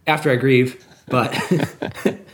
after 0.05 0.29
I 0.31 0.35
grieve. 0.35 0.83
But 1.09 1.31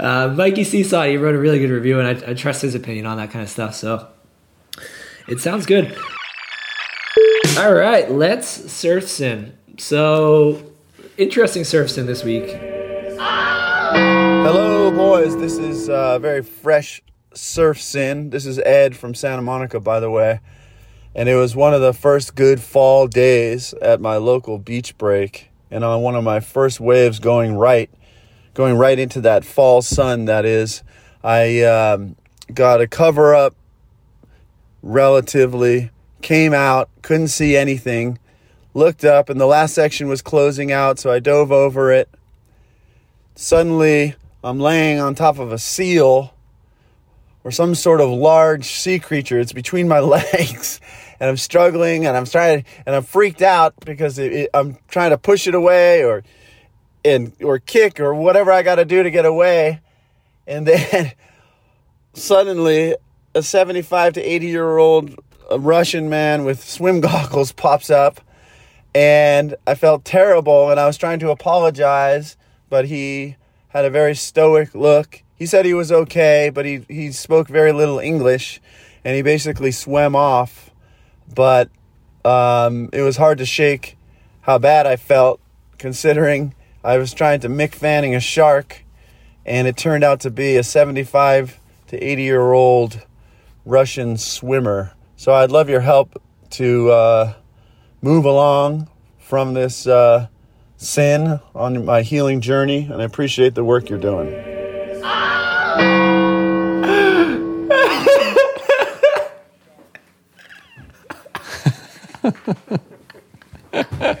uh, 0.00 0.34
Mikey 0.36 0.64
Seesaw, 0.64 1.04
he 1.04 1.16
wrote 1.16 1.34
a 1.34 1.38
really 1.38 1.58
good 1.58 1.70
review, 1.70 2.00
and 2.00 2.08
I, 2.08 2.30
I 2.30 2.34
trust 2.34 2.62
his 2.62 2.74
opinion 2.74 3.06
on 3.06 3.16
that 3.18 3.30
kind 3.30 3.42
of 3.42 3.48
stuff. 3.48 3.74
So 3.74 4.08
it 5.28 5.40
sounds 5.40 5.66
good. 5.66 5.96
All 7.58 7.72
right, 7.72 8.10
let's 8.10 8.48
surf 8.48 9.08
sin. 9.08 9.56
So 9.78 10.72
interesting 11.16 11.64
surf 11.64 11.90
sin 11.90 12.06
this 12.06 12.24
week. 12.24 12.50
Hello, 13.16 14.90
boys. 14.90 15.36
This 15.36 15.58
is 15.58 15.88
uh, 15.88 16.18
very 16.18 16.42
fresh 16.42 17.00
surf 17.32 17.80
sin. 17.80 18.30
This 18.30 18.44
is 18.46 18.58
Ed 18.58 18.96
from 18.96 19.14
Santa 19.14 19.42
Monica, 19.42 19.80
by 19.80 20.00
the 20.00 20.10
way. 20.10 20.40
And 21.14 21.28
it 21.28 21.36
was 21.36 21.54
one 21.54 21.74
of 21.74 21.80
the 21.80 21.92
first 21.92 22.34
good 22.34 22.60
fall 22.60 23.06
days 23.06 23.72
at 23.74 24.00
my 24.00 24.16
local 24.16 24.58
beach 24.58 24.98
break. 24.98 25.50
And 25.70 25.84
on 25.84 26.02
one 26.02 26.16
of 26.16 26.24
my 26.24 26.40
first 26.40 26.80
waves 26.80 27.20
going 27.20 27.54
right, 27.54 27.88
going 28.54 28.76
right 28.76 28.98
into 28.98 29.20
that 29.22 29.44
fall 29.44 29.82
sun, 29.82 30.24
that 30.26 30.44
is, 30.44 30.82
I 31.22 31.62
um, 31.62 32.16
got 32.52 32.80
a 32.80 32.86
cover 32.86 33.34
up 33.34 33.54
relatively, 34.82 35.90
came 36.22 36.54
out, 36.54 36.88
couldn't 37.02 37.28
see 37.28 37.56
anything, 37.56 38.18
looked 38.72 39.04
up, 39.04 39.28
and 39.28 39.40
the 39.40 39.46
last 39.46 39.74
section 39.74 40.08
was 40.08 40.22
closing 40.22 40.70
out, 40.70 40.98
so 40.98 41.10
I 41.10 41.18
dove 41.18 41.50
over 41.50 41.92
it. 41.92 42.08
Suddenly 43.34 44.14
I'm 44.42 44.60
laying 44.60 45.00
on 45.00 45.14
top 45.14 45.38
of 45.38 45.50
a 45.52 45.58
seal 45.58 46.34
or 47.42 47.50
some 47.50 47.74
sort 47.74 48.00
of 48.00 48.10
large 48.10 48.66
sea 48.66 48.98
creature. 48.98 49.38
It's 49.38 49.52
between 49.52 49.88
my 49.88 50.00
legs, 50.00 50.80
and 51.18 51.28
I'm 51.28 51.36
struggling, 51.36 52.06
and 52.06 52.16
I'm 52.16 52.26
trying, 52.26 52.64
and 52.86 52.94
I'm 52.94 53.02
freaked 53.02 53.42
out 53.42 53.74
because 53.84 54.18
it, 54.18 54.32
it, 54.32 54.50
I'm 54.54 54.78
trying 54.88 55.10
to 55.10 55.18
push 55.18 55.46
it 55.46 55.54
away 55.54 56.04
or 56.04 56.22
and 57.04 57.32
or 57.42 57.58
kick 57.58 58.00
or 58.00 58.14
whatever 58.14 58.50
I 58.52 58.62
got 58.62 58.76
to 58.76 58.84
do 58.84 59.02
to 59.02 59.10
get 59.10 59.26
away, 59.26 59.80
and 60.46 60.66
then 60.66 61.12
suddenly 62.14 62.96
a 63.34 63.42
75 63.42 64.14
to 64.14 64.22
80 64.22 64.46
year 64.46 64.76
old 64.76 65.18
Russian 65.50 66.08
man 66.08 66.44
with 66.44 66.62
swim 66.62 67.00
goggles 67.02 67.52
pops 67.52 67.90
up 67.90 68.20
and 68.94 69.56
I 69.66 69.74
felt 69.74 70.04
terrible 70.04 70.70
and 70.70 70.78
I 70.78 70.86
was 70.86 70.96
trying 70.96 71.18
to 71.20 71.30
apologize, 71.30 72.36
but 72.70 72.86
he 72.86 73.36
had 73.68 73.84
a 73.84 73.90
very 73.90 74.14
stoic 74.14 74.74
look. 74.74 75.22
He 75.36 75.46
said 75.46 75.66
he 75.66 75.74
was 75.74 75.90
okay, 75.90 76.50
but 76.54 76.64
he, 76.64 76.84
he 76.88 77.10
spoke 77.10 77.48
very 77.48 77.72
little 77.72 77.98
English 77.98 78.60
and 79.04 79.16
he 79.16 79.22
basically 79.22 79.72
swam 79.72 80.14
off. 80.14 80.70
But 81.34 81.70
um, 82.24 82.88
it 82.92 83.02
was 83.02 83.16
hard 83.16 83.38
to 83.38 83.46
shake 83.46 83.98
how 84.42 84.58
bad 84.58 84.86
I 84.86 84.96
felt 84.96 85.40
considering 85.78 86.54
I 86.84 86.98
was 86.98 87.14
trying 87.14 87.40
to 87.40 87.48
Mick 87.48 87.74
Fanning 87.74 88.14
a 88.14 88.20
shark 88.20 88.84
and 89.46 89.66
it 89.66 89.74
turned 89.74 90.04
out 90.04 90.20
to 90.20 90.30
be 90.30 90.56
a 90.56 90.62
75 90.62 91.58
to 91.88 91.96
80 91.96 92.22
year 92.22 92.52
old 92.52 93.06
Russian 93.64 94.18
swimmer. 94.18 94.92
So 95.16 95.32
I'd 95.32 95.50
love 95.50 95.70
your 95.70 95.80
help 95.80 96.20
to 96.50 96.90
uh, 96.90 97.32
move 98.02 98.26
along 98.26 98.88
from 99.18 99.54
this 99.54 99.86
uh, 99.86 100.28
sin 100.76 101.40
on 101.54 101.86
my 101.86 102.02
healing 102.02 102.42
journey, 102.42 102.86
and 102.90 103.00
I 103.00 103.04
appreciate 103.04 103.54
the 103.54 103.64
work 103.64 103.88
you're 103.88 103.98
doing. 103.98 104.28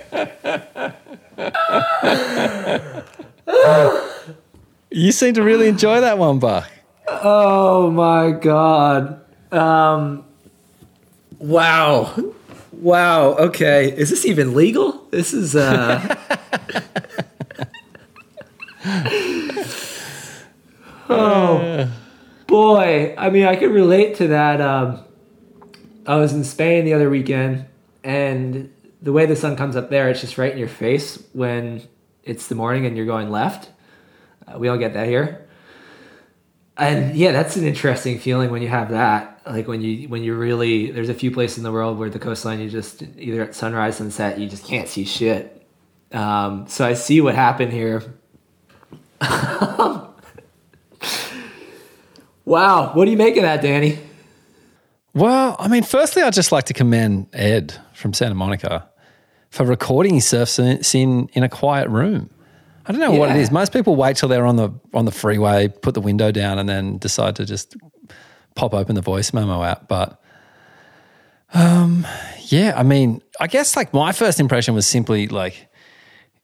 You 4.90 5.10
seem 5.10 5.34
to 5.34 5.42
really 5.42 5.68
enjoy 5.68 6.00
that 6.02 6.18
one, 6.18 6.38
Buck. 6.38 6.70
Oh 7.08 7.90
my 7.90 8.30
god. 8.30 9.20
Um 9.50 10.24
wow. 11.38 12.14
Wow. 12.72 13.30
Okay. 13.34 13.92
Is 13.96 14.10
this 14.10 14.24
even 14.24 14.54
legal? 14.54 15.06
This 15.10 15.34
is 15.34 15.56
uh 15.56 16.16
Oh 21.08 21.90
boy. 22.46 23.14
I 23.18 23.30
mean, 23.30 23.46
I 23.46 23.56
could 23.56 23.72
relate 23.72 24.16
to 24.16 24.28
that 24.28 24.60
um 24.60 25.04
I 26.06 26.16
was 26.16 26.32
in 26.32 26.44
Spain 26.44 26.84
the 26.84 26.92
other 26.94 27.10
weekend 27.10 27.66
and 28.04 28.70
the 29.02 29.12
way 29.12 29.26
the 29.26 29.36
sun 29.36 29.56
comes 29.56 29.76
up 29.76 29.90
there, 29.90 30.08
it's 30.08 30.20
just 30.20 30.38
right 30.38 30.52
in 30.52 30.58
your 30.58 30.68
face 30.68 31.22
when 31.32 31.82
it's 32.24 32.48
the 32.48 32.54
morning 32.54 32.86
and 32.86 32.96
you're 32.96 33.06
going 33.06 33.30
left. 33.30 33.70
Uh, 34.46 34.58
we 34.58 34.68
all 34.68 34.78
get 34.78 34.94
that 34.94 35.06
here. 35.06 35.46
And 36.76 37.14
yeah 37.14 37.30
that's 37.30 37.56
an 37.56 37.64
interesting 37.64 38.18
feeling 38.18 38.50
when 38.50 38.60
you 38.62 38.68
have 38.68 38.90
that. 38.90 39.40
Like 39.46 39.68
when 39.68 39.80
you 39.80 40.08
when 40.08 40.24
you 40.24 40.34
really 40.34 40.90
there's 40.90 41.08
a 41.08 41.14
few 41.14 41.30
places 41.30 41.58
in 41.58 41.64
the 41.64 41.72
world 41.72 41.98
where 41.98 42.10
the 42.10 42.18
coastline 42.18 42.60
you 42.60 42.68
just 42.68 43.02
either 43.16 43.42
at 43.42 43.54
sunrise 43.54 43.96
sunset 43.96 44.38
you 44.38 44.48
just 44.48 44.64
can't 44.64 44.88
see 44.88 45.04
shit. 45.04 45.50
Um, 46.12 46.66
so 46.68 46.86
i 46.86 46.94
see 46.94 47.20
what 47.20 47.34
happened 47.34 47.72
here. 47.72 48.02
Wow. 52.44 52.92
What 52.92 53.06
do 53.06 53.10
you 53.10 53.16
make 53.16 53.36
of 53.36 53.42
that 53.42 53.62
danny? 53.62 53.98
Well, 55.14 55.56
I 55.58 55.68
mean, 55.68 55.82
firstly, 55.82 56.22
I'd 56.22 56.32
just 56.32 56.52
like 56.52 56.64
to 56.64 56.74
commend 56.74 57.28
Ed 57.32 57.74
from 57.94 58.12
Santa 58.12 58.34
Monica 58.34 58.88
for 59.54 59.64
recording 59.64 60.20
surf 60.20 60.48
sin 60.48 61.28
in 61.32 61.44
a 61.44 61.48
quiet 61.48 61.88
room. 61.88 62.28
I 62.86 62.90
don't 62.92 63.00
know 63.00 63.12
what 63.12 63.30
it 63.30 63.36
is. 63.36 63.52
Most 63.52 63.72
people 63.72 63.94
wait 63.94 64.16
till 64.16 64.28
they're 64.28 64.44
on 64.44 64.56
the 64.56 64.70
on 64.92 65.04
the 65.04 65.12
freeway, 65.12 65.68
put 65.68 65.94
the 65.94 66.00
window 66.00 66.32
down, 66.32 66.58
and 66.58 66.68
then 66.68 66.98
decide 66.98 67.36
to 67.36 67.46
just 67.46 67.76
pop 68.56 68.74
open 68.74 68.96
the 68.96 69.00
voice 69.00 69.32
memo 69.32 69.62
app. 69.62 69.86
But 69.86 70.20
um, 71.54 72.04
yeah, 72.48 72.74
I 72.76 72.82
mean, 72.82 73.22
I 73.38 73.46
guess 73.46 73.76
like 73.76 73.94
my 73.94 74.10
first 74.10 74.40
impression 74.40 74.74
was 74.74 74.88
simply 74.88 75.28
like, 75.28 75.68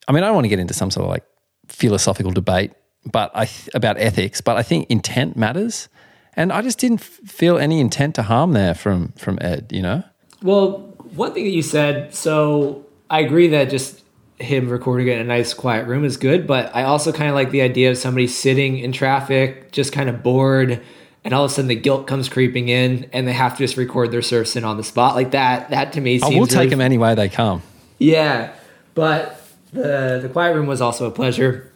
I 0.06 0.12
mean, 0.12 0.22
I 0.22 0.26
don't 0.26 0.36
want 0.36 0.44
to 0.44 0.48
get 0.48 0.60
into 0.60 0.72
some 0.72 0.92
sort 0.92 1.04
of 1.04 1.10
like 1.10 1.24
philosophical 1.66 2.30
debate, 2.30 2.72
but 3.04 3.32
I 3.34 3.50
about 3.74 3.98
ethics, 3.98 4.40
but 4.40 4.56
I 4.56 4.62
think 4.62 4.88
intent 4.88 5.36
matters, 5.36 5.88
and 6.34 6.52
I 6.52 6.62
just 6.62 6.78
didn't 6.78 7.00
f- 7.00 7.18
feel 7.26 7.58
any 7.58 7.80
intent 7.80 8.14
to 8.14 8.22
harm 8.22 8.52
there 8.52 8.74
from 8.74 9.14
from 9.18 9.36
Ed. 9.40 9.72
You 9.72 9.82
know, 9.82 10.04
Well, 10.42 10.94
one 11.16 11.34
thing 11.34 11.42
that 11.42 11.50
you 11.50 11.62
said, 11.62 12.14
so 12.14 12.86
I 13.10 13.20
agree 13.20 13.48
that 13.48 13.68
just 13.70 14.02
him 14.38 14.68
recording 14.68 15.08
it 15.08 15.14
in 15.14 15.20
a 15.20 15.24
nice 15.24 15.52
quiet 15.52 15.86
room 15.86 16.04
is 16.04 16.16
good, 16.16 16.46
but 16.46 16.74
I 16.74 16.84
also 16.84 17.12
kind 17.12 17.28
of 17.28 17.34
like 17.34 17.50
the 17.50 17.60
idea 17.60 17.90
of 17.90 17.98
somebody 17.98 18.26
sitting 18.26 18.78
in 18.78 18.92
traffic, 18.92 19.72
just 19.72 19.92
kind 19.92 20.08
of 20.08 20.22
bored, 20.22 20.80
and 21.24 21.34
all 21.34 21.44
of 21.44 21.50
a 21.50 21.54
sudden 21.54 21.68
the 21.68 21.74
guilt 21.74 22.06
comes 22.06 22.28
creeping 22.28 22.68
in, 22.68 23.10
and 23.12 23.28
they 23.28 23.32
have 23.32 23.52
to 23.52 23.58
just 23.58 23.76
record 23.76 24.12
their 24.12 24.22
surf 24.22 24.56
in 24.56 24.64
on 24.64 24.76
the 24.76 24.84
spot 24.84 25.14
like 25.14 25.32
that. 25.32 25.70
That 25.70 25.92
to 25.94 26.00
me 26.00 26.20
seems 26.20 26.34
will 26.34 26.46
take 26.46 26.58
really 26.58 26.70
them 26.70 26.80
any 26.80 26.96
way 26.96 27.14
they 27.14 27.28
come. 27.28 27.62
Yeah, 27.98 28.54
but 28.94 29.42
the 29.72 30.20
the 30.22 30.28
quiet 30.30 30.54
room 30.54 30.66
was 30.66 30.80
also 30.80 31.06
a 31.06 31.10
pleasure. 31.10 31.70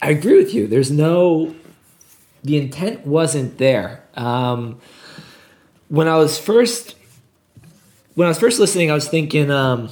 I 0.00 0.10
agree 0.10 0.36
with 0.36 0.54
you. 0.54 0.66
There's 0.66 0.90
no 0.90 1.54
the 2.44 2.56
intent 2.56 3.06
wasn't 3.06 3.58
there. 3.58 4.04
Um, 4.14 4.80
when 5.88 6.06
I 6.06 6.16
was 6.16 6.38
first 6.38 6.94
when 8.14 8.26
I 8.26 8.28
was 8.28 8.38
first 8.38 8.60
listening, 8.60 8.90
I 8.90 8.94
was 8.94 9.08
thinking, 9.08 9.50
um, 9.50 9.90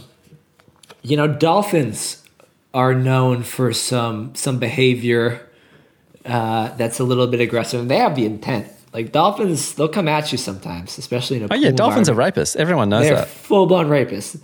you 1.07 1.16
know, 1.16 1.28
dolphins 1.28 2.22
are 2.74 2.94
known 2.94 3.42
for 3.42 3.72
some 3.72 4.34
some 4.34 4.59
behavior 4.59 5.48
uh, 6.24 6.74
that's 6.76 6.98
a 6.98 7.04
little 7.04 7.26
bit 7.28 7.40
aggressive, 7.40 7.80
and 7.80 7.90
they 7.90 7.98
have 7.98 8.16
the 8.16 8.26
intent. 8.26 8.68
Like 8.92 9.12
dolphins, 9.12 9.74
they'll 9.74 9.88
come 9.88 10.09
at 10.09 10.32
you 10.32 10.38
sometimes, 10.38 10.98
especially 10.98 11.36
in 11.36 11.44
a 11.44 11.48
Oh 11.50 11.54
yeah, 11.54 11.70
dolphins 11.70 12.09
are 12.09 12.14
rapists. 12.14 12.57
Everyone 12.57 12.88
knows 12.88 13.04
They're 13.04 13.16
that. 13.16 13.28
full 13.28 13.66
blown 13.66 13.86
rapists. 13.86 14.40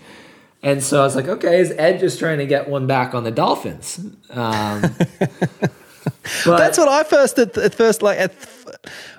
And 0.63 0.81
so 0.83 1.01
I 1.01 1.05
was 1.05 1.17
like, 1.17 1.27
okay, 1.27 1.59
is 1.59 1.73
Ed 1.73 1.99
just 1.99 2.21
trying 2.21 2.39
to 2.39 2.47
get 2.47 2.69
one 2.69 2.87
back 2.87 3.15
on 3.15 3.25
the 3.25 3.33
Dolphins? 3.33 3.99
Um, 4.31 4.83
That's 6.47 6.79
what 6.79 6.89
I 6.89 7.03
first 7.03 7.39
at, 7.41 7.59
at 7.59 7.75
first 7.75 8.03
like 8.03 8.19
at 8.19 8.33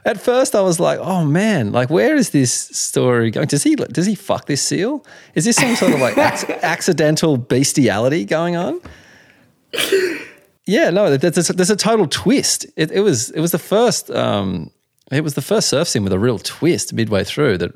at 0.06 0.20
first 0.20 0.56
I 0.56 0.62
was 0.62 0.80
like, 0.80 1.00
oh 1.00 1.24
man, 1.26 1.72
like 1.72 1.90
where 1.90 2.16
is 2.16 2.32
this 2.32 2.52
story 2.54 3.32
going? 3.32 3.48
Does 3.48 3.64
he 3.64 3.76
does 3.76 4.06
he 4.06 4.16
fuck 4.16 4.46
this 4.46 4.62
seal? 4.62 5.06
Is 5.36 5.46
this 5.46 5.56
some 5.56 5.76
sort 5.76 5.94
of 5.94 6.00
like 6.00 6.18
ac- 6.18 6.54
accidental 6.62 7.38
bestiality 7.38 8.26
going 8.26 8.56
on? 8.56 8.82
Yeah, 10.66 10.92
no, 10.92 11.18
there's 11.18 11.50
a, 11.50 11.54
there's 11.54 11.70
a 11.70 11.76
total 11.76 12.08
twist. 12.08 12.66
It, 12.78 12.92
it 12.92 13.02
was 13.02 13.30
it 13.32 13.42
was 13.42 13.52
the 13.52 13.60
first 13.60 14.10
um, 14.12 14.72
it 15.12 15.22
was 15.24 15.34
the 15.34 15.42
first 15.42 15.70
surf 15.70 15.88
sin 15.88 16.04
with 16.04 16.14
a 16.14 16.20
real 16.20 16.40
twist 16.40 16.94
midway 16.94 17.24
through 17.24 17.58
that 17.60 17.72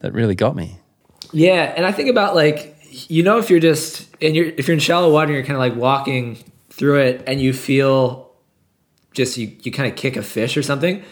that 0.00 0.12
really 0.12 0.34
got 0.34 0.54
me. 0.54 0.78
yeah, 1.32 1.72
and 1.76 1.86
I 1.86 1.92
think 1.92 2.10
about 2.10 2.34
like, 2.34 2.76
you 3.08 3.22
know, 3.22 3.38
if 3.38 3.50
you're 3.50 3.60
just 3.60 4.06
and 4.22 4.36
you're 4.36 4.46
if 4.46 4.68
you're 4.68 4.74
in 4.74 4.80
shallow 4.80 5.12
water, 5.12 5.26
and 5.26 5.34
you're 5.34 5.44
kind 5.44 5.54
of 5.56 5.60
like 5.60 5.76
walking 5.76 6.38
through 6.70 7.00
it, 7.00 7.22
and 7.26 7.40
you 7.40 7.52
feel 7.52 8.23
just 9.14 9.36
you 9.38 9.56
you 9.62 9.72
kind 9.72 9.90
of 9.90 9.96
kick 9.96 10.16
a 10.16 10.22
fish 10.22 10.56
or 10.56 10.62
something. 10.62 11.02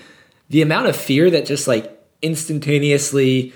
The 0.50 0.62
amount 0.62 0.88
of 0.88 0.96
fear 0.96 1.30
that 1.30 1.46
just 1.46 1.66
like 1.66 1.98
instantaneously 2.20 3.52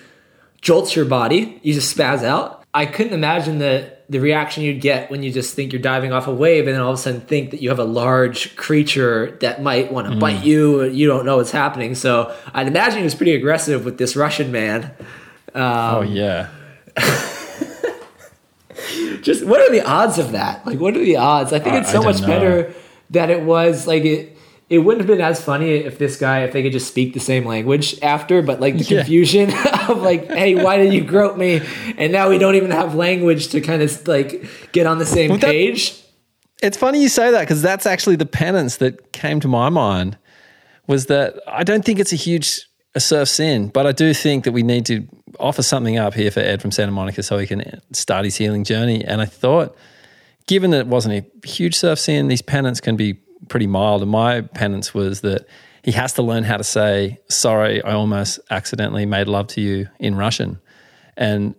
jolts 0.60 0.96
your 0.96 1.04
body, 1.04 1.60
you 1.62 1.74
just 1.74 1.96
spaz 1.96 2.24
out. 2.24 2.64
I 2.72 2.86
couldn't 2.86 3.12
imagine 3.12 3.58
the 3.58 3.94
the 4.08 4.20
reaction 4.20 4.62
you'd 4.62 4.80
get 4.80 5.10
when 5.10 5.22
you 5.22 5.32
just 5.32 5.54
think 5.54 5.72
you're 5.72 5.82
diving 5.82 6.12
off 6.12 6.28
a 6.28 6.34
wave 6.34 6.66
and 6.66 6.74
then 6.74 6.80
all 6.80 6.92
of 6.92 6.98
a 6.98 7.02
sudden 7.02 7.20
think 7.22 7.50
that 7.50 7.60
you 7.60 7.70
have 7.70 7.80
a 7.80 7.84
large 7.84 8.54
creature 8.54 9.36
that 9.40 9.62
might 9.62 9.90
want 9.92 10.08
to 10.08 10.16
bite 10.16 10.44
you. 10.44 10.84
You 10.84 11.08
don't 11.08 11.26
know 11.26 11.38
what's 11.38 11.50
happening. 11.50 11.96
So 11.96 12.34
I'd 12.54 12.68
imagine 12.68 12.98
he 12.98 13.04
was 13.04 13.16
pretty 13.16 13.34
aggressive 13.34 13.84
with 13.84 13.98
this 13.98 14.14
Russian 14.14 14.52
man. 14.52 14.92
Um, 15.54 15.94
oh 15.96 16.02
yeah. 16.02 16.50
Just 19.22 19.44
what 19.44 19.60
are 19.60 19.70
the 19.70 19.82
odds 19.84 20.18
of 20.18 20.32
that? 20.32 20.64
Like, 20.66 20.78
what 20.78 20.96
are 20.96 21.04
the 21.04 21.16
odds? 21.16 21.52
I 21.52 21.58
think 21.58 21.74
it's 21.76 21.90
so 21.90 22.02
much 22.02 22.20
know. 22.20 22.26
better 22.26 22.74
that 23.10 23.30
it 23.30 23.42
was 23.42 23.86
like 23.86 24.04
it. 24.04 24.35
It 24.68 24.78
wouldn't 24.78 25.02
have 25.02 25.16
been 25.16 25.24
as 25.24 25.40
funny 25.40 25.70
if 25.74 25.98
this 25.98 26.16
guy, 26.16 26.40
if 26.42 26.52
they 26.52 26.62
could 26.62 26.72
just 26.72 26.88
speak 26.88 27.14
the 27.14 27.20
same 27.20 27.44
language 27.44 28.00
after, 28.02 28.42
but 28.42 28.60
like 28.60 28.76
the 28.76 28.82
Yeah. 28.84 28.98
confusion 28.98 29.52
of 29.88 29.98
like, 30.02 30.28
hey, 30.32 30.56
why 30.60 30.76
did 30.78 30.92
you 30.92 31.04
grope 31.04 31.36
me? 31.36 31.60
And 31.96 32.12
now 32.12 32.28
we 32.28 32.38
don't 32.38 32.56
even 32.56 32.72
have 32.72 32.94
language 32.96 33.48
to 33.48 33.60
kind 33.60 33.80
of 33.82 34.08
like 34.08 34.44
get 34.72 34.86
on 34.86 34.98
the 34.98 35.06
same 35.06 35.30
Well, 35.30 35.38
that- 35.38 35.50
page. 35.50 35.94
It's 36.62 36.76
funny 36.78 37.02
you 37.02 37.08
say 37.10 37.30
that 37.30 37.40
because 37.40 37.60
that's 37.62 37.84
actually 37.86 38.16
the 38.16 38.24
penance 38.26 38.78
that 38.78 39.12
came 39.12 39.40
to 39.40 39.48
my 39.48 39.68
mind 39.68 40.16
was 40.86 41.06
that 41.06 41.34
I 41.46 41.62
don't 41.64 41.84
think 41.84 41.98
it's 41.98 42.12
a 42.12 42.16
huge 42.16 42.62
a 42.94 43.00
surf 43.00 43.28
sin, 43.28 43.68
but 43.68 43.86
I 43.86 43.92
do 43.92 44.14
think 44.14 44.44
that 44.44 44.52
we 44.52 44.62
need 44.62 44.86
to 44.86 45.06
offer 45.38 45.62
something 45.62 45.98
up 45.98 46.14
here 46.14 46.30
for 46.30 46.40
Ed 46.40 46.62
from 46.62 46.70
Santa 46.70 46.92
Monica 46.92 47.22
so 47.22 47.36
he 47.36 47.46
can 47.46 47.78
start 47.92 48.24
his 48.24 48.36
healing 48.36 48.64
journey. 48.64 49.04
And 49.04 49.20
I 49.20 49.26
thought, 49.26 49.76
given 50.46 50.70
that 50.70 50.80
it 50.80 50.86
wasn't 50.86 51.14
a 51.42 51.46
huge 51.46 51.76
surf 51.76 51.98
sin, 51.98 52.28
these 52.28 52.40
penance 52.40 52.80
can 52.80 52.96
be 52.96 53.18
pretty 53.48 53.66
mild. 53.66 54.02
And 54.02 54.10
my 54.10 54.40
penance 54.42 54.94
was 54.94 55.20
that 55.22 55.46
he 55.82 55.92
has 55.92 56.12
to 56.14 56.22
learn 56.22 56.44
how 56.44 56.56
to 56.56 56.64
say, 56.64 57.20
sorry, 57.28 57.82
I 57.82 57.92
almost 57.92 58.40
accidentally 58.50 59.06
made 59.06 59.28
love 59.28 59.46
to 59.48 59.60
you 59.60 59.88
in 59.98 60.16
Russian. 60.16 60.58
And 61.16 61.54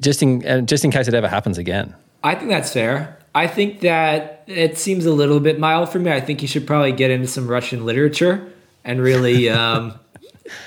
just 0.00 0.22
in, 0.22 0.44
and 0.44 0.68
just 0.68 0.84
in 0.84 0.90
case 0.90 1.08
it 1.08 1.14
ever 1.14 1.28
happens 1.28 1.58
again. 1.58 1.94
I 2.22 2.34
think 2.34 2.50
that's 2.50 2.72
fair. 2.72 3.18
I 3.34 3.46
think 3.46 3.80
that 3.80 4.44
it 4.46 4.78
seems 4.78 5.06
a 5.06 5.12
little 5.12 5.40
bit 5.40 5.58
mild 5.58 5.88
for 5.88 5.98
me. 5.98 6.12
I 6.12 6.20
think 6.20 6.42
you 6.42 6.48
should 6.48 6.66
probably 6.66 6.92
get 6.92 7.10
into 7.10 7.26
some 7.26 7.48
Russian 7.48 7.84
literature 7.84 8.52
and 8.84 9.00
really, 9.00 9.48
um, 9.48 9.98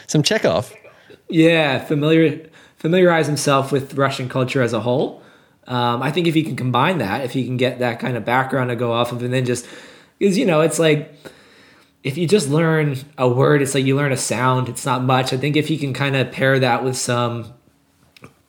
Some 0.07 0.23
Chekhov. 0.23 0.73
yeah, 1.29 1.83
familiar 1.83 2.49
familiarize 2.77 3.27
himself 3.27 3.71
with 3.71 3.95
Russian 3.95 4.29
culture 4.29 4.61
as 4.61 4.73
a 4.73 4.79
whole. 4.79 5.21
Um, 5.67 6.03
I 6.03 6.11
think 6.11 6.27
if 6.27 6.35
he 6.35 6.43
can 6.43 6.55
combine 6.55 6.99
that, 6.99 7.23
if 7.23 7.33
he 7.33 7.45
can 7.45 7.57
get 7.57 7.79
that 7.79 7.99
kind 7.99 8.15
of 8.15 8.23
background 8.25 8.69
to 8.69 8.75
go 8.75 8.91
off 8.91 9.11
of, 9.11 9.23
and 9.23 9.33
then 9.33 9.45
just 9.45 9.65
because 10.19 10.37
you 10.37 10.45
know, 10.45 10.61
it's 10.61 10.79
like 10.79 11.13
if 12.03 12.17
you 12.17 12.27
just 12.27 12.49
learn 12.49 12.97
a 13.17 13.27
word, 13.27 13.61
it's 13.61 13.73
like 13.73 13.85
you 13.85 13.95
learn 13.95 14.11
a 14.11 14.17
sound. 14.17 14.69
It's 14.69 14.85
not 14.85 15.03
much. 15.03 15.33
I 15.33 15.37
think 15.37 15.55
if 15.55 15.69
you 15.69 15.77
can 15.77 15.93
kind 15.93 16.15
of 16.15 16.31
pair 16.31 16.59
that 16.59 16.83
with 16.83 16.97
some 16.97 17.53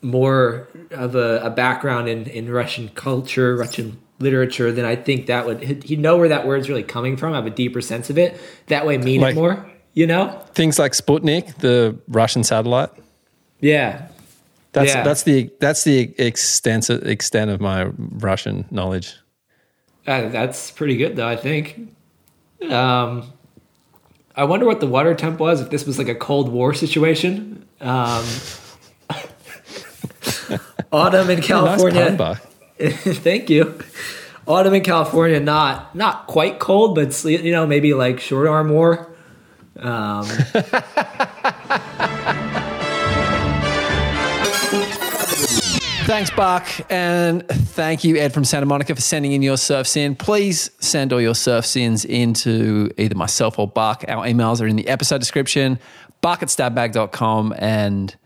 more 0.03 0.69
of 0.91 1.15
a, 1.15 1.41
a 1.43 1.51
background 1.51 2.09
in, 2.09 2.27
in 2.27 2.51
Russian 2.51 2.89
culture, 2.91 3.57
Russian 3.57 3.99
literature, 4.19 4.73
then 4.73 4.85
I 4.85 4.97
think 4.97 5.27
that 5.27 5.47
would 5.47 5.63
he'd 5.63 5.99
know 5.99 6.17
where 6.17 6.29
that 6.29 6.47
word's 6.47 6.69
really 6.69 6.83
coming 6.83 7.17
from, 7.17 7.33
have 7.33 7.47
a 7.47 7.51
deeper 7.51 7.81
sense 7.81 8.11
of 8.11 8.19
it. 8.19 8.39
That 8.67 8.87
way, 8.87 8.99
mean 8.99 9.21
Like- 9.21 9.33
it 9.33 9.39
more. 9.39 9.67
You 9.95 10.07
know? 10.07 10.39
Things 10.53 10.79
like 10.79 10.93
Sputnik, 10.93 11.57
the 11.57 11.97
Russian 12.09 12.45
satellite. 12.45 12.91
Yeah. 13.61 14.09
That's 14.73 14.95
Yeah. 14.95 15.03
that's 15.03 15.23
the 15.23 15.51
that's 15.59 15.85
the 15.85 16.15
extensive 16.19 17.07
extent 17.07 17.51
of 17.51 17.63
my 17.63 17.85
Russian 17.97 18.67
knowledge. 18.71 19.15
Uh, 20.07 20.29
that's 20.29 20.71
pretty 20.71 20.97
good, 20.97 21.17
though. 21.17 21.27
I 21.27 21.37
think. 21.37 21.93
Um, 22.71 23.33
I 24.35 24.45
wonder 24.45 24.67
what 24.67 24.81
the 24.81 24.87
water 24.87 25.15
temp 25.15 25.41
was 25.41 25.61
if 25.61 25.71
this 25.71 25.87
was 25.87 25.99
like 25.99 26.09
a 26.09 26.15
Cold 26.15 26.51
War 26.51 26.75
situation. 26.75 27.67
Um, 27.81 28.25
autumn 30.93 31.31
in 31.31 31.39
Nice 31.39 31.47
California. 31.47 32.15
pun, 32.17 32.37
Thank 32.79 33.51
you. 33.51 33.79
Autumn 34.47 34.75
in 34.75 34.83
California, 34.83 35.41
not 35.41 35.95
not 35.95 36.27
quite 36.27 36.59
cold, 36.59 36.95
but 36.95 37.25
you 37.25 37.51
know 37.51 37.67
maybe 37.67 37.95
like 37.95 38.21
short 38.21 38.47
arm 38.47 38.69
war. 38.69 39.11
Um, 39.79 40.27
Thanks, 46.07 46.31
Buck, 46.31 46.69
and 46.89 47.47
thank 47.49 48.05
you, 48.05 48.17
Ed 48.17 48.33
from 48.33 48.45
Santa 48.45 48.65
Monica, 48.65 48.95
for 48.95 49.01
sending 49.01 49.33
in 49.33 49.43
your 49.43 49.57
surf 49.57 49.89
sin. 49.89 50.15
Please 50.15 50.71
send 50.79 51.13
all 51.13 51.21
your 51.21 51.35
surf 51.35 51.67
sins 51.67 52.05
into 52.05 52.93
either 52.97 53.17
myself 53.17 53.59
or 53.59 53.67
Buck. 53.67 54.05
Our 54.07 54.25
emails 54.25 54.63
are 54.63 54.69
in 54.69 54.77
the 54.77 54.87
episode 54.87 55.19
description. 55.19 55.81
Buck 56.21 56.45
at 56.45 56.49
stabmag.com 56.49 57.55
and 57.59 58.17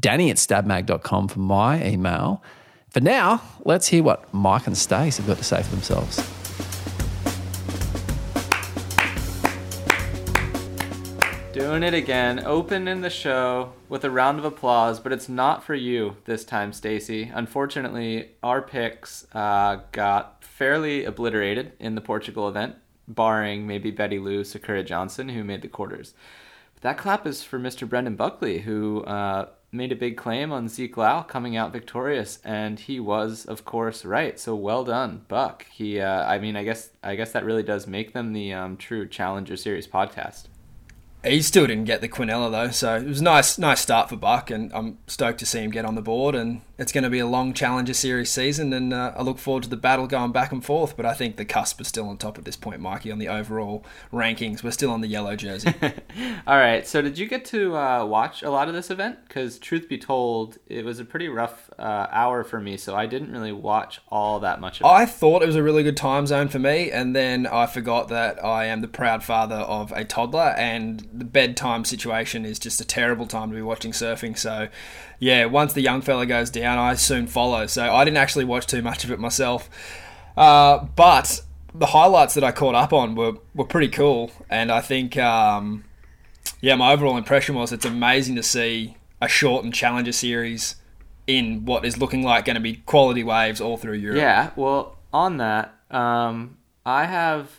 Danny 0.00 0.30
at 0.30 0.38
stabmag.com 0.38 1.28
for 1.28 1.38
my 1.38 1.84
email. 1.86 2.42
For 2.88 3.00
now, 3.00 3.42
let's 3.62 3.88
hear 3.88 4.02
what 4.02 4.32
Mike 4.32 4.66
and 4.66 4.76
Stace 4.76 5.18
have 5.18 5.26
got 5.26 5.36
to 5.36 5.44
say 5.44 5.62
for 5.62 5.70
themselves. 5.70 6.37
Doing 11.58 11.82
it 11.82 11.92
again, 11.92 12.46
opening 12.46 13.00
the 13.00 13.10
show 13.10 13.72
with 13.88 14.04
a 14.04 14.10
round 14.12 14.38
of 14.38 14.44
applause, 14.44 15.00
but 15.00 15.12
it's 15.12 15.28
not 15.28 15.64
for 15.64 15.74
you 15.74 16.16
this 16.24 16.44
time, 16.44 16.72
Stacy. 16.72 17.32
Unfortunately, 17.34 18.30
our 18.44 18.62
picks 18.62 19.26
uh, 19.34 19.80
got 19.90 20.44
fairly 20.44 21.04
obliterated 21.04 21.72
in 21.80 21.96
the 21.96 22.00
Portugal 22.00 22.48
event, 22.48 22.76
barring 23.08 23.66
maybe 23.66 23.90
Bettylou, 23.90 24.46
Sakura 24.46 24.84
Johnson, 24.84 25.30
who 25.30 25.42
made 25.42 25.62
the 25.62 25.68
quarters. 25.68 26.14
But 26.74 26.82
that 26.84 26.98
clap 26.98 27.26
is 27.26 27.42
for 27.42 27.58
Mr. 27.58 27.88
Brendan 27.88 28.14
Buckley, 28.14 28.60
who 28.60 29.02
uh, 29.02 29.48
made 29.72 29.90
a 29.90 29.96
big 29.96 30.16
claim 30.16 30.52
on 30.52 30.68
Zeke 30.68 30.96
Lau 30.96 31.22
coming 31.24 31.56
out 31.56 31.72
victorious, 31.72 32.38
and 32.44 32.78
he 32.78 33.00
was, 33.00 33.46
of 33.46 33.64
course, 33.64 34.04
right. 34.04 34.38
So 34.38 34.54
well 34.54 34.84
done, 34.84 35.22
Buck. 35.26 35.66
He, 35.72 35.98
uh, 35.98 36.24
I 36.24 36.38
mean, 36.38 36.54
I 36.54 36.62
guess, 36.62 36.90
I 37.02 37.16
guess 37.16 37.32
that 37.32 37.44
really 37.44 37.64
does 37.64 37.88
make 37.88 38.12
them 38.12 38.32
the 38.32 38.52
um, 38.52 38.76
true 38.76 39.08
Challenger 39.08 39.56
Series 39.56 39.88
podcast. 39.88 40.44
He 41.24 41.42
still 41.42 41.66
didn't 41.66 41.84
get 41.84 42.00
the 42.00 42.08
Quinella 42.08 42.50
though, 42.50 42.70
so 42.70 42.96
it 42.96 43.06
was 43.06 43.20
a 43.20 43.24
nice, 43.24 43.58
nice 43.58 43.80
start 43.80 44.08
for 44.08 44.16
Buck, 44.16 44.50
and 44.50 44.72
I'm 44.72 44.98
stoked 45.06 45.40
to 45.40 45.46
see 45.46 45.60
him 45.60 45.70
get 45.70 45.84
on 45.84 45.94
the 45.94 46.02
board. 46.02 46.34
And 46.34 46.60
it's 46.78 46.92
going 46.92 47.04
to 47.04 47.10
be 47.10 47.18
a 47.18 47.26
long 47.26 47.52
Challenger 47.52 47.92
Series 47.92 48.30
season, 48.30 48.72
and 48.72 48.94
uh, 48.94 49.12
I 49.16 49.22
look 49.22 49.38
forward 49.38 49.64
to 49.64 49.68
the 49.68 49.76
battle 49.76 50.06
going 50.06 50.30
back 50.30 50.52
and 50.52 50.64
forth. 50.64 50.96
But 50.96 51.06
I 51.06 51.12
think 51.12 51.36
the 51.36 51.44
cusp 51.44 51.80
is 51.80 51.88
still 51.88 52.08
on 52.08 52.16
top 52.18 52.38
at 52.38 52.44
this 52.44 52.54
point, 52.54 52.80
Mikey, 52.80 53.10
on 53.10 53.18
the 53.18 53.26
overall 53.26 53.84
rankings. 54.12 54.62
We're 54.62 54.70
still 54.70 54.92
on 54.92 55.00
the 55.00 55.08
yellow 55.08 55.34
jersey. 55.34 55.74
All 56.46 56.56
right. 56.56 56.86
So 56.86 57.02
did 57.02 57.18
you 57.18 57.26
get 57.26 57.44
to 57.46 57.76
uh, 57.76 58.04
watch 58.06 58.44
a 58.44 58.50
lot 58.50 58.68
of 58.68 58.74
this 58.74 58.90
event? 58.92 59.18
Because 59.26 59.58
truth 59.58 59.88
be 59.88 59.98
told, 59.98 60.58
it 60.68 60.84
was 60.84 61.00
a 61.00 61.04
pretty 61.04 61.28
rough 61.28 61.68
uh, 61.80 62.06
hour 62.10 62.44
for 62.44 62.60
me, 62.60 62.76
so 62.76 62.94
I 62.94 63.06
didn't 63.06 63.32
really 63.32 63.52
watch 63.52 64.00
all 64.08 64.38
that 64.40 64.60
much. 64.60 64.80
of 64.80 64.86
it. 64.86 64.88
I 64.88 65.04
thought 65.04 65.42
it 65.42 65.46
was 65.46 65.56
a 65.56 65.62
really 65.62 65.82
good 65.82 65.96
time 65.96 66.28
zone 66.28 66.46
for 66.46 66.60
me, 66.60 66.92
and 66.92 67.14
then 67.14 67.46
I 67.46 67.66
forgot 67.66 68.08
that 68.08 68.44
I 68.44 68.66
am 68.66 68.82
the 68.82 68.88
proud 68.88 69.24
father 69.24 69.56
of 69.56 69.90
a 69.92 70.04
toddler, 70.04 70.54
and 70.56 71.08
the 71.12 71.24
bedtime 71.24 71.84
situation 71.84 72.44
is 72.44 72.60
just 72.60 72.80
a 72.80 72.84
terrible 72.84 73.26
time 73.26 73.50
to 73.50 73.56
be 73.56 73.62
watching 73.62 73.90
surfing. 73.90 74.38
So, 74.38 74.68
yeah, 75.18 75.46
once 75.46 75.72
the 75.72 75.80
young 75.80 76.00
fella 76.00 76.26
goes 76.26 76.50
down, 76.50 76.78
I 76.78 76.94
soon 76.94 77.26
follow. 77.26 77.66
So 77.66 77.92
I 77.92 78.04
didn't 78.04 78.18
actually 78.18 78.44
watch 78.44 78.66
too 78.66 78.82
much 78.82 79.04
of 79.04 79.10
it 79.10 79.18
myself, 79.18 79.68
uh, 80.36 80.78
but 80.96 81.42
the 81.74 81.86
highlights 81.86 82.34
that 82.34 82.44
I 82.44 82.52
caught 82.52 82.74
up 82.74 82.92
on 82.92 83.14
were 83.14 83.34
were 83.54 83.64
pretty 83.64 83.88
cool, 83.88 84.30
and 84.48 84.70
I 84.70 84.80
think. 84.80 85.16
Um, 85.16 85.84
yeah, 86.60 86.74
my 86.74 86.92
overall 86.92 87.16
impression 87.16 87.54
was 87.54 87.72
it's 87.72 87.84
amazing 87.84 88.36
to 88.36 88.42
see 88.42 88.96
a 89.20 89.28
shortened 89.28 89.74
Challenger 89.74 90.12
series 90.12 90.76
in 91.26 91.64
what 91.64 91.84
is 91.84 91.98
looking 91.98 92.22
like 92.22 92.44
going 92.44 92.54
to 92.54 92.60
be 92.60 92.76
quality 92.76 93.22
waves 93.22 93.60
all 93.60 93.76
through 93.76 93.94
Europe. 93.94 94.18
Yeah, 94.18 94.50
well, 94.56 94.96
on 95.12 95.36
that, 95.38 95.74
um, 95.90 96.56
I 96.84 97.04
have. 97.04 97.50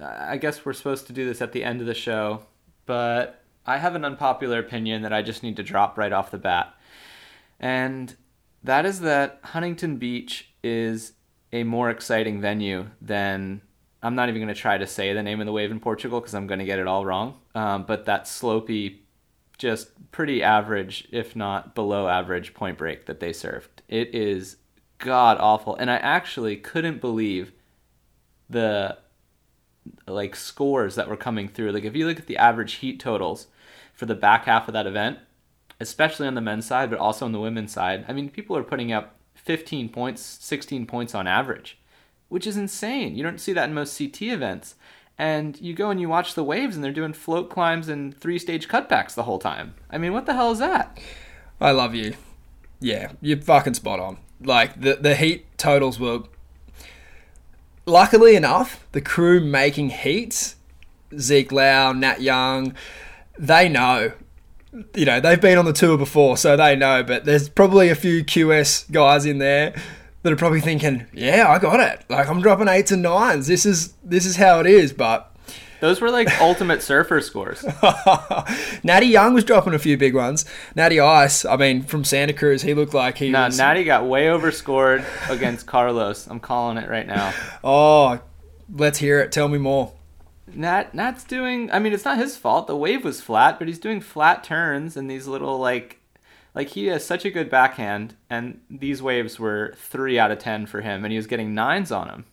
I 0.00 0.38
guess 0.38 0.64
we're 0.64 0.72
supposed 0.72 1.06
to 1.08 1.12
do 1.12 1.26
this 1.26 1.42
at 1.42 1.52
the 1.52 1.62
end 1.62 1.82
of 1.82 1.86
the 1.86 1.94
show, 1.94 2.46
but 2.86 3.42
I 3.66 3.76
have 3.76 3.94
an 3.94 4.06
unpopular 4.06 4.58
opinion 4.58 5.02
that 5.02 5.12
I 5.12 5.20
just 5.20 5.42
need 5.42 5.56
to 5.56 5.62
drop 5.62 5.98
right 5.98 6.12
off 6.12 6.30
the 6.30 6.38
bat. 6.38 6.74
And 7.62 8.14
that 8.64 8.84
is 8.84 9.00
that 9.00 9.40
Huntington 9.42 9.96
Beach 9.96 10.52
is 10.62 11.12
a 11.52 11.64
more 11.64 11.88
exciting 11.88 12.40
venue 12.40 12.88
than. 13.00 13.62
I'm 14.04 14.16
not 14.16 14.28
even 14.28 14.40
going 14.40 14.52
to 14.52 14.60
try 14.60 14.78
to 14.78 14.86
say 14.86 15.12
the 15.12 15.22
name 15.22 15.38
of 15.38 15.46
the 15.46 15.52
wave 15.52 15.70
in 15.70 15.78
Portugal 15.78 16.18
because 16.18 16.34
I'm 16.34 16.48
going 16.48 16.58
to 16.58 16.64
get 16.64 16.80
it 16.80 16.88
all 16.88 17.06
wrong. 17.06 17.36
Um, 17.54 17.84
but 17.84 18.06
that 18.06 18.24
slopey, 18.24 18.98
just 19.58 20.10
pretty 20.10 20.42
average, 20.42 21.06
if 21.12 21.36
not 21.36 21.76
below 21.76 22.08
average, 22.08 22.52
point 22.52 22.78
break 22.78 23.06
that 23.06 23.20
they 23.20 23.32
served. 23.32 23.82
It 23.88 24.12
is 24.12 24.56
god 24.98 25.38
awful. 25.38 25.76
And 25.76 25.88
I 25.88 25.98
actually 25.98 26.56
couldn't 26.56 27.00
believe 27.00 27.52
the 28.50 28.98
like 30.06 30.36
scores 30.36 30.94
that 30.94 31.08
were 31.08 31.16
coming 31.16 31.48
through. 31.48 31.72
Like 31.72 31.84
if 31.84 31.96
you 31.96 32.06
look 32.06 32.18
at 32.18 32.26
the 32.26 32.36
average 32.36 32.74
heat 32.74 33.00
totals 33.00 33.48
for 33.94 34.06
the 34.06 34.14
back 34.14 34.44
half 34.44 34.68
of 34.68 34.74
that 34.74 34.86
event, 34.86 35.18
especially 35.82 36.26
on 36.26 36.34
the 36.34 36.40
men's 36.40 36.66
side, 36.66 36.88
but 36.88 36.98
also 36.98 37.26
on 37.26 37.32
the 37.32 37.40
women's 37.40 37.72
side, 37.72 38.04
I 38.08 38.12
mean 38.12 38.30
people 38.30 38.56
are 38.56 38.62
putting 38.62 38.92
up 38.92 39.16
15 39.34 39.88
points, 39.88 40.22
16 40.22 40.86
points 40.86 41.14
on 41.14 41.26
average, 41.26 41.78
which 42.28 42.46
is 42.46 42.56
insane. 42.56 43.16
You 43.16 43.22
don't 43.22 43.40
see 43.40 43.52
that 43.52 43.68
in 43.68 43.74
most 43.74 43.98
CT 43.98 44.22
events. 44.22 44.76
And 45.18 45.60
you 45.60 45.74
go 45.74 45.90
and 45.90 46.00
you 46.00 46.08
watch 46.08 46.34
the 46.34 46.44
waves 46.44 46.74
and 46.74 46.82
they're 46.82 46.92
doing 46.92 47.12
float 47.12 47.50
climbs 47.50 47.88
and 47.88 48.16
three 48.18 48.38
stage 48.38 48.68
cutbacks 48.68 49.14
the 49.14 49.24
whole 49.24 49.38
time. 49.38 49.74
I 49.90 49.98
mean, 49.98 50.12
what 50.12 50.26
the 50.26 50.34
hell 50.34 50.52
is 50.52 50.58
that? 50.58 50.98
I 51.60 51.72
love 51.72 51.94
you. 51.94 52.14
Yeah, 52.80 53.12
you're 53.20 53.40
fucking 53.40 53.74
spot 53.74 54.00
on. 54.00 54.16
Like 54.40 54.80
the 54.80 54.96
the 54.96 55.14
heat 55.14 55.46
totals 55.58 56.00
were. 56.00 56.24
Luckily 57.84 58.36
enough, 58.36 58.86
the 58.92 59.00
crew 59.00 59.40
making 59.40 59.90
heats, 59.90 60.56
Zeke 61.18 61.50
Lau, 61.52 61.92
Nat 61.92 62.20
Young, 62.20 62.74
they 63.38 63.68
know. 63.68 64.12
You 64.94 65.04
know 65.04 65.20
they've 65.20 65.40
been 65.40 65.58
on 65.58 65.64
the 65.66 65.72
tour 65.72 65.98
before, 65.98 66.36
so 66.36 66.56
they 66.56 66.76
know. 66.76 67.02
But 67.02 67.24
there's 67.24 67.48
probably 67.48 67.88
a 67.90 67.94
few 67.94 68.24
QS 68.24 68.90
guys 68.90 69.26
in 69.26 69.38
there 69.38 69.74
that 70.22 70.32
are 70.32 70.36
probably 70.36 70.60
thinking, 70.62 71.06
"Yeah, 71.12 71.46
I 71.48 71.58
got 71.58 71.80
it. 71.80 72.04
Like 72.08 72.28
I'm 72.28 72.40
dropping 72.40 72.68
eights 72.68 72.90
and 72.90 73.02
nines. 73.02 73.46
This 73.48 73.66
is 73.66 73.92
this 74.02 74.24
is 74.24 74.36
how 74.36 74.60
it 74.60 74.66
is." 74.66 74.92
But 74.94 75.30
Those 75.80 76.00
were 76.00 76.10
like 76.10 76.28
ultimate 76.40 76.80
surfer 76.90 77.20
scores. 77.20 77.64
Natty 78.82 79.06
Young 79.06 79.34
was 79.34 79.44
dropping 79.44 79.74
a 79.74 79.78
few 79.78 79.96
big 79.98 80.14
ones. 80.14 80.44
Natty 80.74 81.00
Ice, 81.00 81.44
I 81.44 81.56
mean, 81.56 81.82
from 81.82 82.04
Santa 82.04 82.32
Cruz, 82.32 82.62
he 82.62 82.72
looked 82.72 82.94
like 82.94 83.18
he 83.18 83.30
Nah, 83.30 83.46
was. 83.46 83.58
Natty 83.58 83.84
got 83.84 84.06
way 84.06 84.30
overscored 84.30 85.04
against 85.28 85.66
Carlos. 85.66 86.26
I'm 86.28 86.40
calling 86.40 86.78
it 86.78 86.88
right 86.88 87.06
now. 87.06 87.32
Oh, 87.64 88.18
let's 88.74 88.98
hear 88.98 89.20
it. 89.20 89.32
Tell 89.32 89.48
me 89.48 89.58
more. 89.58 89.92
Nat 90.54 90.94
Nat's 90.94 91.24
doing 91.24 91.70
I 91.70 91.78
mean 91.78 91.92
it's 91.92 92.04
not 92.04 92.18
his 92.18 92.36
fault. 92.36 92.66
The 92.66 92.76
wave 92.76 93.04
was 93.04 93.20
flat, 93.20 93.58
but 93.58 93.68
he's 93.68 93.78
doing 93.78 94.00
flat 94.00 94.44
turns 94.44 94.96
and 94.96 95.10
these 95.10 95.26
little 95.26 95.58
like 95.58 95.98
like 96.54 96.68
he 96.68 96.86
has 96.86 97.04
such 97.04 97.24
a 97.24 97.30
good 97.30 97.48
backhand 97.48 98.14
and 98.28 98.60
these 98.68 99.02
waves 99.02 99.38
were 99.38 99.74
3 99.76 100.18
out 100.18 100.30
of 100.30 100.38
10 100.38 100.66
for 100.66 100.82
him 100.82 101.04
and 101.04 101.12
he 101.12 101.16
was 101.16 101.26
getting 101.26 101.54
nines 101.54 101.90
on 101.90 102.08
them. 102.08 102.24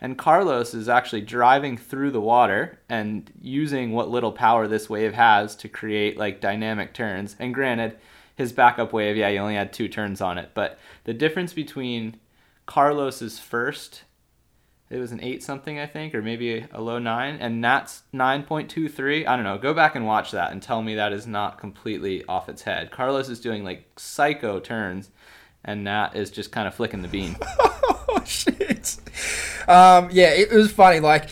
And 0.00 0.18
Carlos 0.18 0.74
is 0.74 0.88
actually 0.88 1.22
driving 1.22 1.76
through 1.76 2.10
the 2.10 2.20
water 2.20 2.78
and 2.88 3.30
using 3.40 3.92
what 3.92 4.10
little 4.10 4.32
power 4.32 4.66
this 4.66 4.90
wave 4.90 5.14
has 5.14 5.56
to 5.56 5.68
create 5.68 6.18
like 6.18 6.40
dynamic 6.40 6.92
turns. 6.94 7.36
And 7.38 7.54
granted, 7.54 7.96
his 8.34 8.52
backup 8.52 8.92
wave, 8.92 9.16
yeah, 9.16 9.30
he 9.30 9.38
only 9.38 9.54
had 9.54 9.72
two 9.72 9.88
turns 9.88 10.20
on 10.20 10.36
it, 10.36 10.50
but 10.52 10.78
the 11.04 11.14
difference 11.14 11.54
between 11.54 12.16
Carlos's 12.66 13.38
first 13.38 14.02
it 14.88 14.98
was 14.98 15.10
an 15.10 15.20
eight 15.22 15.42
something 15.42 15.78
I 15.78 15.86
think, 15.86 16.14
or 16.14 16.22
maybe 16.22 16.64
a 16.72 16.80
low 16.80 16.98
nine, 16.98 17.38
and 17.40 17.60
Nat's 17.60 18.02
nine 18.12 18.44
point 18.44 18.70
two 18.70 18.88
three. 18.88 19.26
I 19.26 19.34
don't 19.34 19.44
know. 19.44 19.58
Go 19.58 19.74
back 19.74 19.96
and 19.96 20.06
watch 20.06 20.30
that 20.30 20.52
and 20.52 20.62
tell 20.62 20.82
me 20.82 20.94
that 20.94 21.12
is 21.12 21.26
not 21.26 21.58
completely 21.58 22.24
off 22.26 22.48
its 22.48 22.62
head. 22.62 22.90
Carlos 22.90 23.28
is 23.28 23.40
doing 23.40 23.64
like 23.64 23.88
psycho 23.96 24.60
turns, 24.60 25.10
and 25.64 25.82
Nat 25.84 26.12
is 26.14 26.30
just 26.30 26.52
kind 26.52 26.68
of 26.68 26.74
flicking 26.74 27.02
the 27.02 27.08
bean. 27.08 27.36
oh 27.50 28.22
shit. 28.24 28.96
Um, 29.66 30.08
yeah, 30.12 30.30
it 30.30 30.52
was 30.52 30.70
funny. 30.70 31.00
Like, 31.00 31.30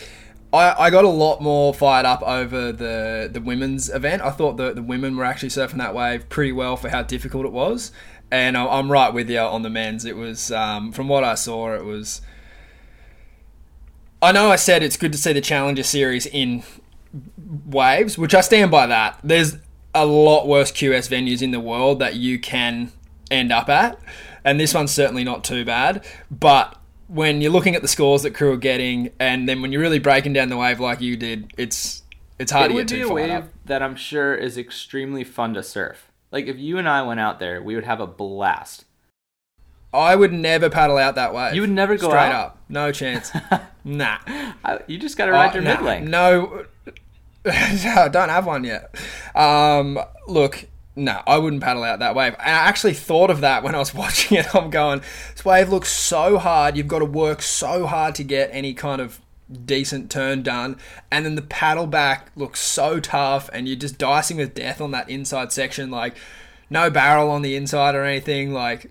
I, 0.53 0.75
I 0.87 0.91
got 0.91 1.05
a 1.05 1.09
lot 1.09 1.41
more 1.41 1.73
fired 1.73 2.07
up 2.07 2.23
over 2.23 2.73
the 2.73 3.31
the 3.33 3.41
women's 3.41 3.89
event. 3.89 4.23
I 4.23 4.31
thought 4.31 4.57
the 4.57 4.73
the 4.73 4.83
women 4.83 5.17
were 5.17 5.25
actually 5.25 5.51
surfing 5.51 5.79
that 5.79 5.95
wave 5.95 6.29
pretty 6.29 6.51
well 6.53 6.77
for 6.77 6.89
how 6.89 7.03
difficult 7.03 7.47
it 7.47 7.53
was. 7.53 7.93
And 8.33 8.57
I- 8.57 8.67
I'm 8.67 8.91
right 8.91 9.15
with 9.15 9.31
you 9.31 9.39
on 9.39 9.63
the 9.63 9.71
men's. 9.71 10.05
It 10.05 10.17
was 10.17 10.51
um, 10.51 10.91
from 10.91 11.07
what 11.07 11.23
I 11.23 11.37
saw, 11.37 11.73
it 11.75 11.85
was. 11.85 12.21
I 14.25 14.33
know 14.33 14.51
I 14.51 14.57
said 14.57 14.83
it's 14.83 14.97
good 14.97 15.13
to 15.13 15.19
see 15.19 15.35
the 15.35 15.43
Challenger 15.43 15.83
Series 15.83 16.25
in 16.25 16.63
waves, 17.67 18.17
which 18.17 18.35
I 18.35 18.41
stand 18.41 18.71
by 18.71 18.87
that. 18.87 19.19
There's 19.23 19.59
a 19.95 20.07
lot 20.07 20.49
worse 20.49 20.73
QS 20.73 21.11
venues 21.11 21.43
in 21.43 21.51
the 21.51 21.61
world 21.61 21.99
that 21.99 22.17
you 22.17 22.39
can 22.39 22.91
end 23.31 23.53
up 23.53 23.69
at, 23.69 23.99
and 24.43 24.59
this 24.59 24.73
one's 24.73 24.93
certainly 24.93 25.25
not 25.25 25.45
too 25.45 25.65
bad. 25.67 26.05
But 26.31 26.79
when 27.07 27.43
you're 27.43 27.53
looking 27.53 27.77
at 27.77 27.83
the 27.83 27.89
scores 27.89 28.23
that 28.23 28.31
crew 28.31 28.53
are 28.53 28.57
getting, 28.57 29.11
and 29.21 29.47
then 29.47 29.61
when 29.61 29.73
you're 29.73 29.83
really 29.83 29.99
breaking 29.99 30.33
down 30.33 30.49
the 30.49 30.57
wave 30.57 30.81
like 30.81 31.03
you 31.03 31.19
did, 31.19 31.53
it's 31.59 32.03
it's 32.39 32.51
hard 32.51 32.67
it 32.67 32.69
to 32.69 32.75
would 32.77 32.89
be 32.89 33.01
too 33.01 33.09
a 33.09 33.13
wave 33.13 33.31
up. 33.31 33.49
that 33.67 33.83
I'm 33.83 33.95
sure 33.95 34.35
is 34.35 34.57
extremely 34.57 35.23
fun 35.23 35.53
to 35.53 35.63
surf. 35.63 36.11
Like 36.33 36.47
if 36.47 36.59
you 36.59 36.79
and 36.79 36.89
I 36.89 37.03
went 37.03 37.21
out 37.21 37.41
there, 37.41 37.63
we 37.63 37.75
would 37.75 37.85
have 37.85 38.01
a 38.01 38.07
blast. 38.07 38.84
I 39.95 40.17
would 40.17 40.33
never 40.33 40.69
paddle 40.69 40.99
out 40.99 41.15
that 41.15 41.33
way. 41.33 41.53
You 41.55 41.61
would 41.63 41.71
never 41.71 41.97
go 41.97 42.09
straight 42.09 42.21
out? 42.33 42.33
up, 42.47 42.59
no 42.69 42.93
chance. 42.93 43.31
nah, 43.85 44.19
You 44.87 44.99
just 44.99 45.17
got 45.17 45.27
to 45.27 45.33
ride 45.33 45.51
Uh, 45.51 45.55
your 45.55 45.63
nah, 45.63 45.75
mid 45.77 45.83
length. 45.83 46.09
No, 46.09 46.65
I 47.47 48.09
don't 48.11 48.29
have 48.29 48.47
one 48.47 48.65
yet. 48.65 48.95
Um, 49.35 49.99
look, 50.27 50.67
no, 50.97 51.23
I 51.27 51.39
wouldn't 51.39 51.63
paddle 51.63 51.83
out 51.85 51.99
that 51.99 52.15
wave. 52.15 52.35
And 52.39 52.51
I 52.57 52.69
actually 52.69 52.95
thought 52.95 53.31
of 53.31 53.41
that 53.41 53.63
when 53.63 53.75
I 53.75 53.79
was 53.79 53.95
watching 54.03 54.39
it. 54.39 54.55
I'm 54.55 54.71
going, 54.71 55.03
this 55.33 55.45
wave 55.45 55.69
looks 55.69 55.91
so 55.93 56.39
hard. 56.39 56.77
You've 56.77 56.89
got 56.89 57.01
to 57.01 57.05
work 57.05 57.43
so 57.43 57.87
hard 57.87 58.15
to 58.17 58.25
get 58.25 58.51
any 58.53 58.75
kind 58.75 59.01
of 59.01 59.21
decent 59.65 60.11
turn 60.11 60.43
done. 60.43 60.77
And 61.11 61.25
then 61.27 61.35
the 61.35 61.43
paddle 61.43 61.87
back 61.87 62.31
looks 62.35 62.61
so 62.61 62.99
tough, 63.01 63.51
and 63.53 63.69
you're 63.69 63.77
just 63.77 63.99
dicing 63.99 64.39
with 64.39 64.55
death 64.55 64.81
on 64.81 64.91
that 64.93 65.09
inside 65.11 65.53
section. 65.53 65.91
Like, 65.91 66.17
no 66.71 66.91
barrel 66.91 67.31
on 67.31 67.43
the 67.43 67.57
inside 67.57 67.95
or 67.95 68.05
anything. 68.05 68.53
Like, 68.53 68.91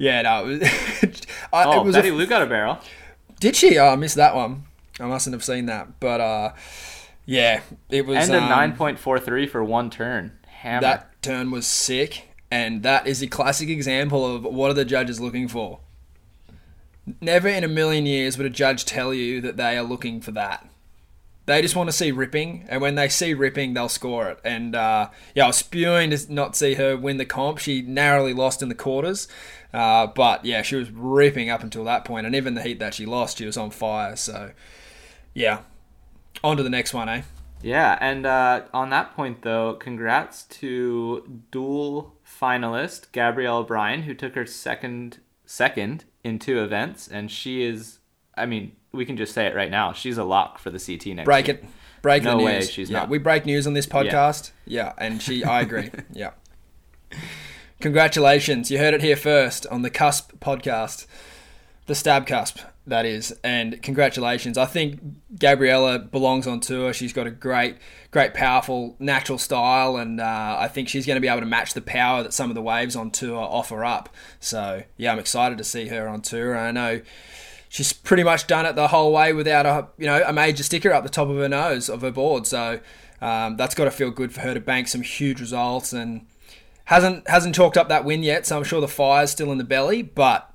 yeah, 0.00 0.22
no. 0.22 0.48
It 0.48 0.60
was, 0.60 1.22
I, 1.52 1.64
Oh, 1.64 1.80
it 1.80 1.84
was 1.84 1.94
Betty 1.94 2.08
a, 2.08 2.14
Lou 2.14 2.26
got 2.26 2.42
a 2.42 2.46
barrel. 2.46 2.78
did 3.38 3.54
she? 3.54 3.78
Oh, 3.78 3.88
I 3.88 3.96
missed 3.96 4.16
that 4.16 4.34
one. 4.34 4.64
I 4.98 5.06
mustn't 5.06 5.34
have 5.34 5.44
seen 5.44 5.66
that. 5.66 6.00
But 6.00 6.20
uh, 6.20 6.52
yeah, 7.26 7.60
it 7.88 8.06
was. 8.06 8.28
And 8.28 8.36
a 8.36 8.42
um, 8.42 8.72
9.43 8.72 9.48
for 9.48 9.62
one 9.62 9.90
turn. 9.90 10.32
Hammer. 10.46 10.80
That 10.80 11.22
turn 11.22 11.50
was 11.50 11.66
sick, 11.66 12.28
and 12.50 12.82
that 12.82 13.06
is 13.06 13.22
a 13.22 13.26
classic 13.26 13.68
example 13.68 14.34
of 14.34 14.42
what 14.44 14.70
are 14.70 14.74
the 14.74 14.84
judges 14.84 15.20
looking 15.20 15.48
for. 15.48 15.80
Never 17.20 17.48
in 17.48 17.64
a 17.64 17.68
million 17.68 18.06
years 18.06 18.36
would 18.36 18.46
a 18.46 18.50
judge 18.50 18.84
tell 18.84 19.12
you 19.14 19.40
that 19.40 19.56
they 19.56 19.76
are 19.76 19.82
looking 19.82 20.20
for 20.20 20.32
that. 20.32 20.66
They 21.46 21.62
just 21.62 21.74
want 21.74 21.88
to 21.88 21.96
see 21.96 22.12
ripping, 22.12 22.66
and 22.68 22.80
when 22.80 22.94
they 22.94 23.08
see 23.08 23.34
ripping, 23.34 23.74
they'll 23.74 23.88
score 23.88 24.28
it. 24.28 24.38
And 24.44 24.76
uh, 24.76 25.08
yeah, 25.34 25.44
I 25.44 25.46
was 25.48 25.56
spewing 25.56 26.10
to 26.10 26.32
not 26.32 26.54
see 26.54 26.74
her 26.74 26.96
win 26.96 27.16
the 27.16 27.24
comp. 27.24 27.58
She 27.58 27.82
narrowly 27.82 28.32
lost 28.34 28.62
in 28.62 28.68
the 28.68 28.74
quarters, 28.74 29.26
uh, 29.72 30.06
but 30.08 30.44
yeah, 30.44 30.62
she 30.62 30.76
was 30.76 30.90
ripping 30.90 31.50
up 31.50 31.62
until 31.62 31.84
that 31.84 32.04
point, 32.04 32.26
and 32.26 32.34
even 32.34 32.54
the 32.54 32.62
heat 32.62 32.78
that 32.78 32.94
she 32.94 33.06
lost, 33.06 33.38
she 33.38 33.46
was 33.46 33.56
on 33.56 33.70
fire. 33.70 34.16
So 34.16 34.52
yeah, 35.34 35.60
on 36.42 36.56
to 36.56 36.62
the 36.62 36.70
next 36.70 36.94
one, 36.94 37.08
eh? 37.08 37.22
Yeah, 37.62 37.98
and 38.00 38.24
uh, 38.26 38.62
on 38.72 38.90
that 38.90 39.14
point 39.14 39.42
though, 39.42 39.74
congrats 39.74 40.44
to 40.44 41.42
dual 41.50 42.14
finalist 42.26 43.12
Gabriela 43.12 43.64
Bryan, 43.64 44.02
who 44.02 44.14
took 44.14 44.34
her 44.34 44.46
second 44.46 45.18
second 45.44 46.04
in 46.24 46.38
two 46.38 46.62
events, 46.62 47.08
and 47.08 47.30
she 47.30 47.62
is, 47.62 47.98
I 48.36 48.46
mean, 48.46 48.72
we 48.92 49.04
can 49.04 49.16
just 49.16 49.34
say 49.34 49.46
it 49.46 49.54
right 49.54 49.70
now. 49.70 49.92
She's 49.92 50.18
a 50.18 50.24
lock 50.24 50.58
for 50.58 50.70
the 50.70 50.78
CT 50.78 51.16
next. 51.16 51.26
Break 51.26 51.48
year. 51.48 51.56
it. 51.56 51.64
Break 52.02 52.22
no 52.22 52.38
the 52.38 52.44
way 52.44 52.62
she's 52.62 52.90
yeah, 52.90 53.00
not. 53.00 53.08
we 53.10 53.18
break 53.18 53.44
news 53.44 53.66
on 53.66 53.74
this 53.74 53.86
podcast. 53.86 54.52
Yeah, 54.64 54.94
and 54.96 55.20
she, 55.20 55.44
I 55.44 55.60
agree. 55.60 55.90
yeah. 56.12 56.30
Congratulations. 57.80 58.70
You 58.70 58.76
heard 58.76 58.92
it 58.92 59.00
here 59.00 59.16
first 59.16 59.66
on 59.68 59.80
the 59.80 59.88
Cusp 59.88 60.32
podcast. 60.38 61.06
The 61.86 61.94
Stab 61.94 62.26
Cusp, 62.26 62.58
that 62.86 63.06
is. 63.06 63.34
And 63.42 63.82
congratulations. 63.82 64.58
I 64.58 64.66
think 64.66 65.00
Gabriela 65.38 65.98
belongs 65.98 66.46
on 66.46 66.60
tour. 66.60 66.92
She's 66.92 67.14
got 67.14 67.26
a 67.26 67.30
great, 67.30 67.78
great, 68.10 68.34
powerful, 68.34 68.96
natural 68.98 69.38
style. 69.38 69.96
And 69.96 70.20
uh, 70.20 70.56
I 70.58 70.68
think 70.68 70.90
she's 70.90 71.06
going 71.06 71.16
to 71.16 71.22
be 71.22 71.28
able 71.28 71.40
to 71.40 71.46
match 71.46 71.72
the 71.72 71.80
power 71.80 72.22
that 72.22 72.34
some 72.34 72.50
of 72.50 72.54
the 72.54 72.60
waves 72.60 72.96
on 72.96 73.10
tour 73.10 73.38
offer 73.38 73.82
up. 73.82 74.10
So, 74.40 74.82
yeah, 74.98 75.12
I'm 75.12 75.18
excited 75.18 75.56
to 75.56 75.64
see 75.64 75.88
her 75.88 76.06
on 76.06 76.20
tour. 76.20 76.58
I 76.58 76.72
know 76.72 77.00
she's 77.70 77.94
pretty 77.94 78.24
much 78.24 78.46
done 78.46 78.66
it 78.66 78.74
the 78.74 78.88
whole 78.88 79.10
way 79.10 79.32
without 79.32 79.64
a 79.64 79.86
you 79.96 80.04
know 80.04 80.22
a 80.26 80.32
major 80.34 80.62
sticker 80.62 80.92
up 80.92 81.02
the 81.02 81.08
top 81.08 81.28
of 81.28 81.36
her 81.36 81.48
nose 81.48 81.88
of 81.88 82.02
her 82.02 82.10
board. 82.10 82.46
So 82.46 82.80
um, 83.22 83.56
that's 83.56 83.74
got 83.74 83.84
to 83.84 83.90
feel 83.90 84.10
good 84.10 84.34
for 84.34 84.40
her 84.40 84.52
to 84.52 84.60
bank 84.60 84.88
some 84.88 85.00
huge 85.00 85.40
results 85.40 85.94
and 85.94 86.26
hasn't 86.90 87.28
hasn't 87.28 87.54
chalked 87.54 87.76
up 87.76 87.88
that 87.88 88.04
win 88.04 88.24
yet. 88.24 88.44
So 88.46 88.56
I'm 88.56 88.64
sure 88.64 88.80
the 88.80 88.88
fire's 88.88 89.30
still 89.30 89.52
in 89.52 89.58
the 89.58 89.64
belly, 89.64 90.02
but 90.02 90.52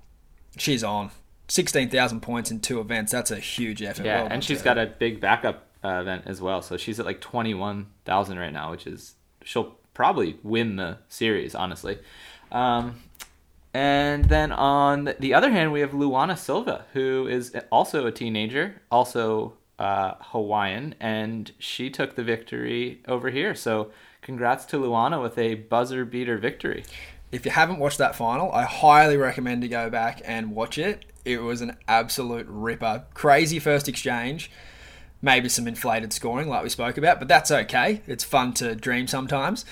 she's 0.58 0.84
on. 0.84 1.12
Sixteen 1.48 1.90
thousand 1.90 2.22
points 2.22 2.52
in 2.52 2.60
two 2.60 2.82
events. 2.82 3.14
That's 3.14 3.32
a 3.32 3.40
huge 3.40 3.82
effort. 3.82 4.06
Yeah, 4.06 4.24
Well 4.24 4.32
and 4.34 4.44
she's 4.44 4.62
got 4.62 4.78
a 4.78 4.86
big 4.86 5.22
backup 5.22 5.66
uh, 5.84 6.02
event 6.02 6.24
as 6.26 6.42
well. 6.42 6.62
So 6.62 6.76
she's 6.76 7.00
at 7.00 7.06
like 7.06 7.22
twenty 7.22 7.54
one 7.54 7.88
thousand 8.04 8.38
right 8.38 8.52
now, 8.52 8.72
which 8.72 8.86
is 8.86 9.16
she'll 9.44 9.78
probably 9.94 10.38
win 10.44 10.76
the 10.76 10.98
series, 11.08 11.56
honestly. 11.56 12.00
Um, 12.52 12.98
and 13.74 14.26
then 14.26 14.52
on 14.52 15.14
the 15.20 15.34
other 15.34 15.52
hand, 15.52 15.72
we 15.72 15.80
have 15.80 15.92
Luana 15.92 16.38
Silva, 16.38 16.86
who 16.92 17.28
is 17.28 17.56
also 17.72 18.08
a 18.08 18.12
teenager, 18.12 18.82
also 18.92 19.54
uh, 19.80 20.16
Hawaiian, 20.20 20.96
and 21.00 21.52
she 21.60 21.90
took 21.90 22.16
the 22.16 22.24
victory 22.24 23.02
over 23.08 23.30
here. 23.30 23.56
So 23.56 23.92
congrats 24.26 24.66
to 24.66 24.78
Luana 24.78 25.22
with 25.22 25.38
a 25.38 25.54
buzzer 25.54 26.04
beater 26.04 26.38
victory. 26.40 26.84
If 27.32 27.46
you 27.46 27.52
haven't 27.52 27.78
watched 27.78 28.00
that 28.00 28.16
final, 28.16 28.52
I 28.52 28.64
highly 28.64 29.18
recommend 29.18 29.62
to 29.62 29.68
go 29.68 29.92
back 29.92 30.20
and 30.26 30.56
watch 30.56 30.80
it. 30.80 31.06
It 31.24 31.44
was 31.44 31.62
an 31.62 31.78
absolute 31.88 32.48
ripper. 32.50 33.04
Crazy 33.14 33.60
first 33.60 33.88
exchange. 33.88 34.50
Maybe 35.22 35.48
some 35.48 35.68
inflated 35.68 36.12
scoring, 36.12 36.50
like 36.50 36.64
we 36.64 36.70
spoke 36.70 36.98
about, 36.98 37.20
but 37.20 37.28
that's 37.28 37.52
okay. 37.52 38.02
It's 38.08 38.24
fun 38.24 38.54
to 38.56 38.74
dream 38.74 39.06
sometimes. 39.06 39.64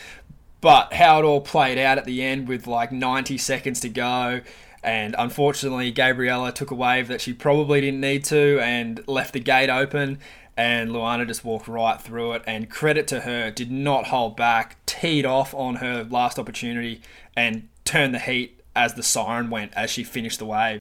But 0.62 0.94
how 0.94 1.20
it 1.20 1.26
all 1.26 1.42
played 1.42 1.80
out 1.80 1.98
at 1.98 2.06
the 2.06 2.22
end 2.24 2.48
with 2.48 2.68
like 2.68 2.92
90 2.92 3.40
seconds 3.40 3.80
to 3.80 3.90
go, 3.90 4.42
and 4.84 5.16
unfortunately, 5.18 5.92
Gabriela 5.92 6.52
took 6.52 6.70
a 6.70 6.76
wave 6.76 7.08
that 7.08 7.22
she 7.22 7.34
probably 7.34 7.82
didn't 7.82 8.02
need 8.02 8.24
to 8.26 8.60
and 8.60 9.02
left 9.08 9.34
the 9.34 9.40
gate 9.40 9.70
open. 9.70 10.20
And 10.56 10.92
Luana 10.92 11.26
just 11.28 11.44
walked 11.44 11.68
right 11.68 12.00
through 12.02 12.34
it. 12.34 12.44
And 12.46 12.70
credit 12.70 13.08
to 13.08 13.22
her, 13.22 13.50
did 13.52 13.72
not 13.72 14.08
hold 14.08 14.38
back, 14.38 14.78
teed 14.86 15.26
off 15.26 15.54
on 15.54 15.76
her 15.76 16.04
last 16.04 16.38
opportunity, 16.38 17.02
and 17.36 17.70
turned 17.86 18.14
the 18.14 18.20
heat 18.20 18.60
as 18.76 18.94
the 18.94 19.04
siren 19.04 19.50
went 19.50 19.74
as 19.76 19.90
she 19.90 20.04
finished 20.04 20.40
the 20.40 20.46
wave. 20.46 20.80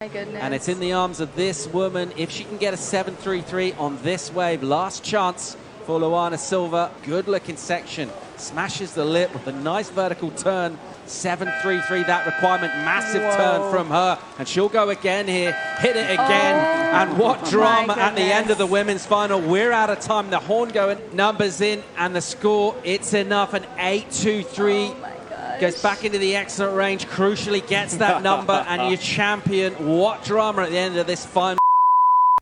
My 0.00 0.08
goodness. 0.08 0.42
And 0.42 0.52
it's 0.54 0.68
in 0.68 0.80
the 0.80 0.92
arms 0.92 1.20
of 1.20 1.34
this 1.36 1.66
woman. 1.68 2.12
If 2.16 2.30
she 2.30 2.44
can 2.44 2.58
get 2.58 2.74
a 2.74 2.76
7-3-3 2.76 3.78
on 3.78 4.02
this 4.02 4.32
wave, 4.32 4.62
last 4.62 5.04
chance 5.04 5.56
for 5.84 6.00
Luana 6.00 6.38
Silva. 6.38 6.90
Good 7.04 7.28
looking 7.28 7.56
section. 7.56 8.10
Smashes 8.36 8.94
the 8.94 9.04
lip 9.04 9.32
with 9.32 9.46
a 9.46 9.52
nice 9.52 9.90
vertical 9.90 10.30
turn. 10.30 10.78
7-3-3, 11.06 12.06
that 12.06 12.26
requirement. 12.26 12.72
Massive 12.78 13.22
turn 13.34 13.70
from 13.70 13.88
her. 13.88 14.18
And 14.38 14.48
she'll 14.48 14.68
go 14.68 14.88
again 14.90 15.28
here. 15.28 15.52
Hit 15.78 15.96
it 15.96 16.10
again. 16.10 16.54
and 16.94 17.18
what 17.18 17.40
Oh, 17.42 17.50
drama 17.50 17.94
at 17.94 18.14
the 18.16 18.22
end 18.22 18.50
of 18.50 18.58
the 18.58 18.66
women's 18.66 19.04
final. 19.04 19.40
We're 19.40 19.72
out 19.72 19.90
of 19.90 20.00
time. 20.00 20.30
The 20.30 20.38
horn 20.38 20.70
going. 20.70 20.98
Numbers 21.12 21.60
in. 21.60 21.82
And 21.98 22.14
the 22.16 22.20
score, 22.22 22.74
it's 22.84 23.12
enough. 23.14 23.52
An 23.54 23.64
8-2-3. 23.76 24.94
Oh. 24.96 25.60
Goes 25.60 25.80
back 25.80 26.04
into 26.04 26.18
the 26.18 26.34
excellent 26.34 26.76
range, 26.76 27.06
crucially 27.06 27.64
gets 27.64 27.98
that 27.98 28.22
number, 28.24 28.64
and 28.68 28.88
your 28.88 28.98
champion. 29.16 29.72
What 29.86 30.24
drama 30.24 30.62
at 30.62 30.70
the 30.70 30.78
end 30.78 30.96
of 30.96 31.06
this 31.06 31.24
final? 31.24 31.58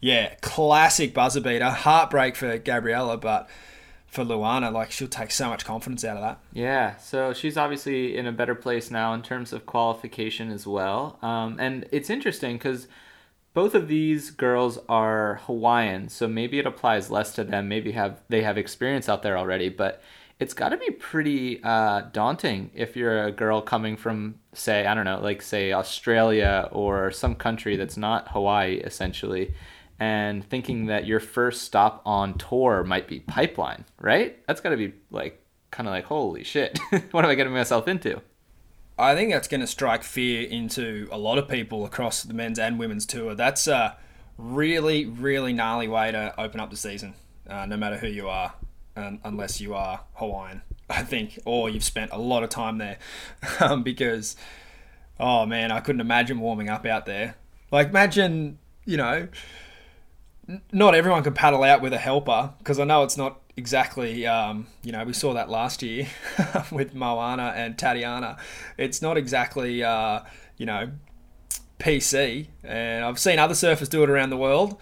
Yeah, 0.03 0.35
classic 0.41 1.15
buzzer 1.15 1.41
beater. 1.41 1.71
Heartbreak 1.71 2.35
for 2.35 2.59
Gabriela, 2.59 3.17
but 3.17 3.49
for 4.09 4.25
Luana, 4.25 4.71
like 4.71 4.91
she'll 4.91 5.09
take 5.09 5.31
so 5.31 5.49
much 5.49 5.65
confidence 5.65 6.05
out 6.05 6.17
of 6.17 6.23
that. 6.23 6.39
Yeah, 6.53 6.97
so 6.97 7.33
she's 7.33 7.57
obviously 7.57 8.17
in 8.17 8.27
a 8.27 8.33
better 8.33 8.57
place 8.57 8.91
now 8.91 9.15
in 9.15 9.23
terms 9.23 9.53
of 9.55 9.65
qualification 9.65 10.51
as 10.51 10.67
well. 10.67 11.19
Um, 11.23 11.57
and 11.59 11.87
it's 11.93 12.11
interesting 12.11 12.57
because 12.59 12.89
both 13.55 13.75
of 13.77 13.87
these 13.87 14.31
girls 14.31 14.79
are 14.89 15.41
Hawaiian, 15.47 16.09
so 16.09 16.27
maybe 16.27 16.59
it 16.59 16.67
applies 16.67 17.09
less 17.09 17.33
to 17.37 17.45
them. 17.45 17.69
Maybe 17.69 17.93
have 17.93 18.21
they 18.29 18.43
have 18.43 18.59
experience 18.59 19.09
out 19.09 19.23
there 19.23 19.39
already, 19.39 19.69
but 19.69 20.03
it's 20.41 20.53
got 20.53 20.71
to 20.71 20.77
be 20.77 20.91
pretty 20.91 21.63
uh, 21.63 22.03
daunting 22.13 22.71
if 22.75 22.97
you're 22.97 23.25
a 23.25 23.31
girl 23.31 23.63
coming 23.63 23.97
from, 23.97 24.35
say, 24.53 24.85
I 24.85 24.95
don't 24.95 25.05
know, 25.05 25.21
like 25.21 25.41
say 25.41 25.73
Australia 25.73 26.69
or 26.73 27.13
some 27.13 27.37
country 27.37 27.77
that's 27.77 27.97
not 27.97 28.29
Hawaii, 28.33 28.79
essentially, 28.79 29.55
and 30.03 30.45
thinking 30.45 30.87
that 30.87 31.07
your 31.07 31.21
first 31.21 31.63
stop 31.63 32.03
on 32.05 32.35
tour 32.35 32.83
might 32.83 33.07
be 33.07 33.21
Pipeline, 33.21 33.85
right? 34.01 34.37
That's 34.49 34.61
got 34.61 34.71
to 34.71 34.77
be 34.77 34.95
like 35.13 35.41
kind 35.71 35.89
of 35.89 35.93
like 35.93 36.07
holy 36.07 36.43
shit, 36.43 36.77
what 37.13 37.25
am 37.25 37.31
I 37.31 37.37
getting 37.37 37.53
myself 37.53 37.87
into? 37.87 38.21
I 38.99 39.15
think 39.15 39.31
that's 39.31 39.47
going 39.47 39.61
to 39.61 39.67
strike 39.69 40.03
fear 40.03 40.49
into 40.49 41.09
a 41.13 41.19
lot 41.19 41.39
of 41.39 41.47
people 41.47 41.85
across 41.85 42.25
the 42.25 42.35
men's 42.35 42.59
and 42.59 42.81
women's 42.81 43.07
tour. 43.07 43.37
That's 43.37 43.69
a 43.69 43.97
really, 44.37 45.07
really 45.07 45.53
gnarly 45.53 45.87
way 45.87 46.11
to 46.11 46.35
open 46.37 46.59
up 46.59 46.71
the 46.71 46.77
season, 46.77 47.15
uh, 47.49 47.67
no 47.67 47.77
matter 47.77 47.97
who 47.97 48.09
you 48.09 48.29
are, 48.29 48.55
um, 48.97 49.21
unless 49.23 49.61
you 49.61 49.73
are 49.73 50.01
Hawaiian, 50.15 50.63
I 50.91 51.05
think, 51.05 51.39
or 51.45 51.71
you've 51.71 51.85
spent 51.85 52.11
a 52.11 52.19
lot 52.19 52.43
of 52.43 52.51
time 52.51 52.79
there. 52.79 52.99
um, 53.61 53.85
because, 53.85 54.35
oh 55.21 55.47
man, 55.47 55.71
I 55.71 55.79
couldn't 55.79 56.01
imagine 56.01 56.41
warming 56.41 56.69
up 56.69 56.85
out 56.87 57.07
there. 57.07 57.37
Like, 57.71 57.91
imagine, 57.91 58.59
you 58.85 58.97
know, 58.97 59.29
not 60.73 60.95
everyone 60.95 61.23
can 61.23 61.35
paddle 61.35 61.63
out 61.63 61.81
with 61.81 61.93
a 61.93 61.99
helper 61.99 62.53
because 62.59 62.79
I 62.79 62.85
know 62.85 63.03
it's 63.03 63.17
not 63.17 63.41
exactly, 63.57 64.27
um, 64.27 64.67
you 64.83 64.93
know, 64.93 65.05
we 65.05 65.13
saw 65.13 65.35
that 65.35 65.49
last 65.49 65.83
year 65.83 66.07
with 66.73 66.95
Moana 66.95 67.53
and 67.57 67.79
Tatiana. 67.79 68.39
It's 68.79 69.03
not 69.03 69.17
exactly, 69.17 69.83
uh, 69.83 70.21
you 70.57 70.67
know, 70.67 70.91
PC. 71.79 72.49
And 72.65 73.05
I've 73.05 73.19
seen 73.19 73.39
other 73.39 73.55
surfers 73.55 73.91
do 73.91 74.03
it 74.03 74.11
around 74.11 74.31
the 74.31 74.37
world, 74.37 74.81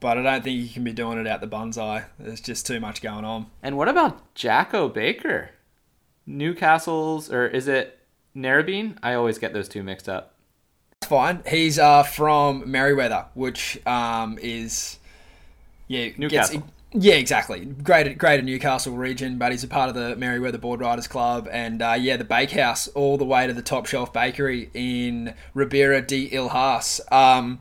but 0.00 0.18
I 0.18 0.22
don't 0.22 0.44
think 0.44 0.60
you 0.60 0.68
can 0.68 0.84
be 0.84 0.92
doing 0.92 1.18
it 1.18 1.26
out 1.26 1.40
the 1.40 1.46
Banzai. 1.46 2.04
There's 2.18 2.40
just 2.40 2.66
too 2.66 2.80
much 2.80 3.02
going 3.02 3.24
on. 3.24 3.46
And 3.62 3.76
what 3.76 3.88
about 3.88 4.34
Jacko 4.34 4.88
Baker? 4.88 5.50
Newcastle's, 6.26 7.30
or 7.30 7.46
is 7.46 7.68
it 7.68 7.98
Narrabeen? 8.34 8.96
I 9.02 9.14
always 9.14 9.38
get 9.38 9.52
those 9.52 9.68
two 9.68 9.82
mixed 9.82 10.08
up. 10.08 10.34
That's 11.00 11.10
fine. 11.10 11.42
He's 11.46 11.78
uh, 11.78 12.02
from 12.02 12.64
Merewether, 12.64 13.26
which 13.34 13.78
um, 13.86 14.38
is 14.40 14.98
yeah 15.88 16.06
gets- 16.06 16.18
Newcastle. 16.18 16.62
yeah, 16.92 17.14
exactly. 17.14 17.64
Greater 17.64 18.14
Greater 18.14 18.42
Newcastle 18.42 18.94
region, 18.94 19.38
but 19.38 19.52
he's 19.52 19.64
a 19.64 19.68
part 19.68 19.88
of 19.88 19.94
the 19.94 20.14
Merewether 20.16 20.58
Boardriders 20.58 21.08
Club, 21.08 21.48
and 21.50 21.82
uh, 21.82 21.96
yeah, 21.98 22.16
the 22.16 22.24
Bakehouse 22.24 22.88
all 22.88 23.16
the 23.16 23.24
way 23.24 23.46
to 23.46 23.52
the 23.52 23.62
Top 23.62 23.86
Shelf 23.86 24.12
Bakery 24.12 24.70
in 24.74 25.34
Ribeira 25.54 26.00
d'Ilhas. 26.00 27.00
Um, 27.12 27.60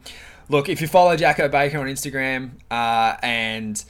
look, 0.49 0.69
if 0.69 0.81
you 0.81 0.87
follow 0.87 1.15
Jacko 1.15 1.49
Baker 1.49 1.79
on 1.79 1.87
Instagram 1.87 2.51
uh, 2.69 3.17
and 3.23 3.83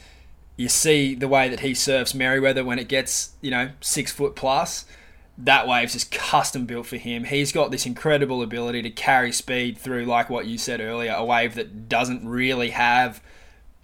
you 0.56 0.68
see 0.68 1.14
the 1.14 1.28
way 1.28 1.48
that 1.48 1.60
he 1.60 1.74
surfs 1.74 2.12
Merewether 2.12 2.64
when 2.64 2.78
it 2.78 2.88
gets 2.88 3.32
you 3.40 3.50
know 3.50 3.70
six 3.80 4.12
foot 4.12 4.36
plus 4.36 4.84
that 5.36 5.66
wave's 5.66 5.94
just 5.94 6.12
custom 6.12 6.64
built 6.64 6.86
for 6.86 6.96
him. 6.96 7.24
He's 7.24 7.50
got 7.50 7.70
this 7.70 7.86
incredible 7.86 8.42
ability 8.42 8.82
to 8.82 8.90
carry 8.90 9.32
speed 9.32 9.78
through, 9.78 10.04
like 10.04 10.30
what 10.30 10.46
you 10.46 10.58
said 10.58 10.80
earlier, 10.80 11.12
a 11.12 11.24
wave 11.24 11.54
that 11.56 11.88
doesn't 11.88 12.26
really 12.26 12.70
have 12.70 13.20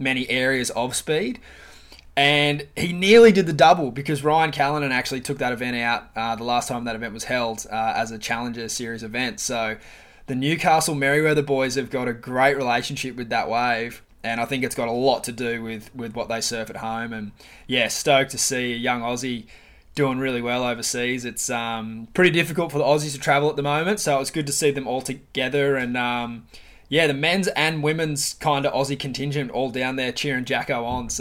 many 0.00 0.28
areas 0.28 0.70
of 0.70 0.96
speed. 0.96 1.38
And 2.16 2.66
he 2.76 2.92
nearly 2.92 3.30
did 3.32 3.46
the 3.46 3.52
double 3.52 3.90
because 3.92 4.24
Ryan 4.24 4.50
Callinan 4.50 4.90
actually 4.90 5.20
took 5.20 5.38
that 5.38 5.52
event 5.52 5.76
out 5.76 6.10
uh, 6.16 6.34
the 6.36 6.44
last 6.44 6.68
time 6.68 6.84
that 6.84 6.96
event 6.96 7.14
was 7.14 7.24
held 7.24 7.66
uh, 7.70 7.92
as 7.96 8.10
a 8.10 8.18
Challenger 8.18 8.68
Series 8.68 9.02
event. 9.02 9.40
So 9.40 9.76
the 10.26 10.34
Newcastle 10.34 10.94
Merewether 10.94 11.46
boys 11.46 11.76
have 11.76 11.90
got 11.90 12.08
a 12.08 12.12
great 12.12 12.56
relationship 12.56 13.16
with 13.16 13.30
that 13.30 13.48
wave. 13.48 14.02
and 14.22 14.40
I 14.40 14.44
think 14.44 14.64
it's 14.64 14.74
got 14.74 14.88
a 14.88 14.92
lot 14.92 15.24
to 15.24 15.32
do 15.32 15.62
with 15.62 15.94
with 15.94 16.14
what 16.14 16.28
they 16.28 16.40
surf 16.40 16.70
at 16.70 16.76
home. 16.76 17.12
And 17.12 17.32
yeah, 17.66 17.88
stoked 17.88 18.32
to 18.32 18.38
see 18.38 18.72
a 18.72 18.76
young 18.76 19.00
Aussie 19.02 19.46
doing 19.94 20.18
really 20.18 20.42
well 20.42 20.64
overseas. 20.64 21.24
It's 21.24 21.50
um, 21.50 22.08
pretty 22.14 22.30
difficult 22.30 22.70
for 22.72 22.78
the 22.78 22.84
Aussies 22.84 23.12
to 23.12 23.18
travel 23.18 23.50
at 23.50 23.56
the 23.56 23.62
moment, 23.62 24.00
so 24.00 24.16
it 24.16 24.20
was 24.20 24.30
good 24.30 24.46
to 24.46 24.52
see 24.52 24.70
them 24.70 24.86
all 24.86 25.02
together. 25.02 25.76
And 25.76 25.96
um, 25.96 26.46
yeah, 26.90 27.06
the 27.06 27.14
men's 27.14 27.46
and 27.46 27.84
women's 27.84 28.34
kind 28.34 28.66
of 28.66 28.72
Aussie 28.72 28.98
contingent 28.98 29.52
all 29.52 29.70
down 29.70 29.94
there 29.94 30.10
cheering 30.10 30.44
Jacko 30.44 30.84
on. 30.84 31.08
So 31.08 31.20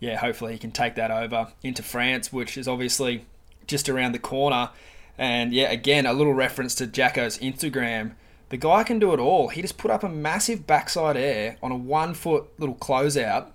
yeah, 0.00 0.16
hopefully 0.16 0.54
he 0.54 0.58
can 0.58 0.70
take 0.70 0.94
that 0.94 1.10
over 1.10 1.52
into 1.62 1.82
France, 1.82 2.32
which 2.32 2.56
is 2.56 2.66
obviously 2.66 3.26
just 3.66 3.90
around 3.90 4.12
the 4.12 4.18
corner. 4.18 4.70
And 5.18 5.52
yeah, 5.52 5.70
again, 5.70 6.06
a 6.06 6.14
little 6.14 6.32
reference 6.32 6.74
to 6.76 6.86
Jacko's 6.86 7.36
Instagram. 7.38 8.12
The 8.48 8.56
guy 8.56 8.84
can 8.84 8.98
do 8.98 9.12
it 9.12 9.20
all. 9.20 9.48
He 9.48 9.60
just 9.60 9.76
put 9.76 9.90
up 9.90 10.02
a 10.02 10.08
massive 10.08 10.66
backside 10.66 11.18
air 11.18 11.58
on 11.62 11.72
a 11.72 11.76
one 11.76 12.14
foot 12.14 12.46
little 12.58 12.76
closeout. 12.76 13.48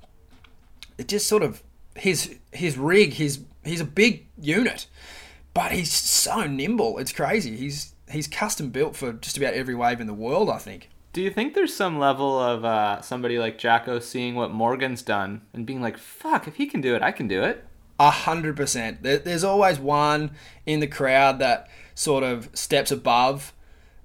It 0.99 1.07
just 1.07 1.25
sort 1.25 1.41
of 1.41 1.63
his 1.95 2.37
his 2.51 2.77
rig, 2.77 3.13
his 3.13 3.41
he's 3.63 3.81
a 3.81 3.85
big 3.85 4.27
unit, 4.39 4.87
but 5.53 5.71
he's 5.71 5.91
so 5.93 6.45
nimble. 6.47 6.97
It's 6.97 7.11
crazy. 7.11 7.55
He's 7.55 7.93
he's 8.09 8.27
custom 8.27 8.69
built 8.69 8.95
for 8.95 9.13
just 9.13 9.37
about 9.37 9.53
every 9.53 9.75
wave 9.75 10.01
in 10.01 10.07
the 10.07 10.13
world. 10.13 10.49
I 10.49 10.57
think. 10.57 10.89
Do 11.13 11.21
you 11.21 11.29
think 11.29 11.53
there's 11.53 11.75
some 11.75 11.99
level 11.99 12.39
of 12.39 12.63
uh, 12.63 13.01
somebody 13.01 13.37
like 13.37 13.57
Jacko 13.57 13.99
seeing 13.99 14.35
what 14.35 14.51
Morgan's 14.51 15.01
done 15.01 15.41
and 15.53 15.65
being 15.65 15.81
like, 15.81 15.97
"Fuck, 15.97 16.47
if 16.47 16.55
he 16.55 16.67
can 16.67 16.79
do 16.79 16.95
it, 16.95 17.01
I 17.01 17.11
can 17.11 17.27
do 17.27 17.43
it." 17.43 17.65
A 17.99 18.09
hundred 18.09 18.55
percent. 18.55 19.03
There's 19.03 19.43
always 19.43 19.77
one 19.79 20.31
in 20.65 20.79
the 20.79 20.87
crowd 20.87 21.39
that 21.39 21.67
sort 21.93 22.23
of 22.23 22.49
steps 22.53 22.91
above, 22.91 23.53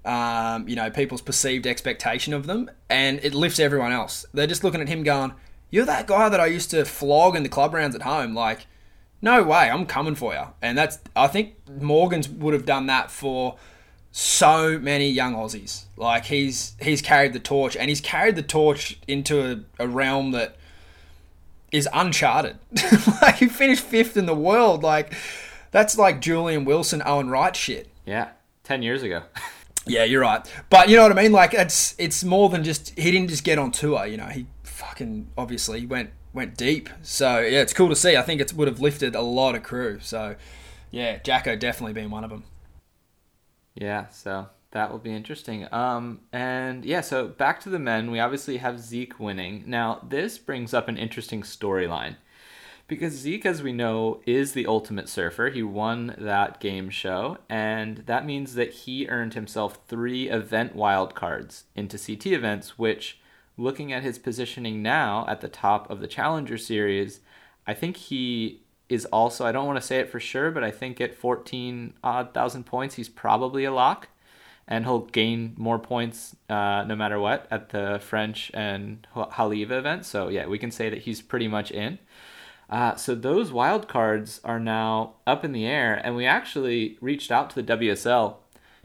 um, 0.05 0.67
you 0.67 0.75
know, 0.75 0.91
people's 0.91 1.21
perceived 1.21 1.65
expectation 1.65 2.33
of 2.33 2.45
them, 2.45 2.69
and 2.89 3.19
it 3.23 3.33
lifts 3.33 3.59
everyone 3.59 3.91
else. 3.91 4.25
They're 4.33 4.45
just 4.45 4.63
looking 4.63 4.81
at 4.81 4.89
him, 4.89 5.03
going, 5.03 5.33
"You're 5.69 5.85
that 5.85 6.07
guy 6.07 6.29
that 6.29 6.39
I 6.39 6.45
used 6.47 6.71
to 6.71 6.85
flog 6.85 7.35
in 7.35 7.43
the 7.43 7.49
club 7.49 7.73
rounds 7.73 7.95
at 7.95 8.03
home." 8.03 8.33
Like, 8.33 8.67
no 9.21 9.43
way, 9.43 9.69
I'm 9.69 9.85
coming 9.85 10.15
for 10.15 10.33
you. 10.33 10.43
And 10.61 10.77
that's, 10.77 10.99
I 11.15 11.27
think 11.27 11.55
Morgan's 11.81 12.29
would 12.29 12.53
have 12.53 12.65
done 12.65 12.87
that 12.87 13.09
for 13.11 13.57
so 14.11 14.79
many 14.79 15.09
young 15.09 15.35
Aussies. 15.35 15.83
Like 15.95 16.25
he's 16.25 16.75
he's 16.81 17.01
carried 17.01 17.33
the 17.33 17.39
torch, 17.39 17.75
and 17.75 17.89
he's 17.89 18.01
carried 18.01 18.35
the 18.35 18.41
torch 18.43 18.99
into 19.07 19.65
a, 19.79 19.83
a 19.83 19.87
realm 19.87 20.31
that 20.31 20.55
is 21.71 21.87
uncharted. 21.93 22.57
like 23.21 23.35
he 23.35 23.47
finished 23.47 23.83
fifth 23.83 24.17
in 24.17 24.25
the 24.25 24.35
world. 24.35 24.83
Like 24.83 25.13
that's 25.71 25.97
like 25.97 26.21
Julian 26.21 26.65
Wilson, 26.65 27.03
Owen 27.05 27.29
Wright 27.29 27.55
shit. 27.55 27.89
Yeah, 28.05 28.29
ten 28.63 28.81
years 28.81 29.03
ago. 29.03 29.23
yeah, 29.85 30.03
you're 30.03 30.21
right. 30.21 30.41
But 30.69 30.89
you 30.89 30.95
know 30.95 31.03
what 31.03 31.11
I 31.11 31.21
mean. 31.21 31.31
Like 31.31 31.53
it's 31.53 31.93
it's 31.99 32.23
more 32.23 32.49
than 32.49 32.63
just 32.63 32.97
he 32.97 33.11
didn't 33.11 33.29
just 33.29 33.43
get 33.43 33.59
on 33.59 33.71
tour. 33.71 34.05
You 34.07 34.17
know, 34.17 34.25
he 34.25 34.47
fucking 34.77 35.29
obviously 35.37 35.85
went 35.85 36.11
went 36.33 36.55
deep. 36.55 36.89
So 37.01 37.39
yeah, 37.39 37.61
it's 37.61 37.73
cool 37.73 37.89
to 37.89 37.95
see. 37.95 38.15
I 38.15 38.21
think 38.21 38.39
it 38.39 38.53
would 38.53 38.67
have 38.67 38.79
lifted 38.79 39.15
a 39.15 39.21
lot 39.21 39.55
of 39.55 39.63
crew. 39.63 39.99
So 40.01 40.35
yeah, 40.91 41.17
Jacko 41.17 41.55
definitely 41.55 41.93
being 41.93 42.11
one 42.11 42.23
of 42.23 42.29
them. 42.29 42.43
Yeah, 43.75 44.07
so 44.09 44.47
that 44.71 44.91
will 44.91 44.99
be 44.99 45.13
interesting. 45.13 45.67
Um, 45.71 46.21
and 46.31 46.85
yeah, 46.85 47.01
so 47.01 47.27
back 47.27 47.59
to 47.61 47.69
the 47.69 47.79
men, 47.79 48.11
we 48.11 48.19
obviously 48.19 48.57
have 48.57 48.79
Zeke 48.79 49.19
winning. 49.19 49.63
Now, 49.65 50.05
this 50.07 50.37
brings 50.37 50.73
up 50.73 50.87
an 50.87 50.97
interesting 50.97 51.41
storyline 51.41 52.15
because 52.87 53.13
Zeke, 53.13 53.45
as 53.45 53.61
we 53.61 53.73
know, 53.73 54.21
is 54.25 54.53
the 54.53 54.65
ultimate 54.65 55.09
surfer. 55.09 55.49
He 55.49 55.63
won 55.63 56.15
that 56.17 56.59
game 56.59 56.89
show, 56.89 57.37
and 57.49 57.97
that 58.05 58.25
means 58.25 58.55
that 58.55 58.73
he 58.73 59.07
earned 59.07 59.33
himself 59.33 59.79
three 59.87 60.29
event 60.29 60.75
wildcards 60.75 61.63
into 61.75 61.97
CT 61.97 62.27
events, 62.27 62.77
which, 62.79 63.19
looking 63.57 63.91
at 63.91 64.03
his 64.03 64.19
positioning 64.19 64.81
now 64.81 65.25
at 65.27 65.41
the 65.41 65.47
top 65.47 65.89
of 65.89 65.99
the 65.99 66.07
Challenger 66.07 66.57
Series, 66.57 67.19
I 67.65 67.73
think 67.73 67.97
he 67.97 68.61
is 68.89 69.05
also 69.05 69.45
I 69.45 69.51
don't 69.51 69.65
want 69.65 69.79
to 69.79 69.85
say 69.85 69.99
it 69.99 70.09
for 70.09 70.19
sure, 70.19 70.51
but 70.51 70.63
I 70.63 70.71
think 70.71 71.01
at 71.01 71.15
14 71.15 71.93
odd 72.03 72.33
thousand 72.33 72.65
points 72.65 72.95
he's 72.95 73.09
probably 73.09 73.65
a 73.65 73.73
lock, 73.73 74.07
and 74.67 74.85
he'll 74.85 75.01
gain 75.01 75.53
more 75.57 75.79
points 75.79 76.35
uh, 76.49 76.83
no 76.87 76.95
matter 76.95 77.19
what 77.19 77.47
at 77.51 77.69
the 77.69 77.99
French 78.01 78.51
and 78.53 79.05
Haleiwa 79.15 79.71
event. 79.71 80.05
So 80.05 80.29
yeah, 80.29 80.47
we 80.47 80.57
can 80.57 80.71
say 80.71 80.89
that 80.89 80.99
he's 80.99 81.21
pretty 81.21 81.47
much 81.47 81.71
in. 81.71 81.99
Uh, 82.69 82.95
so 82.95 83.15
those 83.15 83.51
wild 83.51 83.87
cards 83.87 84.41
are 84.43 84.59
now 84.59 85.13
up 85.25 85.45
in 85.45 85.53
the 85.53 85.65
air, 85.65 85.95
and 86.03 86.15
we 86.15 86.25
actually 86.25 86.97
reached 86.99 87.31
out 87.31 87.49
to 87.49 87.61
the 87.61 87.77
WSL 87.77 88.35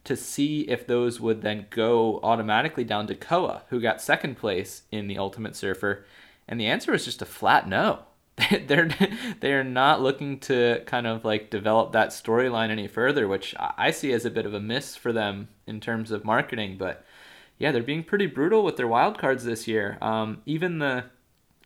to 0.04 0.16
see 0.16 0.62
if 0.62 0.86
those 0.86 1.20
would 1.20 1.42
then 1.42 1.66
go 1.70 2.18
automatically 2.22 2.84
down 2.84 3.06
to 3.06 3.14
Koa, 3.14 3.62
who 3.68 3.80
got 3.80 4.02
second 4.02 4.36
place 4.36 4.82
in 4.90 5.06
the 5.06 5.18
Ultimate 5.18 5.54
Surfer, 5.54 6.04
and 6.48 6.60
the 6.60 6.66
answer 6.66 6.92
was 6.92 7.04
just 7.04 7.22
a 7.22 7.26
flat 7.26 7.68
no. 7.68 8.00
they're 8.66 8.88
they're 9.40 9.62
not 9.62 10.00
looking 10.00 10.38
to 10.40 10.82
kind 10.86 11.06
of 11.06 11.24
like 11.24 11.50
develop 11.50 11.92
that 11.92 12.08
storyline 12.08 12.70
any 12.70 12.88
further, 12.88 13.28
which 13.28 13.54
I 13.58 13.90
see 13.90 14.12
as 14.12 14.24
a 14.24 14.30
bit 14.30 14.46
of 14.46 14.54
a 14.54 14.60
miss 14.60 14.96
for 14.96 15.12
them 15.12 15.48
in 15.66 15.80
terms 15.80 16.10
of 16.10 16.24
marketing. 16.24 16.76
But 16.78 17.04
yeah, 17.58 17.72
they're 17.72 17.82
being 17.82 18.02
pretty 18.02 18.26
brutal 18.26 18.64
with 18.64 18.76
their 18.76 18.88
wild 18.88 19.18
cards 19.18 19.44
this 19.44 19.68
year. 19.68 19.98
Um, 20.00 20.40
even 20.46 20.78
the 20.78 21.04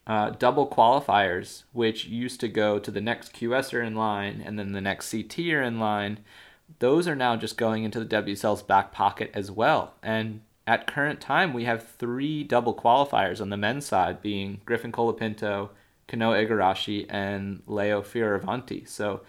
uh, 0.06 0.30
double 0.30 0.68
qualifiers, 0.68 1.64
which 1.72 2.06
used 2.06 2.40
to 2.40 2.48
go 2.48 2.78
to 2.78 2.90
the 2.90 3.00
next 3.00 3.32
QSer 3.32 3.84
in 3.84 3.94
line 3.94 4.42
and 4.44 4.58
then 4.58 4.72
the 4.72 4.80
next 4.80 5.12
CTer 5.12 5.66
in 5.66 5.78
line, 5.78 6.18
those 6.78 7.08
are 7.08 7.16
now 7.16 7.36
just 7.36 7.56
going 7.56 7.84
into 7.84 8.02
the 8.02 8.22
WSL's 8.22 8.62
back 8.62 8.92
pocket 8.92 9.30
as 9.34 9.50
well. 9.50 9.94
And 10.02 10.42
at 10.66 10.86
current 10.86 11.20
time, 11.20 11.52
we 11.52 11.64
have 11.64 11.86
three 11.86 12.44
double 12.44 12.74
qualifiers 12.74 13.40
on 13.40 13.50
the 13.50 13.56
men's 13.56 13.86
side, 13.86 14.20
being 14.20 14.60
Griffin 14.64 14.92
Colapinto. 14.92 15.70
Kanoa 16.08 16.46
Igarashi 16.46 17.06
and 17.08 17.62
Leo 17.66 18.00
Fioravanti. 18.00 18.88
So 18.88 19.22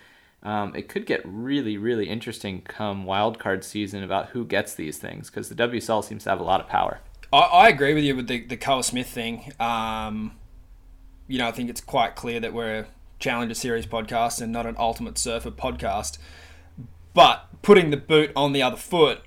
um, 0.44 0.76
it 0.76 0.88
could 0.88 1.06
get 1.06 1.22
really, 1.24 1.78
really 1.78 2.08
interesting 2.08 2.62
come 2.62 3.06
wildcard 3.06 3.64
season 3.64 4.04
about 4.04 4.30
who 4.30 4.46
gets 4.46 4.76
these 4.76 4.98
things 4.98 5.30
because 5.30 5.50
the 5.50 5.56
WSL 5.56 6.04
seems 6.04 6.24
to 6.24 6.30
have 6.30 6.40
a 6.40 6.44
lot 6.44 6.62
of 6.62 6.68
power. 6.68 7.00
I, 7.34 7.40
I 7.40 7.70
agree 7.70 7.94
with 7.94 8.04
you 8.04 8.16
with 8.16 8.28
the, 8.28 8.46
the 8.46 8.58
Koa 8.58 8.84
Smith 8.84 9.10
thing. 9.10 9.52
Um, 9.60 10.34
you 11.28 11.40
know, 11.40 11.48
I 11.48 11.52
think 11.52 11.70
it's 11.70 11.82
quite 11.82 12.16
clear 12.16 12.40
that 12.40 12.54
we're 12.54 12.80
a 12.80 12.86
Challenger 13.20 13.56
Series 13.56 13.88
podcast 13.88 14.42
and 14.42 14.54
not 14.54 14.66
an 14.66 14.76
Ultimate 14.78 15.18
Surfer 15.18 15.52
podcast. 15.52 16.20
But 17.18 17.48
putting 17.64 17.90
the 17.90 17.98
boot 17.98 18.32
on 18.36 18.54
the 18.54 18.62
other 18.62 18.78
foot, 18.78 19.22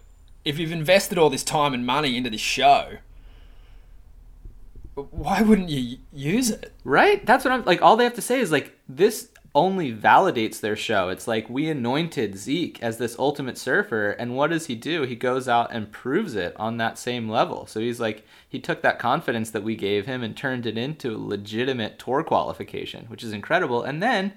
if 0.45 0.61
you've 0.61 0.71
invested 0.71 1.19
all 1.19 1.29
this 1.29 1.43
time 1.43 1.75
and 1.75 1.85
money 1.85 2.17
into 2.17 2.31
this 2.31 2.41
show, 2.41 2.99
why 4.95 5.43
wouldn't 5.43 5.71
you 5.71 5.99
use 6.13 6.51
it? 6.51 6.73
Right? 6.85 7.27
That's 7.27 7.45
what 7.45 7.53
I'm 7.53 7.65
like. 7.65 7.83
All 7.83 7.97
they 7.97 8.05
have 8.05 8.15
to 8.15 8.23
say 8.23 8.39
is 8.39 8.53
like 8.53 8.79
this 8.89 9.31
only 9.57 9.93
validates 9.93 10.61
their 10.61 10.77
show. 10.77 11.09
It's 11.09 11.27
like 11.27 11.51
we 11.51 11.69
anointed 11.69 12.39
Zeke 12.39 12.81
as 12.81 12.99
this 12.99 13.19
ultimate 13.19 13.59
surfer, 13.59 14.11
and 14.11 14.37
what 14.37 14.51
does 14.51 14.67
he 14.67 14.77
do? 14.77 15.03
He 15.03 15.17
goes 15.17 15.49
out 15.49 15.73
and 15.73 15.91
proves 15.91 16.37
it 16.37 16.55
on 16.61 16.77
that 16.77 16.97
same 16.97 17.29
level. 17.29 17.67
So 17.67 17.81
he's 17.81 17.99
like 17.99 18.25
he 18.49 18.61
took 18.61 18.83
that 18.83 19.01
confidence 19.01 19.51
that 19.51 19.65
we 19.65 19.75
gave 19.75 20.07
him 20.07 20.23
and 20.23 20.37
turned 20.37 20.65
it 20.65 20.79
into 20.79 21.17
a 21.17 21.19
legitimate 21.19 21.99
tour 21.99 22.23
qualification, 22.23 23.07
which 23.07 23.25
is 23.25 23.33
incredible. 23.33 23.83
And 23.83 24.01
then 24.01 24.35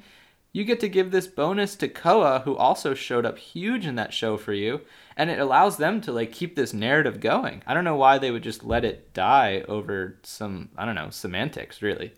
you 0.53 0.63
get 0.63 0.79
to 0.81 0.87
give 0.87 1.09
this 1.09 1.25
bonus 1.25 1.75
to 1.77 1.87
Koa, 1.87 2.41
who 2.45 2.55
also 2.55 2.93
showed 2.93 3.25
up 3.25 3.39
huge 3.39 3.87
in 3.87 3.95
that 3.95 4.13
show 4.13 4.37
for 4.37 4.53
you, 4.53 4.81
and 5.17 5.31
it 5.31 5.39
allows 5.39 5.77
them 5.77 5.99
to 6.01 6.11
like 6.11 6.31
keep 6.31 6.55
this 6.55 6.73
narrative 6.73 7.19
going. 7.19 7.63
I 7.65 7.73
don't 7.73 7.83
know 7.83 7.95
why 7.95 8.19
they 8.19 8.29
would 8.29 8.43
just 8.43 8.63
let 8.63 8.85
it 8.85 9.13
die 9.15 9.63
over 9.67 10.19
some 10.21 10.69
I 10.77 10.85
don't 10.85 10.95
know 10.95 11.09
semantics, 11.09 11.81
really. 11.81 12.13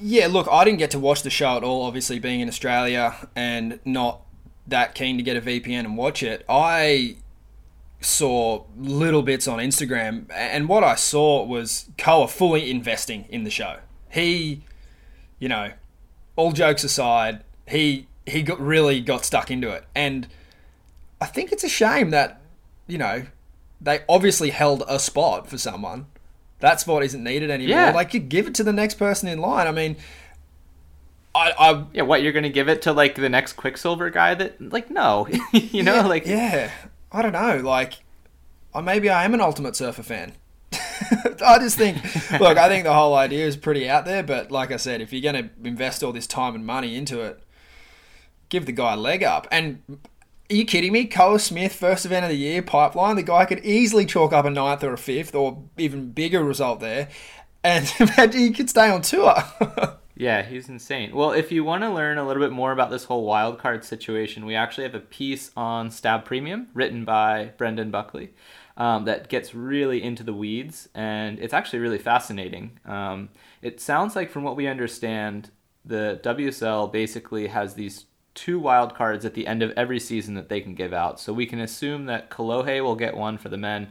Yeah, 0.00 0.26
look, 0.28 0.46
I 0.50 0.64
didn't 0.64 0.78
get 0.78 0.90
to 0.92 0.98
watch 0.98 1.22
the 1.22 1.30
show 1.30 1.56
at 1.56 1.64
all. 1.64 1.82
Obviously, 1.82 2.18
being 2.18 2.40
in 2.40 2.48
Australia 2.48 3.28
and 3.34 3.80
not 3.86 4.20
that 4.66 4.94
keen 4.94 5.16
to 5.16 5.22
get 5.22 5.38
a 5.38 5.40
VPN 5.40 5.80
and 5.80 5.96
watch 5.96 6.22
it, 6.22 6.44
I 6.46 7.16
saw 8.00 8.64
little 8.76 9.22
bits 9.22 9.48
on 9.48 9.58
Instagram, 9.58 10.26
and 10.30 10.68
what 10.68 10.84
I 10.84 10.94
saw 10.94 11.42
was 11.42 11.88
Koa 11.96 12.28
fully 12.28 12.70
investing 12.70 13.24
in 13.30 13.44
the 13.44 13.50
show. 13.50 13.78
He, 14.10 14.62
you 15.38 15.48
know, 15.48 15.72
all 16.36 16.52
jokes 16.52 16.84
aside, 16.84 17.42
he 17.68 18.06
he 18.26 18.42
got 18.42 18.60
really 18.60 19.00
got 19.00 19.24
stuck 19.24 19.50
into 19.50 19.70
it, 19.70 19.84
and 19.94 20.28
I 21.20 21.26
think 21.26 21.52
it's 21.52 21.64
a 21.64 21.68
shame 21.68 22.10
that 22.10 22.40
you 22.86 22.98
know 22.98 23.26
they 23.80 24.00
obviously 24.08 24.50
held 24.50 24.82
a 24.88 24.98
spot 24.98 25.48
for 25.48 25.58
someone. 25.58 26.06
That 26.60 26.80
spot 26.80 27.04
isn't 27.04 27.22
needed 27.22 27.50
anymore. 27.50 27.76
Yeah. 27.76 27.92
Like 27.92 28.12
you 28.14 28.20
give 28.20 28.48
it 28.48 28.54
to 28.56 28.64
the 28.64 28.72
next 28.72 28.94
person 28.94 29.28
in 29.28 29.38
line. 29.38 29.68
I 29.68 29.72
mean, 29.72 29.96
I, 31.34 31.52
I 31.58 31.84
yeah. 31.92 32.02
What 32.02 32.22
you're 32.22 32.32
gonna 32.32 32.48
give 32.48 32.68
it 32.68 32.82
to 32.82 32.92
like 32.92 33.14
the 33.14 33.28
next 33.28 33.54
Quiksilver 33.54 34.10
guy? 34.10 34.34
That 34.34 34.72
like 34.72 34.90
no, 34.90 35.28
you 35.52 35.82
know, 35.82 35.96
yeah, 35.96 36.06
like 36.06 36.26
yeah. 36.26 36.70
I 37.10 37.22
don't 37.22 37.32
know. 37.32 37.58
Like, 37.58 37.94
or 38.74 38.82
maybe 38.82 39.08
I 39.08 39.24
am 39.24 39.34
an 39.34 39.40
Ultimate 39.40 39.76
Surfer 39.76 40.02
fan. 40.02 40.32
I 40.72 41.58
just 41.58 41.78
think, 41.78 41.96
look, 42.38 42.58
I 42.58 42.68
think 42.68 42.84
the 42.84 42.92
whole 42.92 43.14
idea 43.14 43.46
is 43.46 43.56
pretty 43.56 43.88
out 43.88 44.04
there. 44.04 44.22
But 44.22 44.50
like 44.50 44.70
I 44.70 44.76
said, 44.76 45.00
if 45.00 45.12
you're 45.12 45.32
going 45.32 45.48
to 45.48 45.66
invest 45.66 46.02
all 46.02 46.12
this 46.12 46.26
time 46.26 46.54
and 46.54 46.66
money 46.66 46.96
into 46.96 47.20
it, 47.20 47.42
give 48.48 48.66
the 48.66 48.72
guy 48.72 48.94
a 48.94 48.96
leg 48.96 49.22
up. 49.22 49.46
And 49.50 49.82
are 50.50 50.54
you 50.54 50.64
kidding 50.64 50.92
me? 50.92 51.06
Koa 51.06 51.38
Smith, 51.38 51.74
first 51.74 52.06
event 52.06 52.24
of 52.24 52.30
the 52.30 52.36
year, 52.36 52.62
pipeline. 52.62 53.16
The 53.16 53.22
guy 53.22 53.44
could 53.44 53.64
easily 53.64 54.06
chalk 54.06 54.32
up 54.32 54.44
a 54.44 54.50
ninth 54.50 54.82
or 54.82 54.92
a 54.92 54.98
fifth 54.98 55.34
or 55.34 55.62
even 55.76 56.12
bigger 56.12 56.42
result 56.42 56.80
there. 56.80 57.08
And 57.62 57.86
he 58.32 58.50
could 58.52 58.70
stay 58.70 58.88
on 58.88 59.02
tour. 59.02 59.34
Yeah, 60.18 60.42
he's 60.42 60.68
insane. 60.68 61.14
Well, 61.14 61.30
if 61.30 61.52
you 61.52 61.62
want 61.62 61.84
to 61.84 61.90
learn 61.90 62.18
a 62.18 62.26
little 62.26 62.42
bit 62.42 62.50
more 62.50 62.72
about 62.72 62.90
this 62.90 63.04
whole 63.04 63.24
wild 63.24 63.60
card 63.60 63.84
situation, 63.84 64.44
we 64.44 64.56
actually 64.56 64.82
have 64.82 64.96
a 64.96 65.00
piece 65.00 65.52
on 65.56 65.92
Stab 65.92 66.24
Premium 66.24 66.66
written 66.74 67.04
by 67.04 67.52
Brendan 67.56 67.92
Buckley 67.92 68.34
um, 68.76 69.04
that 69.04 69.28
gets 69.28 69.54
really 69.54 70.02
into 70.02 70.24
the 70.24 70.32
weeds, 70.32 70.88
and 70.92 71.38
it's 71.38 71.54
actually 71.54 71.78
really 71.78 71.98
fascinating. 71.98 72.80
Um, 72.84 73.28
it 73.62 73.80
sounds 73.80 74.16
like, 74.16 74.28
from 74.28 74.42
what 74.42 74.56
we 74.56 74.66
understand, 74.66 75.50
the 75.84 76.18
WSL 76.24 76.90
basically 76.90 77.46
has 77.46 77.74
these 77.74 78.06
two 78.38 78.60
wild 78.60 78.94
cards 78.94 79.24
at 79.24 79.34
the 79.34 79.48
end 79.48 79.64
of 79.64 79.72
every 79.76 79.98
season 79.98 80.34
that 80.34 80.48
they 80.48 80.60
can 80.60 80.72
give 80.72 80.92
out. 80.92 81.18
So 81.18 81.32
we 81.32 81.44
can 81.44 81.58
assume 81.58 82.06
that 82.06 82.30
Kolohe 82.30 82.80
will 82.84 82.94
get 82.94 83.16
one 83.16 83.36
for 83.36 83.48
the 83.48 83.56
men, 83.56 83.88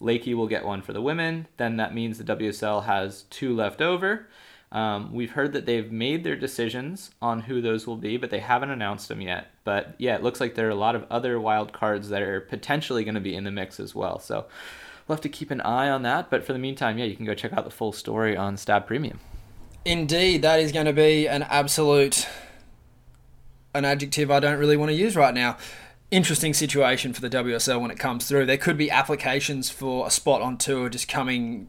Lakey 0.00 0.36
will 0.36 0.46
get 0.46 0.64
one 0.64 0.82
for 0.82 0.92
the 0.92 1.02
women. 1.02 1.48
Then 1.56 1.78
that 1.78 1.92
means 1.92 2.16
the 2.16 2.36
WSL 2.36 2.84
has 2.84 3.22
two 3.22 3.56
left 3.56 3.82
over. 3.82 4.28
Um, 4.70 5.12
we've 5.12 5.32
heard 5.32 5.52
that 5.54 5.66
they've 5.66 5.90
made 5.90 6.22
their 6.22 6.36
decisions 6.36 7.10
on 7.20 7.40
who 7.40 7.60
those 7.60 7.88
will 7.88 7.96
be, 7.96 8.16
but 8.16 8.30
they 8.30 8.38
haven't 8.38 8.70
announced 8.70 9.08
them 9.08 9.20
yet. 9.20 9.50
But 9.64 9.96
yeah, 9.98 10.14
it 10.14 10.22
looks 10.22 10.40
like 10.40 10.54
there 10.54 10.68
are 10.68 10.70
a 10.70 10.76
lot 10.76 10.94
of 10.94 11.04
other 11.10 11.40
wild 11.40 11.72
cards 11.72 12.10
that 12.10 12.22
are 12.22 12.40
potentially 12.40 13.02
going 13.02 13.16
to 13.16 13.20
be 13.20 13.34
in 13.34 13.42
the 13.42 13.50
mix 13.50 13.80
as 13.80 13.96
well. 13.96 14.20
So 14.20 14.46
we'll 15.08 15.16
have 15.16 15.22
to 15.22 15.28
keep 15.28 15.50
an 15.50 15.62
eye 15.62 15.88
on 15.88 16.02
that. 16.02 16.30
But 16.30 16.44
for 16.44 16.52
the 16.52 16.60
meantime, 16.60 16.98
yeah, 16.98 17.06
you 17.06 17.16
can 17.16 17.26
go 17.26 17.34
check 17.34 17.52
out 17.52 17.64
the 17.64 17.70
full 17.72 17.92
story 17.92 18.36
on 18.36 18.56
Stab 18.56 18.86
Premium. 18.86 19.18
Indeed, 19.84 20.42
that 20.42 20.60
is 20.60 20.70
going 20.70 20.86
to 20.86 20.92
be 20.92 21.26
an 21.26 21.42
absolute 21.42 22.28
an 23.78 23.84
adjective 23.84 24.30
I 24.30 24.40
don't 24.40 24.58
really 24.58 24.76
want 24.76 24.90
to 24.90 24.94
use 24.94 25.16
right 25.16 25.32
now. 25.32 25.56
Interesting 26.10 26.54
situation 26.54 27.12
for 27.12 27.20
the 27.20 27.30
WSL 27.30 27.80
when 27.80 27.90
it 27.90 27.98
comes 27.98 28.26
through. 28.26 28.46
There 28.46 28.56
could 28.56 28.76
be 28.76 28.90
applications 28.90 29.70
for 29.70 30.06
a 30.06 30.10
spot 30.10 30.42
on 30.42 30.56
tour 30.56 30.88
just 30.88 31.08
coming, 31.08 31.68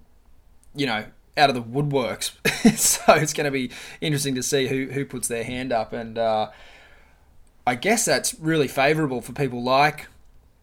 you 0.75 0.85
know, 0.85 1.05
out 1.37 1.49
of 1.49 1.55
the 1.55 1.61
woodworks. 1.61 2.31
so 2.77 3.13
it's 3.13 3.33
going 3.33 3.45
to 3.45 3.51
be 3.51 3.71
interesting 4.01 4.35
to 4.35 4.43
see 4.43 4.67
who 4.67 4.87
who 4.87 5.05
puts 5.05 5.27
their 5.27 5.43
hand 5.43 5.71
up, 5.71 5.93
and 5.93 6.17
uh, 6.17 6.49
I 7.65 7.75
guess 7.75 8.05
that's 8.05 8.33
really 8.35 8.67
favourable 8.67 9.21
for 9.21 9.33
people 9.33 9.63
like. 9.63 10.07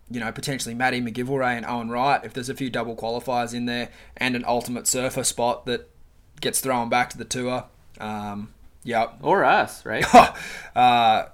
You 0.09 0.21
know, 0.21 0.31
potentially 0.31 0.73
Matty 0.73 1.01
McGillivray 1.01 1.57
and 1.57 1.67
Owen 1.67 1.91
Wright, 1.91 2.25
if 2.25 2.33
there's 2.33 2.49
a 2.49 2.55
few 2.55 2.71
double 2.71 2.95
qualifiers 2.95 3.53
in 3.53 3.67
there, 3.67 3.89
and 4.17 4.37
an 4.37 4.45
ultimate 4.47 4.87
surfer 4.87 5.25
spot 5.25 5.67
that 5.67 5.91
gets 6.41 6.61
thrown 6.61 6.89
back 6.89 7.11
to 7.11 7.19
the 7.19 7.25
tour. 7.25 7.65
Um, 7.99 8.55
yep. 8.85 9.19
Or 9.23 9.45
us, 9.45 9.85
right? 9.85 10.05
uh, 10.77 11.27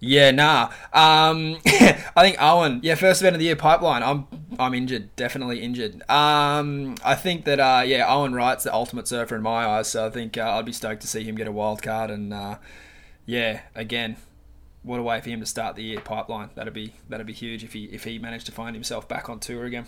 yeah, 0.00 0.30
nah. 0.30 0.70
Um, 0.92 1.58
I 1.66 2.22
think 2.22 2.36
Owen, 2.40 2.80
yeah, 2.82 2.94
first 2.94 3.20
event 3.20 3.34
of 3.34 3.40
the 3.40 3.46
year 3.46 3.56
pipeline. 3.56 4.02
I'm 4.02 4.26
I'm 4.58 4.74
injured, 4.74 5.14
definitely 5.16 5.60
injured. 5.60 6.08
Um, 6.08 6.96
I 7.04 7.14
think 7.16 7.44
that 7.46 7.58
uh, 7.58 7.82
yeah, 7.84 8.06
Owen 8.12 8.32
Wright's 8.32 8.64
the 8.64 8.72
ultimate 8.72 9.08
surfer 9.08 9.34
in 9.34 9.42
my 9.42 9.66
eyes. 9.66 9.88
So 9.88 10.06
I 10.06 10.10
think 10.10 10.36
uh, 10.36 10.56
I'd 10.56 10.64
be 10.64 10.72
stoked 10.72 11.02
to 11.02 11.08
see 11.08 11.24
him 11.24 11.34
get 11.34 11.48
a 11.48 11.52
wild 11.52 11.82
card. 11.82 12.10
And 12.10 12.32
uh, 12.32 12.58
yeah, 13.26 13.62
again, 13.74 14.16
what 14.82 15.00
a 15.00 15.02
way 15.02 15.20
for 15.20 15.30
him 15.30 15.40
to 15.40 15.46
start 15.46 15.74
the 15.74 15.82
year 15.82 16.00
pipeline. 16.00 16.50
That'd 16.54 16.74
be 16.74 16.94
that'd 17.08 17.26
be 17.26 17.32
huge 17.32 17.64
if 17.64 17.72
he 17.72 17.84
if 17.86 18.04
he 18.04 18.18
managed 18.20 18.46
to 18.46 18.52
find 18.52 18.76
himself 18.76 19.08
back 19.08 19.28
on 19.28 19.40
tour 19.40 19.64
again. 19.64 19.86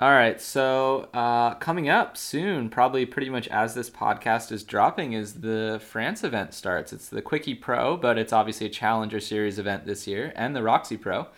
All 0.00 0.10
right, 0.10 0.40
so 0.40 1.08
uh, 1.14 1.54
coming 1.54 1.88
up 1.88 2.16
soon, 2.16 2.68
probably 2.68 3.06
pretty 3.06 3.30
much 3.30 3.46
as 3.46 3.74
this 3.74 3.88
podcast 3.88 4.50
is 4.50 4.64
dropping, 4.64 5.12
is 5.12 5.34
the 5.34 5.80
France 5.84 6.24
event 6.24 6.52
starts. 6.52 6.92
It's 6.92 7.08
the 7.08 7.22
Quickie 7.22 7.54
Pro, 7.54 7.96
but 7.96 8.18
it's 8.18 8.32
obviously 8.32 8.66
a 8.66 8.70
Challenger 8.70 9.20
Series 9.20 9.56
event 9.56 9.86
this 9.86 10.08
year, 10.08 10.32
and 10.34 10.56
the 10.56 10.64
Roxy 10.64 10.96
Pro. 10.96 11.28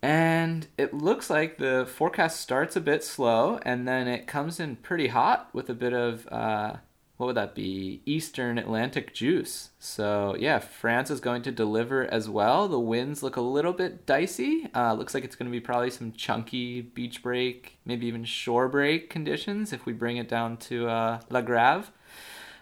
And 0.00 0.68
it 0.78 0.94
looks 0.94 1.28
like 1.28 1.58
the 1.58 1.84
forecast 1.92 2.40
starts 2.40 2.76
a 2.76 2.80
bit 2.80 3.02
slow, 3.02 3.58
and 3.62 3.88
then 3.88 4.06
it 4.06 4.28
comes 4.28 4.60
in 4.60 4.76
pretty 4.76 5.08
hot 5.08 5.48
with 5.52 5.68
a 5.68 5.74
bit 5.74 5.92
of 5.92 6.28
uh, 6.30 6.76
what 7.16 7.26
would 7.26 7.36
that 7.36 7.54
be? 7.54 8.02
Eastern 8.06 8.58
Atlantic 8.58 9.14
juice. 9.14 9.70
So 9.78 10.36
yeah, 10.38 10.58
France 10.58 11.10
is 11.10 11.20
going 11.20 11.42
to 11.42 11.52
deliver 11.52 12.04
as 12.12 12.28
well. 12.28 12.66
The 12.66 12.80
winds 12.80 13.22
look 13.22 13.36
a 13.36 13.40
little 13.40 13.72
bit 13.72 14.04
dicey. 14.04 14.68
Uh, 14.74 14.94
looks 14.94 15.14
like 15.14 15.24
it's 15.24 15.36
going 15.36 15.46
to 15.46 15.52
be 15.52 15.60
probably 15.60 15.90
some 15.90 16.12
chunky 16.12 16.80
beach 16.80 17.22
break, 17.22 17.78
maybe 17.84 18.06
even 18.06 18.24
shore 18.24 18.68
break 18.68 19.10
conditions 19.10 19.72
if 19.72 19.86
we 19.86 19.92
bring 19.92 20.16
it 20.16 20.28
down 20.28 20.56
to 20.56 20.88
uh, 20.88 21.20
La 21.30 21.40
Grave. 21.40 21.90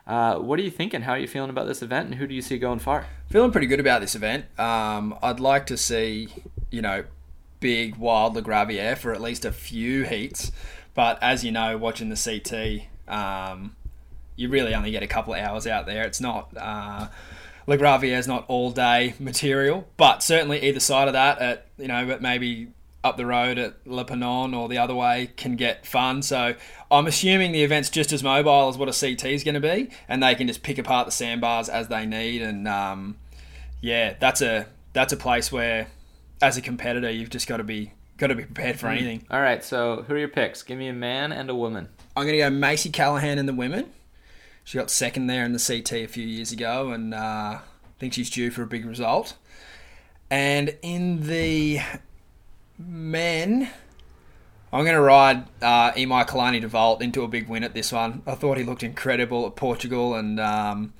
Uh, 0.06 0.36
what 0.36 0.58
are 0.58 0.62
you 0.62 0.70
thinking? 0.70 1.02
How 1.02 1.12
are 1.12 1.18
you 1.18 1.28
feeling 1.28 1.50
about 1.50 1.66
this 1.66 1.80
event, 1.80 2.06
and 2.06 2.16
who 2.16 2.26
do 2.26 2.34
you 2.34 2.42
see 2.42 2.58
going 2.58 2.80
far? 2.80 3.06
Feeling 3.30 3.52
pretty 3.52 3.68
good 3.68 3.80
about 3.80 4.00
this 4.00 4.14
event. 4.16 4.46
Um, 4.58 5.16
I'd 5.22 5.38
like 5.38 5.66
to 5.66 5.76
see, 5.76 6.28
you 6.70 6.82
know, 6.82 7.04
big 7.60 7.96
wild 7.96 8.34
La 8.34 8.42
Gravière 8.42 8.98
for 8.98 9.14
at 9.14 9.20
least 9.20 9.44
a 9.44 9.52
few 9.52 10.02
heats. 10.02 10.50
But 10.94 11.22
as 11.22 11.44
you 11.44 11.52
know, 11.52 11.78
watching 11.78 12.10
the 12.10 12.16
CT, 12.16 12.88
um, 13.08 13.76
you 14.42 14.48
really 14.48 14.74
only 14.74 14.90
get 14.90 15.02
a 15.02 15.06
couple 15.06 15.32
of 15.34 15.40
hours 15.40 15.66
out 15.66 15.86
there. 15.86 16.02
It's 16.04 16.20
not 16.20 16.50
uh, 16.56 17.08
La 17.66 17.76
Gravière 17.76 18.18
is 18.18 18.26
not 18.26 18.44
all 18.48 18.70
day 18.72 19.14
material, 19.20 19.86
but 19.96 20.22
certainly 20.22 20.60
either 20.68 20.80
side 20.80 21.06
of 21.08 21.14
that, 21.14 21.38
at 21.38 21.66
you 21.78 21.88
know, 21.88 22.04
but 22.06 22.20
maybe 22.20 22.68
up 23.04 23.16
the 23.16 23.26
road 23.26 23.58
at 23.58 23.74
Le 23.86 24.04
Penon 24.04 24.54
or 24.54 24.68
the 24.68 24.78
other 24.78 24.94
way 24.94 25.28
can 25.36 25.56
get 25.56 25.84
fun. 25.86 26.22
So 26.22 26.54
I'm 26.90 27.06
assuming 27.06 27.50
the 27.52 27.62
event's 27.64 27.90
just 27.90 28.12
as 28.12 28.22
mobile 28.22 28.68
as 28.68 28.78
what 28.78 28.88
a 28.88 28.92
CT 28.92 29.24
is 29.26 29.42
going 29.44 29.54
to 29.54 29.60
be, 29.60 29.90
and 30.08 30.22
they 30.22 30.34
can 30.34 30.46
just 30.46 30.62
pick 30.62 30.78
apart 30.78 31.06
the 31.06 31.12
sandbars 31.12 31.68
as 31.68 31.88
they 31.88 32.06
need. 32.06 32.42
And 32.42 32.68
um, 32.68 33.16
yeah, 33.80 34.14
that's 34.20 34.40
a 34.40 34.66
that's 34.92 35.12
a 35.12 35.16
place 35.16 35.50
where, 35.50 35.88
as 36.40 36.56
a 36.56 36.60
competitor, 36.60 37.10
you've 37.10 37.30
just 37.30 37.46
got 37.48 37.56
to 37.58 37.64
be 37.64 37.92
got 38.18 38.28
to 38.28 38.34
be 38.36 38.44
prepared 38.44 38.78
for 38.78 38.86
Mm. 38.86 38.92
anything. 38.92 39.26
All 39.30 39.40
right, 39.40 39.64
so 39.64 40.04
who 40.06 40.14
are 40.14 40.18
your 40.18 40.28
picks? 40.28 40.62
Give 40.62 40.78
me 40.78 40.86
a 40.88 40.92
man 40.92 41.32
and 41.32 41.50
a 41.50 41.54
woman. 41.56 41.88
I'm 42.16 42.24
going 42.24 42.34
to 42.34 42.38
go 42.38 42.50
Macy 42.50 42.90
Callaghan 42.90 43.38
and 43.38 43.48
the 43.48 43.54
women. 43.54 43.90
She 44.64 44.78
got 44.78 44.90
second 44.90 45.26
there 45.26 45.44
in 45.44 45.52
the 45.52 45.58
CT 45.58 45.92
a 45.92 46.06
few 46.06 46.26
years 46.26 46.52
ago, 46.52 46.90
and 46.90 47.14
uh, 47.14 47.16
I 47.58 47.60
think 47.98 48.12
she's 48.12 48.30
due 48.30 48.50
for 48.50 48.62
a 48.62 48.66
big 48.66 48.84
result. 48.84 49.36
And 50.30 50.76
in 50.82 51.26
the 51.26 51.80
men, 52.78 53.68
I'm 54.72 54.84
going 54.84 54.94
to 54.94 55.00
ride 55.00 55.44
uh, 55.60 55.92
Imaikalani 55.92 56.60
de 56.60 57.04
into 57.04 57.22
a 57.22 57.28
big 57.28 57.48
win 57.48 57.62
at 57.62 57.74
this 57.74 57.92
one. 57.92 58.22
I 58.26 58.34
thought 58.34 58.56
he 58.56 58.64
looked 58.64 58.82
incredible 58.82 59.46
at 59.46 59.56
Portugal, 59.56 60.14
and 60.14 60.40
um, 60.40 60.94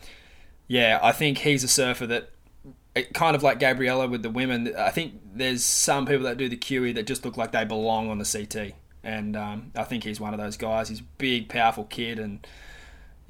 yeah, 0.69 0.99
I 1.03 1.13
think 1.13 1.39
he's 1.39 1.65
a 1.65 1.69
surfer 1.69 2.07
that, 2.09 2.31
it, 2.95 3.15
kind 3.15 3.35
of 3.35 3.43
like 3.43 3.59
Gabriela 3.59 4.07
with 4.07 4.23
the 4.23 4.29
women. 4.29 4.75
I 4.77 4.91
think 4.91 5.15
there's 5.35 5.65
some 5.65 6.05
people 6.05 6.25
that 6.25 6.37
do 6.37 6.51
the 6.51 6.57
QE 6.57 6.95
that 6.97 7.07
just 7.07 7.25
look 7.25 7.39
like 7.39 7.53
they 7.53 7.65
belong 7.65 8.11
on 8.11 8.19
the 8.19 8.25
CT, 8.25 8.75
and 9.03 9.37
um, 9.37 9.73
I 9.75 9.85
think 9.85 10.05
he's 10.05 10.21
one 10.21 10.35
of 10.35 10.41
those 10.41 10.59
guys. 10.59 10.91
He's 10.91 11.01
a 11.01 11.05
big, 11.17 11.49
powerful 11.49 11.85
kid, 11.85 12.19
and 12.19 12.47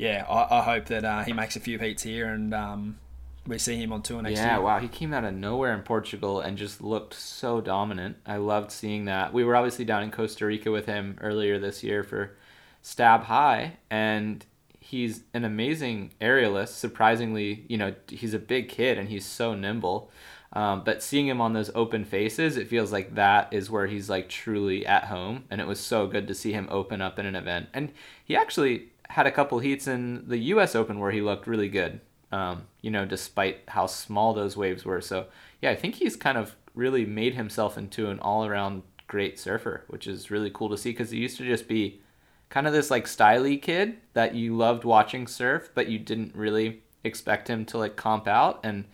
yeah, 0.02 0.24
I, 0.28 0.58
I 0.58 0.62
hope 0.62 0.86
that 0.86 1.04
uh, 1.04 1.22
he 1.22 1.32
makes 1.32 1.54
a 1.54 1.60
few 1.60 1.78
heats 1.78 2.02
here 2.02 2.26
and 2.26 2.52
um, 2.52 2.98
we 3.46 3.58
see 3.58 3.76
him 3.76 3.92
on 3.92 4.02
tour 4.02 4.20
next 4.20 4.38
yeah, 4.38 4.44
year. 4.44 4.52
Yeah, 4.54 4.58
wow, 4.58 4.78
he 4.80 4.88
came 4.88 5.14
out 5.14 5.24
of 5.24 5.32
nowhere 5.34 5.72
in 5.74 5.82
Portugal 5.82 6.40
and 6.40 6.58
just 6.58 6.80
looked 6.80 7.14
so 7.14 7.60
dominant. 7.60 8.16
I 8.26 8.36
loved 8.36 8.72
seeing 8.72 9.04
that. 9.04 9.32
We 9.32 9.44
were 9.44 9.54
obviously 9.54 9.84
down 9.84 10.02
in 10.02 10.10
Costa 10.10 10.46
Rica 10.46 10.72
with 10.72 10.86
him 10.86 11.18
earlier 11.20 11.58
this 11.58 11.84
year 11.84 12.02
for 12.02 12.36
Stab 12.82 13.24
High, 13.24 13.78
and 13.90 14.44
he's 14.80 15.22
an 15.34 15.44
amazing 15.44 16.12
aerialist. 16.20 16.70
Surprisingly, 16.70 17.64
you 17.68 17.78
know, 17.78 17.94
he's 18.08 18.34
a 18.34 18.38
big 18.40 18.68
kid 18.68 18.98
and 18.98 19.08
he's 19.08 19.24
so 19.24 19.54
nimble. 19.54 20.10
Um, 20.54 20.82
but 20.84 21.02
seeing 21.02 21.28
him 21.28 21.40
on 21.40 21.54
those 21.54 21.70
open 21.74 22.04
faces, 22.04 22.56
it 22.56 22.68
feels 22.68 22.92
like 22.92 23.14
that 23.14 23.52
is 23.52 23.70
where 23.70 23.86
he's 23.86 24.10
like 24.10 24.28
truly 24.28 24.84
at 24.84 25.04
home. 25.04 25.44
And 25.50 25.60
it 25.60 25.66
was 25.66 25.80
so 25.80 26.06
good 26.06 26.28
to 26.28 26.34
see 26.34 26.52
him 26.52 26.68
open 26.70 27.00
up 27.00 27.18
in 27.18 27.24
an 27.24 27.36
event. 27.36 27.68
And 27.72 27.92
he 28.24 28.36
actually 28.36 28.91
had 29.12 29.26
a 29.26 29.30
couple 29.30 29.58
heats 29.58 29.86
in 29.86 30.26
the 30.26 30.38
U.S. 30.38 30.74
Open 30.74 30.98
where 30.98 31.10
he 31.10 31.20
looked 31.20 31.46
really 31.46 31.68
good. 31.68 32.00
Um, 32.30 32.62
you 32.80 32.90
know, 32.90 33.04
despite 33.04 33.60
how 33.68 33.86
small 33.86 34.32
those 34.32 34.56
waves 34.56 34.86
were. 34.86 35.02
So 35.02 35.26
yeah, 35.60 35.70
I 35.70 35.76
think 35.76 35.96
he's 35.96 36.16
kind 36.16 36.38
of 36.38 36.56
really 36.74 37.04
made 37.04 37.34
himself 37.34 37.76
into 37.76 38.08
an 38.08 38.18
all-around 38.20 38.82
great 39.08 39.38
surfer, 39.38 39.84
which 39.88 40.06
is 40.06 40.30
really 40.30 40.48
cool 40.48 40.70
to 40.70 40.78
see 40.78 40.90
because 40.90 41.10
he 41.10 41.18
used 41.18 41.36
to 41.36 41.44
just 41.44 41.68
be 41.68 42.00
kind 42.48 42.66
of 42.66 42.72
this 42.72 42.90
like 42.90 43.04
styly 43.04 43.60
kid 43.60 43.98
that 44.14 44.34
you 44.34 44.56
loved 44.56 44.84
watching 44.84 45.26
surf, 45.26 45.68
but 45.74 45.88
you 45.88 45.98
didn't 45.98 46.34
really 46.34 46.82
expect 47.04 47.48
him 47.48 47.66
to 47.66 47.76
like 47.76 47.96
comp 47.96 48.26
out. 48.26 48.60
And 48.64 48.86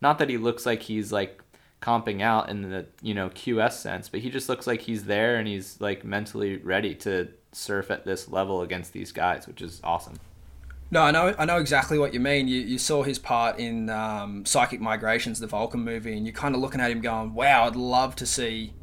not 0.00 0.20
that 0.20 0.30
he 0.30 0.36
looks 0.36 0.64
like 0.64 0.82
he's 0.82 1.10
like 1.10 1.42
comping 1.82 2.22
out 2.22 2.48
in 2.48 2.62
the 2.70 2.86
you 3.02 3.12
know 3.12 3.28
QS 3.30 3.72
sense, 3.72 4.08
but 4.08 4.20
he 4.20 4.30
just 4.30 4.48
looks 4.48 4.68
like 4.68 4.82
he's 4.82 5.04
there 5.04 5.34
and 5.36 5.48
he's 5.48 5.80
like 5.80 6.04
mentally 6.04 6.58
ready 6.58 6.94
to 6.94 7.28
surf 7.54 7.90
at 7.90 8.04
this 8.04 8.28
level 8.28 8.62
against 8.62 8.92
these 8.92 9.12
guys, 9.12 9.46
which 9.46 9.62
is 9.62 9.80
awesome. 9.84 10.18
No, 10.90 11.02
I 11.02 11.10
know, 11.10 11.34
I 11.38 11.44
know 11.44 11.58
exactly 11.58 11.98
what 11.98 12.14
you 12.14 12.20
mean. 12.20 12.46
You, 12.46 12.60
you 12.60 12.78
saw 12.78 13.02
his 13.02 13.18
part 13.18 13.58
in 13.58 13.90
um, 13.90 14.44
Psychic 14.44 14.80
Migrations, 14.80 15.40
the 15.40 15.48
Volcom 15.48 15.82
movie, 15.82 16.16
and 16.16 16.26
you're 16.26 16.34
kind 16.34 16.54
of 16.54 16.60
looking 16.60 16.80
at 16.80 16.90
him 16.90 17.00
going, 17.00 17.34
"Wow, 17.34 17.66
I'd 17.66 17.74
love 17.74 18.14
to 18.16 18.26
see 18.26 18.74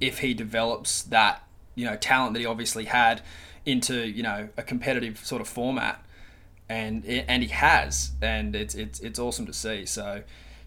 if 0.00 0.20
he 0.20 0.34
develops 0.34 1.02
that, 1.02 1.42
you 1.74 1.84
know, 1.84 1.96
talent 1.96 2.34
that 2.34 2.40
he 2.40 2.46
obviously 2.46 2.86
had 2.86 3.22
into, 3.64 4.06
you 4.06 4.22
know, 4.22 4.48
a 4.56 4.62
competitive 4.62 5.18
sort 5.18 5.42
of 5.42 5.48
format." 5.48 6.02
And 6.68 7.04
and 7.04 7.42
he 7.42 7.50
has, 7.50 8.12
and 8.22 8.56
it's 8.56 8.74
it's 8.74 9.00
it's 9.00 9.18
awesome 9.18 9.46
to 9.46 9.52
see. 9.52 9.84
So, 9.84 10.22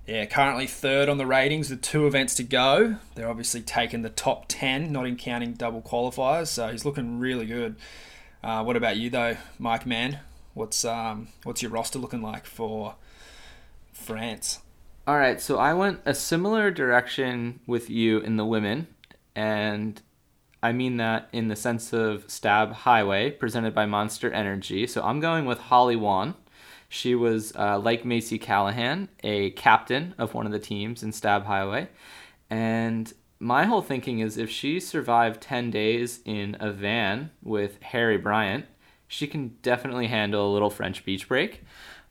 Yeah, 0.10 0.26
currently 0.26 0.66
third 0.66 1.08
on 1.08 1.20
the 1.20 1.28
ratings 1.28 1.70
with 1.70 1.84
two 1.84 2.08
events 2.08 2.34
to 2.36 2.44
go. 2.44 2.96
They're 3.14 3.30
obviously 3.30 3.62
taking 3.62 4.02
the 4.02 4.10
top 4.10 4.46
10, 4.48 4.92
not 4.92 5.06
in 5.06 5.18
counting 5.18 5.54
double 5.54 5.84
qualifiers, 5.84 6.48
so 6.48 6.70
he's 6.70 6.84
looking 6.84 7.20
really 7.20 7.46
good. 7.46 7.76
Uh, 8.44 8.64
what 8.64 8.76
about 8.76 8.98
you 8.98 9.12
though, 9.12 9.38
Mike 9.60 9.86
Mann? 9.86 10.22
What's 10.56 10.84
um, 10.84 11.28
what's 11.44 11.62
your 11.62 11.70
roster 11.70 12.00
looking 12.00 12.24
like 12.24 12.48
for 12.48 12.96
France? 13.94 14.62
All 15.06 15.16
right, 15.16 15.40
so 15.40 15.60
I 15.60 15.76
went 15.76 16.00
a 16.08 16.16
similar 16.16 16.72
direction 16.72 17.60
with 17.68 17.92
you 17.92 18.18
in 18.18 18.36
the 18.36 18.46
women, 18.46 18.88
and 19.36 20.02
I 20.64 20.72
mean 20.72 20.98
that 20.98 21.30
in 21.32 21.50
the 21.50 21.56
sense 21.56 21.94
of 21.94 22.28
Stab 22.28 22.74
Highway, 22.74 23.30
presented 23.30 23.76
by 23.76 23.86
Monster 23.86 24.34
Energy. 24.34 24.88
So 24.88 25.04
I'm 25.04 25.20
going 25.20 25.46
with 25.46 25.60
Holly 25.60 25.96
Wan. 25.96 26.34
She 26.90 27.16
was, 27.16 27.56
uh, 27.56 27.80
like 27.80 28.04
Macy 28.04 28.40
Callaghan, 28.40 29.10
a 29.24 29.52
captain 29.52 30.16
of 30.18 30.34
one 30.34 30.46
of 30.46 30.52
the 30.52 30.60
teams 30.60 31.04
in 31.04 31.12
Stab 31.12 31.46
Highway. 31.46 31.88
And 32.50 33.14
my 33.40 33.66
whole 33.66 33.82
thinking 33.82 34.20
is 34.20 34.38
if 34.38 34.50
she 34.50 34.80
survived 34.80 35.42
10 35.42 35.72
days 35.72 36.20
in 36.26 36.58
a 36.60 36.72
van 36.72 37.32
with 37.42 37.82
Harry 37.82 38.18
Bryant, 38.18 38.66
she 39.08 39.28
can 39.28 39.56
definitely 39.62 40.08
handle 40.08 40.50
a 40.50 40.54
little 40.54 40.70
French 40.70 41.06
beach 41.06 41.28
break. 41.28 41.64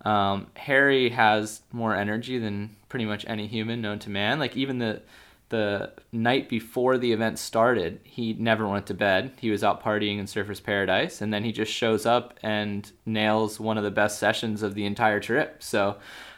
Um, 0.04 0.46
Harry 0.56 1.10
has 1.10 1.62
more 1.72 1.94
energy 1.94 2.38
than 2.38 2.76
pretty 2.88 3.04
much 3.04 3.24
any 3.28 3.46
human 3.46 3.80
known 3.80 3.98
to 4.00 4.10
man. 4.10 4.38
Like 4.38 4.56
even 4.56 4.78
the 4.78 5.02
the 5.48 5.92
night 6.12 6.48
before 6.48 6.98
the 6.98 7.12
event 7.12 7.38
started, 7.38 8.00
he 8.04 8.34
never 8.34 8.66
went 8.66 8.86
to 8.86 8.94
bed. 8.94 9.32
He 9.40 9.50
was 9.50 9.64
out 9.64 9.82
partying 9.82 10.18
in 10.18 10.26
Surfers 10.26 10.62
Paradise, 10.62 11.20
and 11.20 11.32
then 11.32 11.44
he 11.44 11.52
just 11.52 11.72
shows 11.72 12.06
up 12.06 12.38
and 12.42 12.90
nails 13.06 13.58
one 13.58 13.78
of 13.78 13.84
the 13.84 13.90
best 13.90 14.18
sessions 14.18 14.62
of 14.62 14.74
the 14.74 14.84
entire 14.84 15.20
trip. 15.20 15.62
So 15.62 15.96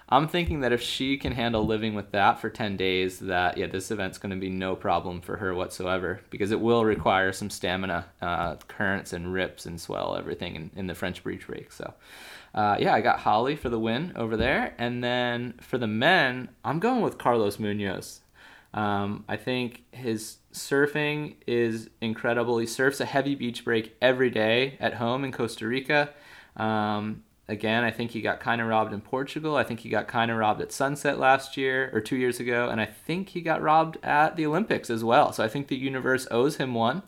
I'm 0.08 0.28
thinking 0.28 0.61
that 0.61 0.72
if 0.72 0.82
she 0.82 1.16
can 1.16 1.32
handle 1.32 1.64
living 1.64 1.94
with 1.94 2.12
that 2.12 2.40
for 2.40 2.50
10 2.50 2.76
days, 2.76 3.18
that 3.20 3.56
yeah, 3.56 3.66
this 3.66 3.90
event's 3.90 4.18
going 4.18 4.30
to 4.30 4.36
be 4.36 4.50
no 4.50 4.74
problem 4.76 5.20
for 5.20 5.36
her 5.36 5.54
whatsoever 5.54 6.20
because 6.30 6.50
it 6.50 6.61
will 6.61 6.84
require 6.84 7.32
some 7.32 7.50
stamina, 7.50 8.06
uh, 8.20 8.56
currents 8.68 9.12
and 9.12 9.32
rips 9.32 9.66
and 9.66 9.80
swell 9.80 10.16
everything 10.16 10.56
in, 10.56 10.70
in 10.76 10.86
the 10.86 10.94
French 10.94 11.22
breach 11.22 11.46
break. 11.46 11.72
So. 11.72 11.94
Uh, 12.52 12.76
yeah, 12.80 12.92
I 12.92 13.00
got 13.00 13.20
Holly 13.20 13.54
for 13.54 13.68
the 13.68 13.78
win 13.78 14.12
over 14.16 14.36
there. 14.36 14.74
And 14.76 15.04
then 15.04 15.54
for 15.61 15.78
the 15.78 15.86
men, 15.86 16.48
I'm 16.64 16.80
going 16.80 17.00
with 17.00 17.16
Carlos 17.16 17.61
Munoz. 17.61 18.22
Um, 18.72 19.24
I 19.28 19.36
think 19.36 19.84
his 19.92 20.38
surfing 20.52 21.34
is 21.46 21.88
incredible. 22.00 22.58
He 22.58 22.66
surfs 22.66 23.00
a 23.00 23.04
heavy 23.04 23.34
beach 23.34 23.64
break 23.64 23.96
every 24.00 24.30
day 24.30 24.76
at 24.80 24.94
home 24.94 25.24
in 25.24 25.32
Costa 25.32 25.66
Rica. 25.66 26.10
Um, 26.56 27.24
again, 27.48 27.82
I 27.82 27.90
think 27.90 28.12
he 28.12 28.20
got 28.20 28.38
kind 28.38 28.60
of 28.60 28.68
robbed 28.68 28.92
in 28.92 29.00
Portugal. 29.00 29.56
I 29.56 29.64
think 29.64 29.80
he 29.80 29.88
got 29.88 30.06
kind 30.06 30.30
of 30.30 30.36
robbed 30.36 30.60
at 30.60 30.70
Sunset 30.70 31.18
last 31.18 31.56
year 31.56 31.90
or 31.92 32.00
two 32.00 32.16
years 32.16 32.38
ago. 32.38 32.68
And 32.68 32.80
I 32.80 32.86
think 32.86 33.30
he 33.30 33.40
got 33.40 33.60
robbed 33.60 33.98
at 34.04 34.36
the 34.36 34.46
Olympics 34.46 34.88
as 34.88 35.02
well. 35.02 35.32
So 35.32 35.42
I 35.42 35.48
think 35.48 35.66
the 35.66 35.76
universe 35.76 36.28
owes 36.30 36.56
him 36.56 36.74
one. 36.74 37.02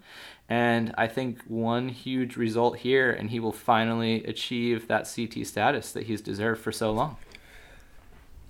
And 0.49 0.93
I 0.99 1.07
think 1.07 1.43
one 1.45 1.89
huge 1.89 2.37
result 2.37 2.79
here, 2.79 3.11
and 3.11 3.31
he 3.31 3.41
will 3.41 3.53
finally 3.53 4.23
achieve 4.25 4.89
that 4.89 5.11
CT 5.15 5.47
status 5.47 5.93
that 5.93 6.05
he's 6.05 6.21
deserved 6.21 6.61
for 6.61 6.73
so 6.73 6.91
long. 6.91 7.17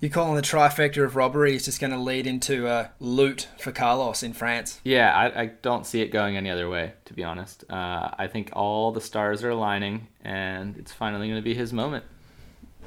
You're 0.03 0.11
calling 0.11 0.35
the 0.35 0.41
trifecta 0.41 1.01
of 1.01 1.15
robbery 1.15 1.55
is 1.55 1.63
just 1.63 1.79
going 1.79 1.93
to 1.93 1.97
lead 1.97 2.27
into 2.27 2.67
a 2.67 2.91
loot 2.99 3.47
for 3.57 3.71
Carlos 3.71 4.21
in 4.21 4.33
France. 4.33 4.81
Yeah, 4.83 5.15
I, 5.15 5.43
I 5.43 5.45
don't 5.61 5.85
see 5.85 6.01
it 6.01 6.09
going 6.09 6.35
any 6.35 6.49
other 6.49 6.69
way, 6.69 6.91
to 7.05 7.13
be 7.13 7.23
honest. 7.23 7.63
Uh, 7.69 8.09
I 8.19 8.27
think 8.27 8.49
all 8.51 8.91
the 8.91 8.99
stars 8.99 9.45
are 9.45 9.49
aligning, 9.51 10.09
and 10.21 10.75
it's 10.75 10.91
finally 10.91 11.29
going 11.29 11.39
to 11.39 11.41
be 11.41 11.53
his 11.53 11.71
moment. 11.71 12.03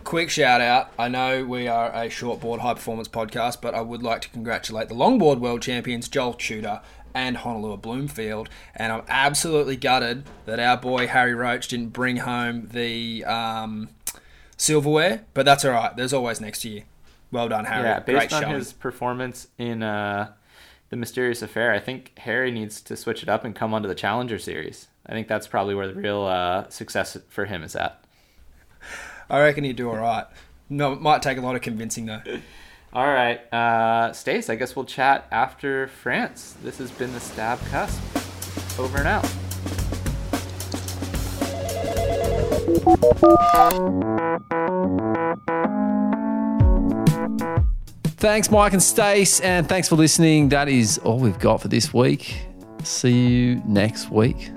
Quick 0.04 0.28
shout 0.28 0.60
out. 0.60 0.92
I 0.98 1.08
know 1.08 1.42
we 1.42 1.66
are 1.68 1.86
a 1.86 2.10
shortboard 2.10 2.58
high 2.58 2.74
performance 2.74 3.08
podcast, 3.08 3.62
but 3.62 3.74
I 3.74 3.80
would 3.80 4.02
like 4.02 4.20
to 4.20 4.28
congratulate 4.28 4.90
the 4.90 4.94
longboard 4.94 5.38
world 5.38 5.62
champions, 5.62 6.10
Joel 6.10 6.34
Tudor 6.34 6.82
and 7.14 7.38
Honolua 7.38 7.80
Blomfield. 7.80 8.50
And 8.74 8.92
I'm 8.92 9.04
absolutely 9.08 9.78
gutted 9.78 10.24
that 10.44 10.60
our 10.60 10.76
boy 10.76 11.06
Harry 11.06 11.34
Roach 11.34 11.68
didn't 11.68 11.94
bring 11.94 12.18
home 12.18 12.68
the 12.72 13.24
um, 13.24 13.88
silverware, 14.58 15.24
but 15.32 15.46
that's 15.46 15.64
all 15.64 15.70
right. 15.70 15.96
There's 15.96 16.12
always 16.12 16.42
next 16.42 16.62
year. 16.62 16.82
Well 17.30 17.48
done, 17.48 17.64
Harry. 17.64 17.84
Yeah, 17.88 18.00
based 18.00 18.28
Great 18.28 18.32
on 18.32 18.42
showing. 18.42 18.54
his 18.54 18.72
performance 18.72 19.48
in 19.58 19.82
uh, 19.82 20.32
the 20.90 20.96
Mysterious 20.96 21.42
Affair, 21.42 21.72
I 21.72 21.80
think 21.80 22.12
Harry 22.18 22.50
needs 22.50 22.80
to 22.82 22.96
switch 22.96 23.22
it 23.22 23.28
up 23.28 23.44
and 23.44 23.54
come 23.54 23.74
onto 23.74 23.88
the 23.88 23.94
Challenger 23.94 24.38
Series. 24.38 24.88
I 25.06 25.12
think 25.12 25.28
that's 25.28 25.46
probably 25.46 25.74
where 25.74 25.88
the 25.88 25.94
real 25.94 26.22
uh, 26.22 26.68
success 26.68 27.16
for 27.28 27.44
him 27.44 27.62
is 27.62 27.74
at. 27.76 28.02
I 29.28 29.40
reckon 29.40 29.64
he'd 29.64 29.76
do 29.76 29.88
all 29.88 29.96
right. 29.96 30.26
No, 30.68 30.92
it 30.92 31.00
might 31.00 31.22
take 31.22 31.38
a 31.38 31.40
lot 31.40 31.56
of 31.56 31.62
convincing 31.62 32.06
though. 32.06 32.22
All 32.92 33.06
right, 33.06 33.52
uh, 33.52 34.12
Stace, 34.12 34.48
I 34.48 34.54
guess 34.54 34.74
we'll 34.74 34.84
chat 34.84 35.26
after 35.30 35.88
France. 35.88 36.54
This 36.62 36.78
has 36.78 36.90
been 36.90 37.12
the 37.12 37.20
Stab 37.20 37.58
Cusp. 37.66 38.00
Over 38.78 38.98
and 38.98 39.08
out. 39.08 39.26
Thanks, 48.18 48.50
Mike 48.50 48.72
and 48.72 48.82
Stace, 48.82 49.40
and 49.40 49.68
thanks 49.68 49.88
for 49.88 49.96
listening. 49.96 50.48
That 50.48 50.68
is 50.68 50.98
all 50.98 51.18
we've 51.18 51.38
got 51.38 51.60
for 51.60 51.68
this 51.68 51.92
week. 51.92 52.46
See 52.82 53.26
you 53.26 53.62
next 53.66 54.10
week. 54.10 54.50